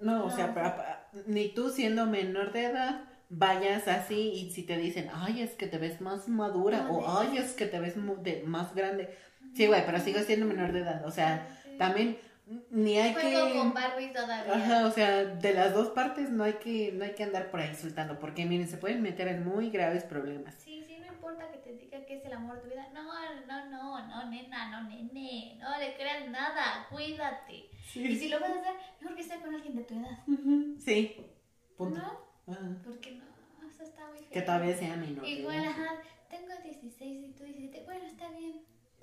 No, 0.01 0.25
o 0.25 0.29
sea, 0.31 1.09
ni 1.25 1.49
tú 1.49 1.69
siendo 1.69 2.05
menor 2.05 2.51
de 2.53 2.65
edad 2.65 3.01
vayas 3.29 3.87
así 3.87 4.31
y 4.33 4.51
si 4.51 4.63
te 4.63 4.77
dicen, 4.77 5.09
ay, 5.13 5.41
es 5.41 5.51
que 5.51 5.67
te 5.67 5.77
ves 5.77 6.01
más 6.01 6.27
madura 6.27 6.83
No, 6.83 6.93
o 6.97 7.19
ay, 7.19 7.37
es 7.37 7.53
que 7.53 7.65
te 7.65 7.79
ves 7.79 7.95
de- 8.23 8.43
más 8.45 8.73
grande. 8.73 9.15
Sí, 9.53 9.67
güey, 9.67 9.85
pero 9.85 9.99
sigo 9.99 10.19
siendo 10.21 10.45
menor 10.45 10.71
de 10.71 10.79
edad. 10.79 11.05
O 11.05 11.11
sea, 11.11 11.47
también 11.77 12.17
ni 12.71 12.97
hay 12.97 13.13
Juego 13.13 13.47
que... 13.47 13.57
con 13.59 13.73
Barbie 13.73 14.11
todavía. 14.11 14.53
Ajá, 14.55 14.87
o 14.87 14.91
sea, 14.91 15.23
de 15.25 15.53
las 15.53 15.73
dos 15.73 15.89
partes 15.89 16.31
no 16.31 16.43
hay 16.43 16.53
que 16.53 16.91
no 16.93 17.03
hay 17.03 17.11
que 17.11 17.23
andar 17.23 17.51
por 17.51 17.59
ahí 17.59 17.69
insultando, 17.69 18.17
porque 18.19 18.45
miren, 18.45 18.67
se 18.67 18.77
pueden 18.77 19.01
meter 19.03 19.27
en 19.27 19.45
muy 19.45 19.69
graves 19.69 20.03
problemas. 20.03 20.55
Sí, 20.55 20.83
importa 21.19 21.51
que 21.51 21.57
te 21.57 21.73
diga 21.73 22.05
que 22.05 22.17
es 22.17 22.25
el 22.25 22.33
amor 22.33 22.55
de 22.55 22.61
tu 22.61 22.69
vida. 22.69 22.87
No, 22.93 23.03
no, 23.45 23.65
no, 23.69 24.07
no, 24.07 24.29
nena, 24.29 24.71
no, 24.71 24.89
nene. 24.89 25.57
No 25.59 25.77
le 25.77 25.93
creas 25.95 26.29
nada, 26.29 26.87
cuídate. 26.89 27.69
Y 27.93 28.15
si 28.15 28.29
lo 28.29 28.39
vas 28.39 28.51
a 28.51 28.59
hacer, 28.59 28.73
mejor 29.01 29.15
que 29.17 29.23
sea 29.23 29.41
con 29.41 29.53
alguien 29.53 29.75
de 29.75 29.83
tu 29.83 29.95
edad. 29.95 30.19
Sí. 30.79 31.17
Punto. 31.77 31.99
¿No? 31.99 32.53
Ajá. 32.53 32.77
Porque 32.85 33.11
no, 33.11 33.25
eso 33.67 33.83
está 33.83 34.07
muy 34.07 34.19
feo. 34.19 34.29
Que 34.31 34.41
todavía 34.41 34.77
sea 34.77 34.95
menor. 34.95 35.23
de 35.23 35.29
Igual, 35.29 35.65
ajá, 35.65 36.01
tengo 36.29 36.53
16 36.63 37.29
y 37.29 37.31
tú 37.33 37.43
17. 37.43 37.83
Bueno, 37.85 38.05
está 38.05 38.29
bien. 38.29 38.61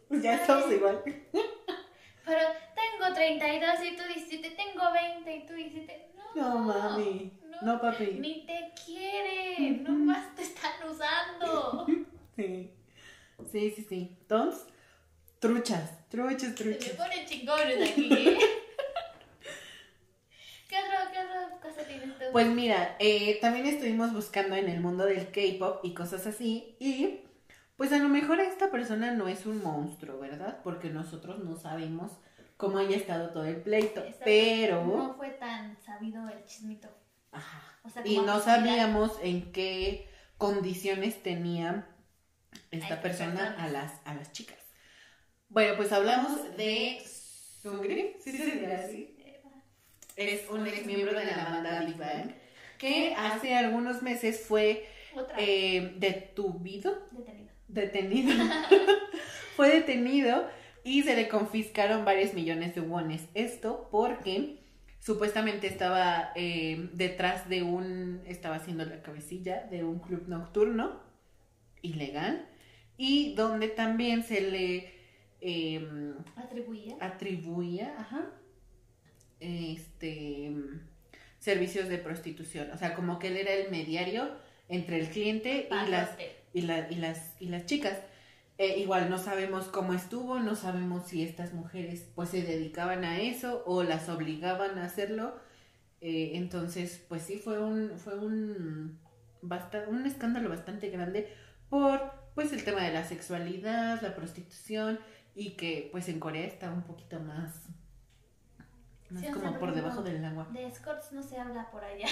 Pues 0.09 0.23
ya 0.23 0.37
estamos 0.37 0.73
igual. 0.73 1.03
Pero 2.27 2.41
tengo 2.75 3.15
32 3.15 3.75
y 3.85 3.97
tú 3.97 4.03
17. 4.15 4.51
Tengo 4.51 4.93
20 4.93 5.37
y 5.37 5.47
tú 5.47 5.55
17. 5.55 6.11
No, 6.35 6.51
No, 6.51 6.59
mami. 6.59 7.33
No, 7.63 7.81
papi. 7.81 8.05
Ni 8.19 8.45
te 8.45 8.73
quieren. 8.85 9.83
Nomás 9.85 10.35
te 10.35 10.43
están 10.43 10.73
usando. 10.91 11.87
Sí. 12.37 12.71
Sí, 13.51 13.71
sí, 13.75 13.87
sí. 13.89 14.17
Entonces, 14.21 14.67
truchas, 15.39 16.07
truchas, 16.11 16.55
Se 16.55 16.65
me 16.65 16.75
truchas. 16.75 16.93
ponen 16.97 17.25
chingones 17.27 17.91
aquí. 17.91 18.09
¿Qué 20.69 20.77
otro, 20.77 20.99
qué 21.13 21.19
otra 21.21 21.59
cosa 21.63 21.83
tienes 21.87 22.19
tú? 22.19 22.25
Pues 22.33 22.47
mira, 22.49 22.97
eh, 22.99 23.39
también 23.41 23.65
estuvimos 23.67 24.13
buscando 24.13 24.55
en 24.57 24.69
el 24.69 24.81
mundo 24.81 25.07
del 25.07 25.31
K-pop 25.31 25.81
y 25.83 25.95
cosas 25.95 26.27
así. 26.27 26.77
Y 26.79 27.21
pues 27.77 27.93
a 27.93 27.99
lo 27.99 28.09
mejor 28.09 28.41
esta 28.41 28.71
persona 28.71 29.13
no 29.13 29.29
es 29.29 29.47
un 29.47 29.63
monstruo, 29.63 30.19
¿verdad? 30.19 30.61
Porque 30.63 30.91
nosotros 30.91 31.45
no 31.45 31.57
sabemos 31.57 32.13
cómo 32.57 32.79
haya 32.79 32.97
estado 32.97 33.31
todo 33.31 33.45
el 33.45 33.57
pleito. 33.63 34.05
Pero. 34.25 34.85
No 34.85 35.15
fue 35.15 35.31
tan 35.31 35.77
sabido 35.83 36.29
el 36.29 36.45
chismito. 36.45 36.89
Ajá. 37.33 37.63
O 37.85 37.91
sea, 37.91 38.07
Y 38.07 38.19
no 38.19 38.41
sabíamos 38.41 39.19
en 39.23 39.53
qué 39.53 40.09
condiciones 40.39 41.23
tenía 41.23 41.87
esta 42.71 43.01
persona 43.01 43.35
personas. 43.35 43.59
a 43.59 43.69
las, 43.69 43.93
a 44.05 44.15
las 44.15 44.33
chicas. 44.33 44.59
Bueno, 45.49 45.77
pues 45.77 45.93
hablamos 45.93 46.57
de 46.57 47.01
Sungri, 47.63 48.17
sí, 48.21 48.33
sí, 48.33 48.39
sí, 48.39 48.65
así. 48.65 49.17
Es 50.17 50.49
un 50.51 50.67
ex 50.67 50.87
miembro 50.87 51.17
de 51.17 51.27
la 51.27 51.45
banda 51.45 51.81
Big 51.85 51.97
Bang 51.97 52.35
que 52.79 53.15
hace 53.15 53.55
algunos 53.55 54.03
meses 54.03 54.45
fue 54.47 54.87
eh, 55.39 55.95
detuvido, 55.99 57.07
Detenido. 57.11 57.46
Detenido, 57.69 58.33
fue 59.57 59.71
detenido 59.71 60.49
y 60.85 61.03
se 61.03 61.17
le 61.17 61.29
confiscaron 61.29 62.05
varios 62.05 62.35
millones 62.35 62.75
de 62.75 62.81
wones. 62.81 63.23
Esto 63.35 63.89
porque 63.91 64.61
supuestamente 65.01 65.67
estaba 65.67 66.33
eh, 66.35 66.89
detrás 66.93 67.49
de 67.49 67.63
un, 67.63 68.23
estaba 68.27 68.57
haciendo 68.57 68.85
la 68.85 69.03
cabecilla 69.03 69.67
de 69.71 69.85
un 69.85 69.99
club 69.99 70.25
nocturno 70.29 71.01
ilegal 71.83 72.49
y 72.97 73.35
donde 73.35 73.69
también 73.69 74.23
se 74.23 74.41
le 74.41 74.95
eh, 75.41 76.15
Atribuía. 76.37 76.97
atribuía, 77.01 77.95
ajá, 77.99 78.31
este, 79.41 80.55
servicios 81.39 81.89
de 81.89 81.99
prostitución. 81.99 82.71
O 82.73 82.79
sea, 82.79 82.95
como 82.95 83.19
que 83.19 83.29
él 83.29 83.37
era 83.37 83.53
el 83.53 83.71
mediario 83.71 84.31
entre 84.69 84.99
el 84.99 85.09
cliente 85.09 85.69
y 85.71 85.91
las 85.91 86.11
Palote. 86.11 86.37
Y, 86.59 86.63
la- 86.63 86.91
y 86.91 86.97
las, 86.97 87.35
y 87.41 87.49
las 87.49 87.67
chicas. 87.67 87.99
Eh, 88.59 88.79
igual 88.79 89.11
no 89.11 89.19
sabemos 89.19 89.67
cómo 89.69 89.93
estuvo, 89.93 90.39
no 90.41 90.55
sabemos 90.57 91.07
si 91.09 91.23
estas 91.23 91.53
mujeres 91.53 92.09
pues 92.15 92.31
se 92.31 92.43
dedicaban 92.43 93.05
a 93.05 93.21
eso 93.21 93.63
o 93.67 93.83
las 93.83 94.09
obligaban 94.09 94.79
a 94.79 94.85
hacerlo. 94.87 95.37
Eh, 96.01 96.33
entonces, 96.35 97.05
pues 97.09 97.23
sí, 97.23 97.39
fue 97.39 97.59
un, 97.63 97.99
fue 97.99 98.19
un, 98.19 98.99
un 99.89 100.07
escándalo 100.07 100.49
bastante 100.49 100.89
grande 100.91 101.29
por 101.69 102.01
pues 102.35 102.53
el 102.53 102.65
tema 102.65 102.83
de 102.83 102.93
la 102.93 103.05
sexualidad, 103.05 104.01
la 104.03 104.15
prostitución 104.15 104.99
y 105.35 105.51
que 105.57 105.89
pues 105.93 106.09
en 106.09 106.19
Corea 106.21 106.47
está 106.47 106.71
un 106.71 106.83
poquito 106.83 107.21
más, 107.21 107.65
más 109.11 109.23
Sí, 109.23 109.29
o 109.29 109.33
sea, 109.33 109.33
como 109.33 109.59
por 109.59 109.75
debajo 109.75 110.03
del 110.03 110.25
agua. 110.25 110.49
De 110.53 110.67
escorts 110.67 111.13
no 111.13 111.23
se 111.23 111.39
habla 111.39 111.71
por 111.71 111.85
allá. 111.85 112.09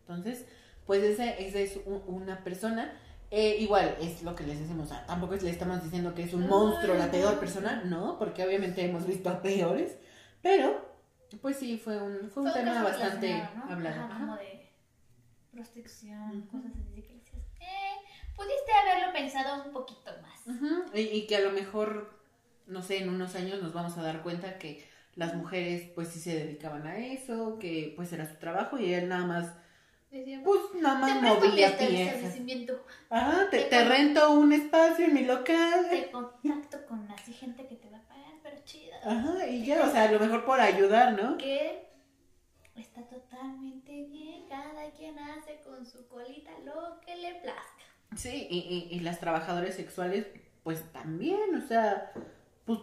Entonces, 0.00 0.46
pues 0.86 1.02
esa, 1.02 1.30
esa 1.30 1.58
es 1.60 1.78
una 2.06 2.44
persona. 2.44 2.92
Eh, 3.30 3.56
igual 3.58 3.96
es 4.00 4.22
lo 4.22 4.34
que 4.34 4.44
les 4.44 4.60
decimos, 4.60 4.86
o 4.86 4.88
sea, 4.88 5.06
tampoco 5.06 5.34
le 5.34 5.50
estamos 5.50 5.82
diciendo 5.82 6.14
que 6.14 6.22
es 6.22 6.32
un 6.34 6.46
monstruo, 6.46 6.94
la 6.94 7.10
peor 7.10 7.38
persona, 7.38 7.82
no, 7.84 8.18
porque 8.18 8.44
obviamente 8.44 8.84
hemos 8.84 9.06
visto 9.06 9.28
a 9.28 9.42
peores, 9.42 9.96
pero 10.42 10.94
pues 11.42 11.56
sí, 11.56 11.78
fue 11.78 12.00
un, 12.00 12.30
fue 12.30 12.44
un 12.44 12.52
tema 12.52 12.82
bastante 12.82 13.32
hablado. 13.68 14.02
Ajá, 14.02 14.06
Ajá. 14.06 14.20
como 14.20 14.36
de 14.36 14.70
prostitución, 15.52 16.42
cosas 16.50 16.72
así 16.72 17.02
que 17.02 17.14
decías, 17.14 17.42
eh, 17.60 17.96
pudiste 18.36 18.72
haberlo 18.72 19.12
pensado 19.12 19.64
un 19.64 19.72
poquito 19.72 20.10
más. 20.22 20.94
Y, 20.94 21.00
y 21.00 21.26
que 21.26 21.36
a 21.36 21.40
lo 21.40 21.50
mejor, 21.50 22.18
no 22.66 22.82
sé, 22.82 22.98
en 23.02 23.08
unos 23.08 23.34
años 23.34 23.62
nos 23.62 23.72
vamos 23.72 23.96
a 23.98 24.02
dar 24.02 24.22
cuenta 24.22 24.58
que 24.58 24.86
las 25.16 25.34
mujeres 25.34 25.90
pues 25.94 26.08
sí 26.08 26.20
se 26.20 26.34
dedicaban 26.34 26.86
a 26.86 26.98
eso, 26.98 27.58
que 27.58 27.92
pues 27.96 28.12
era 28.12 28.28
su 28.28 28.36
trabajo 28.36 28.78
y 28.78 28.92
él 28.92 29.08
nada 29.08 29.26
más, 29.26 29.52
pues 30.44 30.60
nada 30.82 30.98
más 30.98 31.22
movía 31.22 31.76
piezas. 31.76 32.36
Ajá, 33.10 33.48
te, 33.50 33.58
te 33.58 33.64
te 33.64 33.84
rento 33.84 34.30
un 34.32 34.52
espacio 34.52 35.06
en 35.06 35.14
mi 35.14 35.24
local. 35.24 35.86
te 35.90 36.10
contacto 36.10 36.86
con 36.86 37.10
así 37.10 37.32
gente 37.32 37.66
que 37.66 37.76
te 37.76 37.90
va 37.90 37.98
a 37.98 38.02
pagar, 38.08 38.32
pero 38.42 38.56
chida. 38.64 38.96
Ajá, 39.04 39.46
y 39.46 39.64
ya, 39.64 39.82
o 39.84 39.90
sea, 39.90 40.04
a 40.04 40.12
lo 40.12 40.20
mejor 40.20 40.44
por 40.44 40.60
ayudar, 40.60 41.12
¿no? 41.20 41.36
Que 41.36 41.88
está 42.76 43.02
totalmente 43.02 44.04
bien, 44.04 44.46
cada 44.48 44.90
quien 44.92 45.18
hace 45.18 45.60
con 45.62 45.84
su 45.86 46.06
colita 46.08 46.50
lo 46.64 47.00
que 47.00 47.16
le 47.16 47.34
plazca. 47.36 47.84
Sí, 48.16 48.46
y, 48.50 48.58
y, 48.90 48.96
y 48.96 49.00
las 49.00 49.18
trabajadoras 49.20 49.74
sexuales, 49.74 50.26
pues 50.62 50.82
también, 50.92 51.54
o 51.56 51.66
sea, 51.66 52.12
pues, 52.64 52.78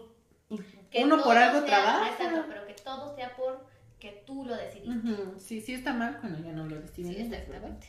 uno 1.03 1.23
por 1.23 1.37
algo 1.37 1.65
sea- 1.65 1.67
trabaja. 1.67 2.09
Exacto, 2.09 2.45
pero 2.47 2.67
que 2.67 2.73
todo 2.73 3.15
sea 3.15 3.35
por 3.35 3.65
que 4.01 4.23
tú 4.25 4.43
lo 4.43 4.55
decidiste. 4.55 5.39
Sí, 5.39 5.61
sí 5.61 5.73
está 5.73 5.93
mal 5.93 6.19
cuando 6.19 6.43
ya 6.43 6.51
no 6.51 6.65
lo 6.65 6.81
deciden 6.81 7.13
Sí, 7.13 7.21
exactamente. 7.21 7.87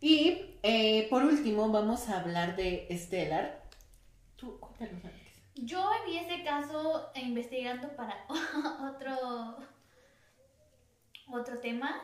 Y 0.00 0.56
eh, 0.62 1.06
por 1.10 1.22
último 1.22 1.70
vamos 1.70 2.08
a 2.08 2.20
hablar 2.20 2.56
de 2.56 2.88
Stellar. 2.90 3.62
Tú, 4.36 4.58
cuéntanos 4.58 5.04
antes. 5.04 5.20
Yo 5.54 5.86
vi 6.06 6.16
ese 6.16 6.42
caso 6.42 7.10
e 7.14 7.20
investigando 7.20 7.94
para 7.94 8.24
otro, 8.90 9.58
otro 11.28 11.60
tema 11.60 12.00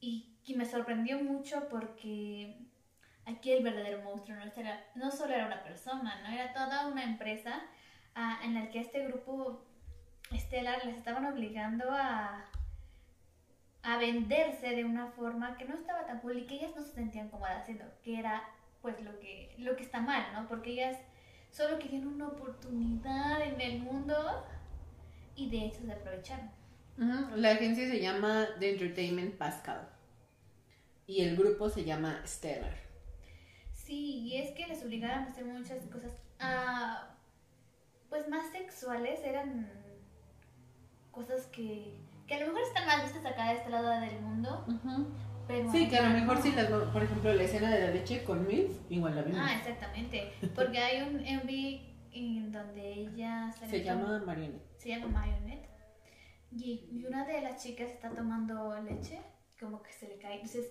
y 0.00 0.34
que 0.44 0.56
me 0.56 0.66
sorprendió 0.66 1.22
mucho 1.22 1.68
porque 1.68 2.58
aquí 3.26 3.52
el 3.52 3.62
verdadero 3.62 4.02
monstruo 4.02 4.36
no, 4.36 4.50
era, 4.56 4.84
no 4.96 5.12
solo 5.12 5.34
era 5.34 5.46
una 5.46 5.62
persona, 5.62 6.20
no 6.22 6.34
era 6.34 6.52
toda 6.52 6.88
una 6.88 7.04
empresa 7.04 7.62
ah, 8.16 8.40
en 8.42 8.54
la 8.54 8.68
que 8.70 8.80
este 8.80 9.06
grupo 9.06 9.67
estelar 10.30 10.84
les 10.84 10.96
estaban 10.96 11.24
obligando 11.26 11.84
a, 11.90 12.44
a 13.82 13.98
venderse 13.98 14.70
de 14.70 14.84
una 14.84 15.06
forma 15.08 15.56
que 15.56 15.64
no 15.64 15.74
estaba 15.74 16.06
tan 16.06 16.20
cool 16.20 16.38
y 16.38 16.46
que 16.46 16.56
ellas 16.56 16.72
no 16.76 16.82
se 16.82 16.92
sentían 16.92 17.28
cómodas 17.28 17.62
haciendo, 17.62 17.84
que 18.02 18.18
era 18.18 18.42
pues 18.82 19.00
lo 19.02 19.18
que, 19.18 19.54
lo 19.58 19.76
que 19.76 19.82
está 19.82 20.00
mal, 20.00 20.24
¿no? 20.32 20.46
Porque 20.48 20.72
ellas 20.72 20.98
solo 21.50 21.78
querían 21.78 22.06
una 22.06 22.28
oportunidad 22.28 23.42
en 23.42 23.60
el 23.60 23.80
mundo 23.80 24.46
y 25.34 25.50
de 25.50 25.66
eso 25.66 25.84
se 25.84 25.92
aprovecharon. 25.92 26.50
La 27.36 27.52
agencia 27.52 27.88
se 27.88 28.00
llama 28.00 28.48
The 28.58 28.72
Entertainment 28.72 29.36
Pascal. 29.36 29.88
Y 31.06 31.22
el 31.22 31.36
grupo 31.36 31.70
se 31.70 31.84
llama 31.84 32.22
Stellar. 32.26 32.76
Sí, 33.72 34.18
y 34.18 34.36
es 34.36 34.50
que 34.50 34.66
les 34.66 34.84
obligaban 34.84 35.20
a 35.20 35.30
hacer 35.30 35.44
muchas 35.44 35.86
cosas, 35.86 36.12
ah, 36.40 37.14
pues 38.10 38.28
más 38.28 38.50
sexuales, 38.50 39.20
eran 39.24 39.70
cosas 41.18 41.46
que, 41.46 41.98
que 42.26 42.34
a 42.34 42.40
lo 42.40 42.46
mejor 42.46 42.62
están 42.62 42.86
más 42.86 43.02
vistas 43.02 43.24
acá 43.26 43.48
de 43.50 43.58
este 43.58 43.70
lado 43.70 43.88
del 44.00 44.20
mundo, 44.20 44.64
pero... 45.46 45.70
Sí, 45.72 45.88
que 45.88 45.96
a 45.98 46.02
lo 46.08 46.10
mejor 46.20 46.36
no. 46.36 46.42
sí, 46.42 46.52
las, 46.52 46.66
por 46.66 47.02
ejemplo, 47.02 47.32
la 47.32 47.42
escena 47.42 47.70
de 47.74 47.80
la 47.86 47.90
leche 47.90 48.22
con 48.24 48.46
Milf, 48.46 48.76
igual 48.90 49.16
la 49.16 49.22
vimos. 49.22 49.40
Ah, 49.42 49.56
exactamente, 49.58 50.32
porque 50.54 50.78
hay 50.78 51.02
un 51.02 51.16
MV 51.16 51.88
en 52.12 52.52
donde 52.52 52.92
ella 52.92 53.50
se 53.52 53.66
con- 53.68 53.80
llama 53.82 54.22
Marionette. 54.24 54.62
se 54.78 54.88
llama 54.90 55.08
Marionette. 55.08 55.68
Y, 56.50 56.88
y 56.90 57.04
una 57.06 57.26
de 57.26 57.42
las 57.42 57.62
chicas 57.62 57.90
está 57.90 58.08
tomando 58.10 58.80
leche, 58.80 59.20
como 59.60 59.82
que 59.82 59.92
se 59.92 60.08
le 60.08 60.18
cae. 60.18 60.34
Entonces, 60.36 60.70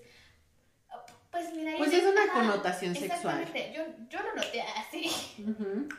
pues 1.31 1.53
mira. 1.55 1.73
Pues 1.77 1.93
es 1.93 2.03
una 2.03 2.33
connotación 2.33 2.95
sexual. 2.95 3.41
exactamente. 3.41 3.73
Yo, 3.75 3.83
yo 4.09 4.19
lo 4.23 4.35
noté 4.35 4.61
así. 4.61 5.09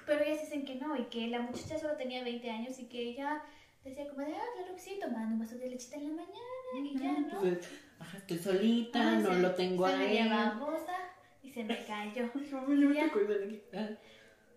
Pero 0.06 0.24
ellas 0.24 0.40
dicen 0.40 0.64
que 0.64 0.74
no, 0.76 0.96
y 0.96 1.04
que 1.04 1.28
la 1.28 1.40
muchacha 1.42 1.78
solo 1.78 1.94
tenía 1.96 2.24
20 2.24 2.50
años 2.50 2.78
y 2.80 2.86
que 2.88 2.98
ella 3.10 3.40
decía 3.84 4.08
como 4.08 4.20
de, 4.26 4.34
ah, 4.34 4.42
claro 4.56 4.74
que 4.74 4.80
sí, 4.80 4.98
tomando 5.00 5.34
un 5.34 5.38
vaso 5.40 5.56
de 5.56 5.70
lechita 5.70 5.96
en 5.96 6.08
la 6.08 6.22
mañana 6.22 6.90
y 6.90 6.98
ya, 6.98 7.12
¿no? 7.20 7.40
Pues, 7.40 7.68
ajá, 7.98 8.18
estoy 8.18 8.38
solita, 8.38 9.00
Ah, 9.00 9.18
no 9.18 9.32
se- 9.34 9.38
lo 9.40 9.54
tengo 9.54 9.88
se 9.88 9.94
a 9.94 9.98
veía 9.98 10.22
él. 10.24 10.28
babosa 10.30 10.96
y 11.42 11.50
se 11.50 11.64
me 11.64 11.84
cayó. 11.84 12.30
Me 12.68 12.94
Ya. 12.94 13.10
que- 13.12 13.62
ah. 13.74 13.88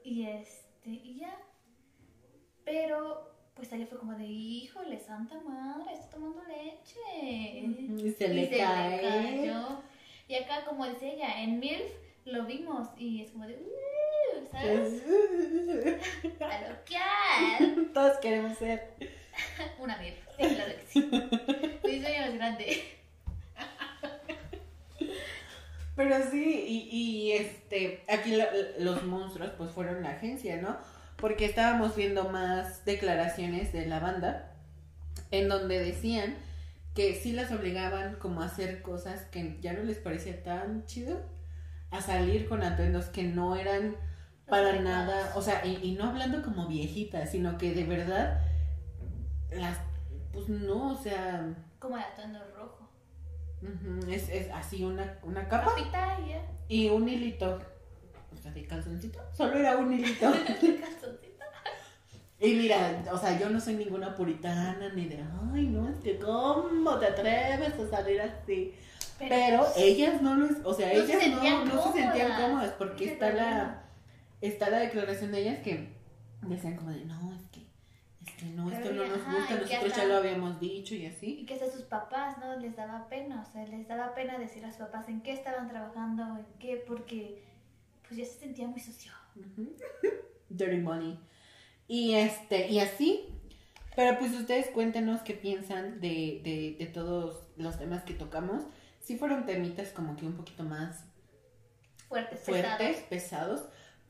Y 0.04 0.24
este, 0.28 0.90
y 0.90 1.20
ya. 1.20 1.38
Pero, 2.66 3.32
pues 3.56 3.72
ella 3.72 3.86
fue 3.88 3.98
como 4.00 4.14
de, 4.14 4.26
híjole, 4.26 5.00
santa 5.00 5.40
madre, 5.42 5.94
está 5.94 6.10
tomando 6.12 6.42
leche. 6.44 7.00
Y 7.60 8.12
se 8.18 8.28
le 8.30 8.50
cae. 8.50 9.02
cayó. 9.02 9.82
Y 10.28 10.36
acá, 10.36 10.66
como 10.66 10.86
dice 10.88 11.14
ella, 11.14 11.42
en 11.44 11.60
MILF 11.60 11.92
lo 12.26 12.46
vimos 12.46 12.88
y 12.98 13.22
es 13.22 13.32
como 13.32 13.46
de, 13.48 13.56
uh, 13.56 13.68
¿sabes? 14.52 15.04
A 16.40 16.70
lo 16.70 16.84
que 16.86 16.98
hay. 16.98 17.90
Todos 17.94 18.18
queremos 18.20 18.58
ser. 18.58 18.94
Una 19.80 19.98
MILF, 19.98 20.16
sí, 20.38 20.56
claro 20.56 20.74
que 20.76 20.86
sí. 20.88 21.10
Mi 21.84 22.02
sueño 22.02 22.22
más 22.22 22.34
grande. 22.36 22.84
Pero 25.96 26.16
sí, 26.32 26.64
y, 26.68 26.90
y 26.90 27.32
este, 27.34 28.04
aquí 28.10 28.36
lo- 28.36 28.46
los 28.80 29.04
monstruos 29.04 29.52
pues 29.58 29.72
fueron 29.72 30.02
la 30.04 30.12
agencia, 30.12 30.58
¿no? 30.62 30.78
Porque 31.18 31.46
estábamos 31.46 31.96
viendo 31.96 32.30
más 32.30 32.86
declaraciones 32.86 33.74
de 33.74 33.86
la 33.86 34.00
banda 34.00 34.54
en 35.32 35.50
donde 35.50 35.80
decían 35.84 36.36
que 36.96 37.16
sí 37.16 37.34
las 37.34 37.52
obligaban 37.52 38.16
como 38.16 38.42
a 38.42 38.46
hacer 38.46 38.82
cosas 38.82 39.24
que 39.26 39.58
ya 39.62 39.74
no 39.74 39.84
les 39.84 39.98
parecía 39.98 40.42
tan 40.44 40.86
chido, 40.86 41.22
a 41.92 42.02
salir 42.02 42.48
con 42.48 42.64
atuendos 42.64 43.06
que 43.06 43.24
no 43.24 43.56
eran 43.56 43.96
para 44.52 44.80
nada, 44.82 45.32
o 45.36 45.42
sea, 45.42 45.66
y, 45.66 45.80
y 45.82 45.94
no 45.94 46.10
hablando 46.10 46.44
como 46.44 46.68
viejitas, 46.68 47.32
sino 47.32 47.58
que 47.58 47.74
de 47.74 47.86
verdad 47.86 48.40
las, 49.52 49.78
pues 50.34 50.48
no, 50.50 50.92
o 50.92 50.96
sea, 50.98 51.44
Como 51.80 51.98
el 51.98 52.04
atuendo 52.04 52.40
rojo. 52.56 52.88
es, 54.10 54.30
es 54.30 54.52
así 54.52 54.84
una, 54.84 55.18
una 55.24 55.48
capa 55.48 55.72
Capita 55.74 56.20
y 56.26 56.30
ya. 56.30 56.42
y 56.68 56.90
un 56.90 57.08
hilito, 57.10 57.60
o 58.34 58.38
sea, 58.38 58.52
de 58.52 58.66
calzoncito, 58.68 59.20
solo 59.36 59.58
era 59.58 59.78
un 59.78 59.92
hilito. 59.94 60.32
Calzoncito. 60.32 61.46
y 62.40 62.54
mira, 62.56 63.04
o 63.12 63.18
sea, 63.18 63.40
yo 63.40 63.50
no 63.50 63.60
soy 63.60 63.76
ninguna 63.76 64.16
puritana 64.16 64.90
ni 64.94 65.06
de, 65.06 65.24
ay, 65.54 65.68
no, 65.68 65.90
es 65.90 65.98
que 66.00 66.20
cómo 66.20 66.98
te 67.00 67.08
atreves 67.08 67.74
a 67.80 67.90
salir 67.90 68.22
así. 68.22 68.74
Pero 69.20 69.66
ellas 69.78 70.22
no 70.22 70.36
lo, 70.36 70.48
o 70.68 70.74
sea, 70.74 70.88
No 70.94 71.06
se 71.06 71.26
ellas 71.26 71.66
no, 71.66 71.66
no 71.66 71.84
se 71.94 72.02
sentían 72.02 72.42
cómodas. 72.42 72.72
porque 72.78 73.06
está 73.14 73.32
la. 73.32 73.84
Está 74.42 74.70
la 74.70 74.80
declaración 74.80 75.32
de 75.32 75.40
ellas 75.40 75.60
que 75.64 75.94
decían 76.42 76.76
como 76.76 76.92
de, 76.92 77.06
no, 77.06 77.34
es 77.34 77.42
que, 77.52 77.62
es 78.26 78.36
que 78.36 78.46
no, 78.48 78.72
esto 78.72 78.92
no 78.92 79.06
nos 79.06 79.24
gusta, 79.24 79.56
nosotros 79.56 79.96
ya 79.96 80.06
lo 80.06 80.18
habíamos 80.18 80.60
dicho 80.60 80.96
y 80.96 81.06
así. 81.06 81.40
Y 81.42 81.46
que 81.46 81.54
hasta 81.54 81.72
sus 81.72 81.84
papás, 81.84 82.38
¿no? 82.40 82.58
Les 82.58 82.76
daba 82.76 83.08
pena, 83.10 83.46
o 83.48 83.52
sea, 83.52 83.66
les 83.66 83.88
daba 83.88 84.14
pena 84.16 84.38
decir 84.40 84.66
a 84.66 84.70
sus 84.72 84.80
papás 84.80 85.08
en 85.10 85.22
qué 85.22 85.32
estaban 85.34 85.68
trabajando, 85.68 86.24
en 86.38 86.46
qué, 86.60 86.84
porque 86.88 87.44
pues 88.08 88.18
ya 88.18 88.26
se 88.26 88.40
sentía 88.40 88.68
muy 88.68 88.80
sucio. 88.80 89.12
Ujú. 89.36 89.76
Dirty 90.50 90.78
money. 90.78 91.20
Y 91.88 92.14
este, 92.16 92.68
y 92.68 92.80
así. 92.80 93.28
Pero 93.96 94.18
pues 94.18 94.32
ustedes 94.34 94.68
cuéntenos 94.68 95.22
qué 95.22 95.34
piensan 95.34 96.00
de, 96.00 96.40
de, 96.44 96.76
de 96.80 96.86
todos 96.92 97.44
los 97.58 97.78
temas 97.78 98.04
que 98.04 98.14
tocamos. 98.14 98.64
Sí 99.02 99.18
fueron 99.18 99.46
temitas 99.46 99.90
como 99.90 100.16
que 100.16 100.26
un 100.26 100.34
poquito 100.38 100.64
más 100.64 101.04
Fuertes, 102.08 102.40
fuertes, 102.42 103.02
pesados. 103.02 103.08
pesados. 103.10 103.62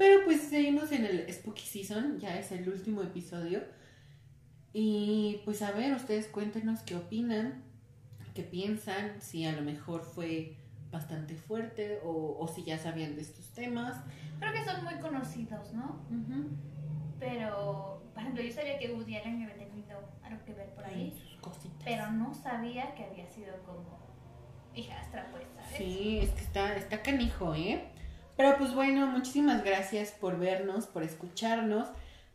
Pero 0.01 0.23
pues 0.25 0.41
seguimos 0.41 0.91
en 0.93 1.05
el 1.05 1.31
Spooky 1.31 1.61
Season, 1.61 2.19
ya 2.19 2.35
es 2.39 2.51
el 2.51 2.67
último 2.67 3.03
episodio. 3.03 3.61
Y 4.73 5.41
pues 5.45 5.61
a 5.61 5.69
ver, 5.73 5.93
ustedes 5.93 6.25
cuéntenos 6.25 6.79
qué 6.79 6.95
opinan, 6.95 7.61
qué 8.33 8.41
piensan, 8.41 9.21
si 9.21 9.45
a 9.45 9.51
lo 9.51 9.61
mejor 9.61 10.01
fue 10.01 10.57
bastante 10.89 11.35
fuerte 11.35 11.99
o, 12.03 12.35
o 12.39 12.47
si 12.47 12.63
ya 12.63 12.79
sabían 12.79 13.15
de 13.15 13.21
estos 13.21 13.45
temas. 13.49 13.95
Creo 14.39 14.51
que 14.51 14.65
son 14.65 14.83
muy 14.83 14.95
conocidos, 14.95 15.71
¿no? 15.71 16.03
Pero, 17.19 18.01
por 18.15 18.23
ejemplo, 18.23 18.41
yo 18.41 18.51
sabía 18.51 18.79
que 18.79 18.91
Woody 18.91 19.17
Allen 19.17 19.43
había 19.43 19.67
tenido 19.67 19.99
algo 20.23 20.43
que 20.43 20.53
ver 20.55 20.73
por 20.73 20.83
ahí, 20.83 21.11
sus 21.11 21.39
cositas. 21.41 21.77
pero 21.85 22.11
no 22.11 22.33
sabía 22.33 22.95
que 22.95 23.03
había 23.03 23.27
sido 23.27 23.55
como 23.67 23.99
hijastra, 24.73 25.29
pues, 25.29 25.43
¿sabes? 25.55 25.77
Sí, 25.77 26.21
es 26.23 26.31
que 26.31 26.41
está, 26.41 26.75
está 26.75 27.03
canijo, 27.03 27.53
¿eh? 27.53 27.91
Pero 28.41 28.57
pues 28.57 28.73
bueno, 28.73 29.05
muchísimas 29.05 29.63
gracias 29.63 30.13
por 30.13 30.39
vernos, 30.39 30.87
por 30.87 31.03
escucharnos, 31.03 31.87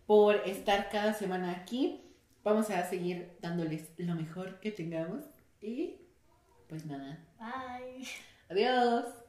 por 0.06 0.36
estar 0.46 0.88
cada 0.88 1.14
semana 1.14 1.50
aquí. 1.50 2.00
Vamos 2.44 2.70
a 2.70 2.88
seguir 2.88 3.36
dándoles 3.40 3.90
lo 3.96 4.14
mejor 4.14 4.60
que 4.60 4.70
tengamos. 4.70 5.24
Y 5.60 5.96
pues 6.68 6.86
nada, 6.86 7.18
Bye. 7.40 8.06
adiós. 8.48 9.25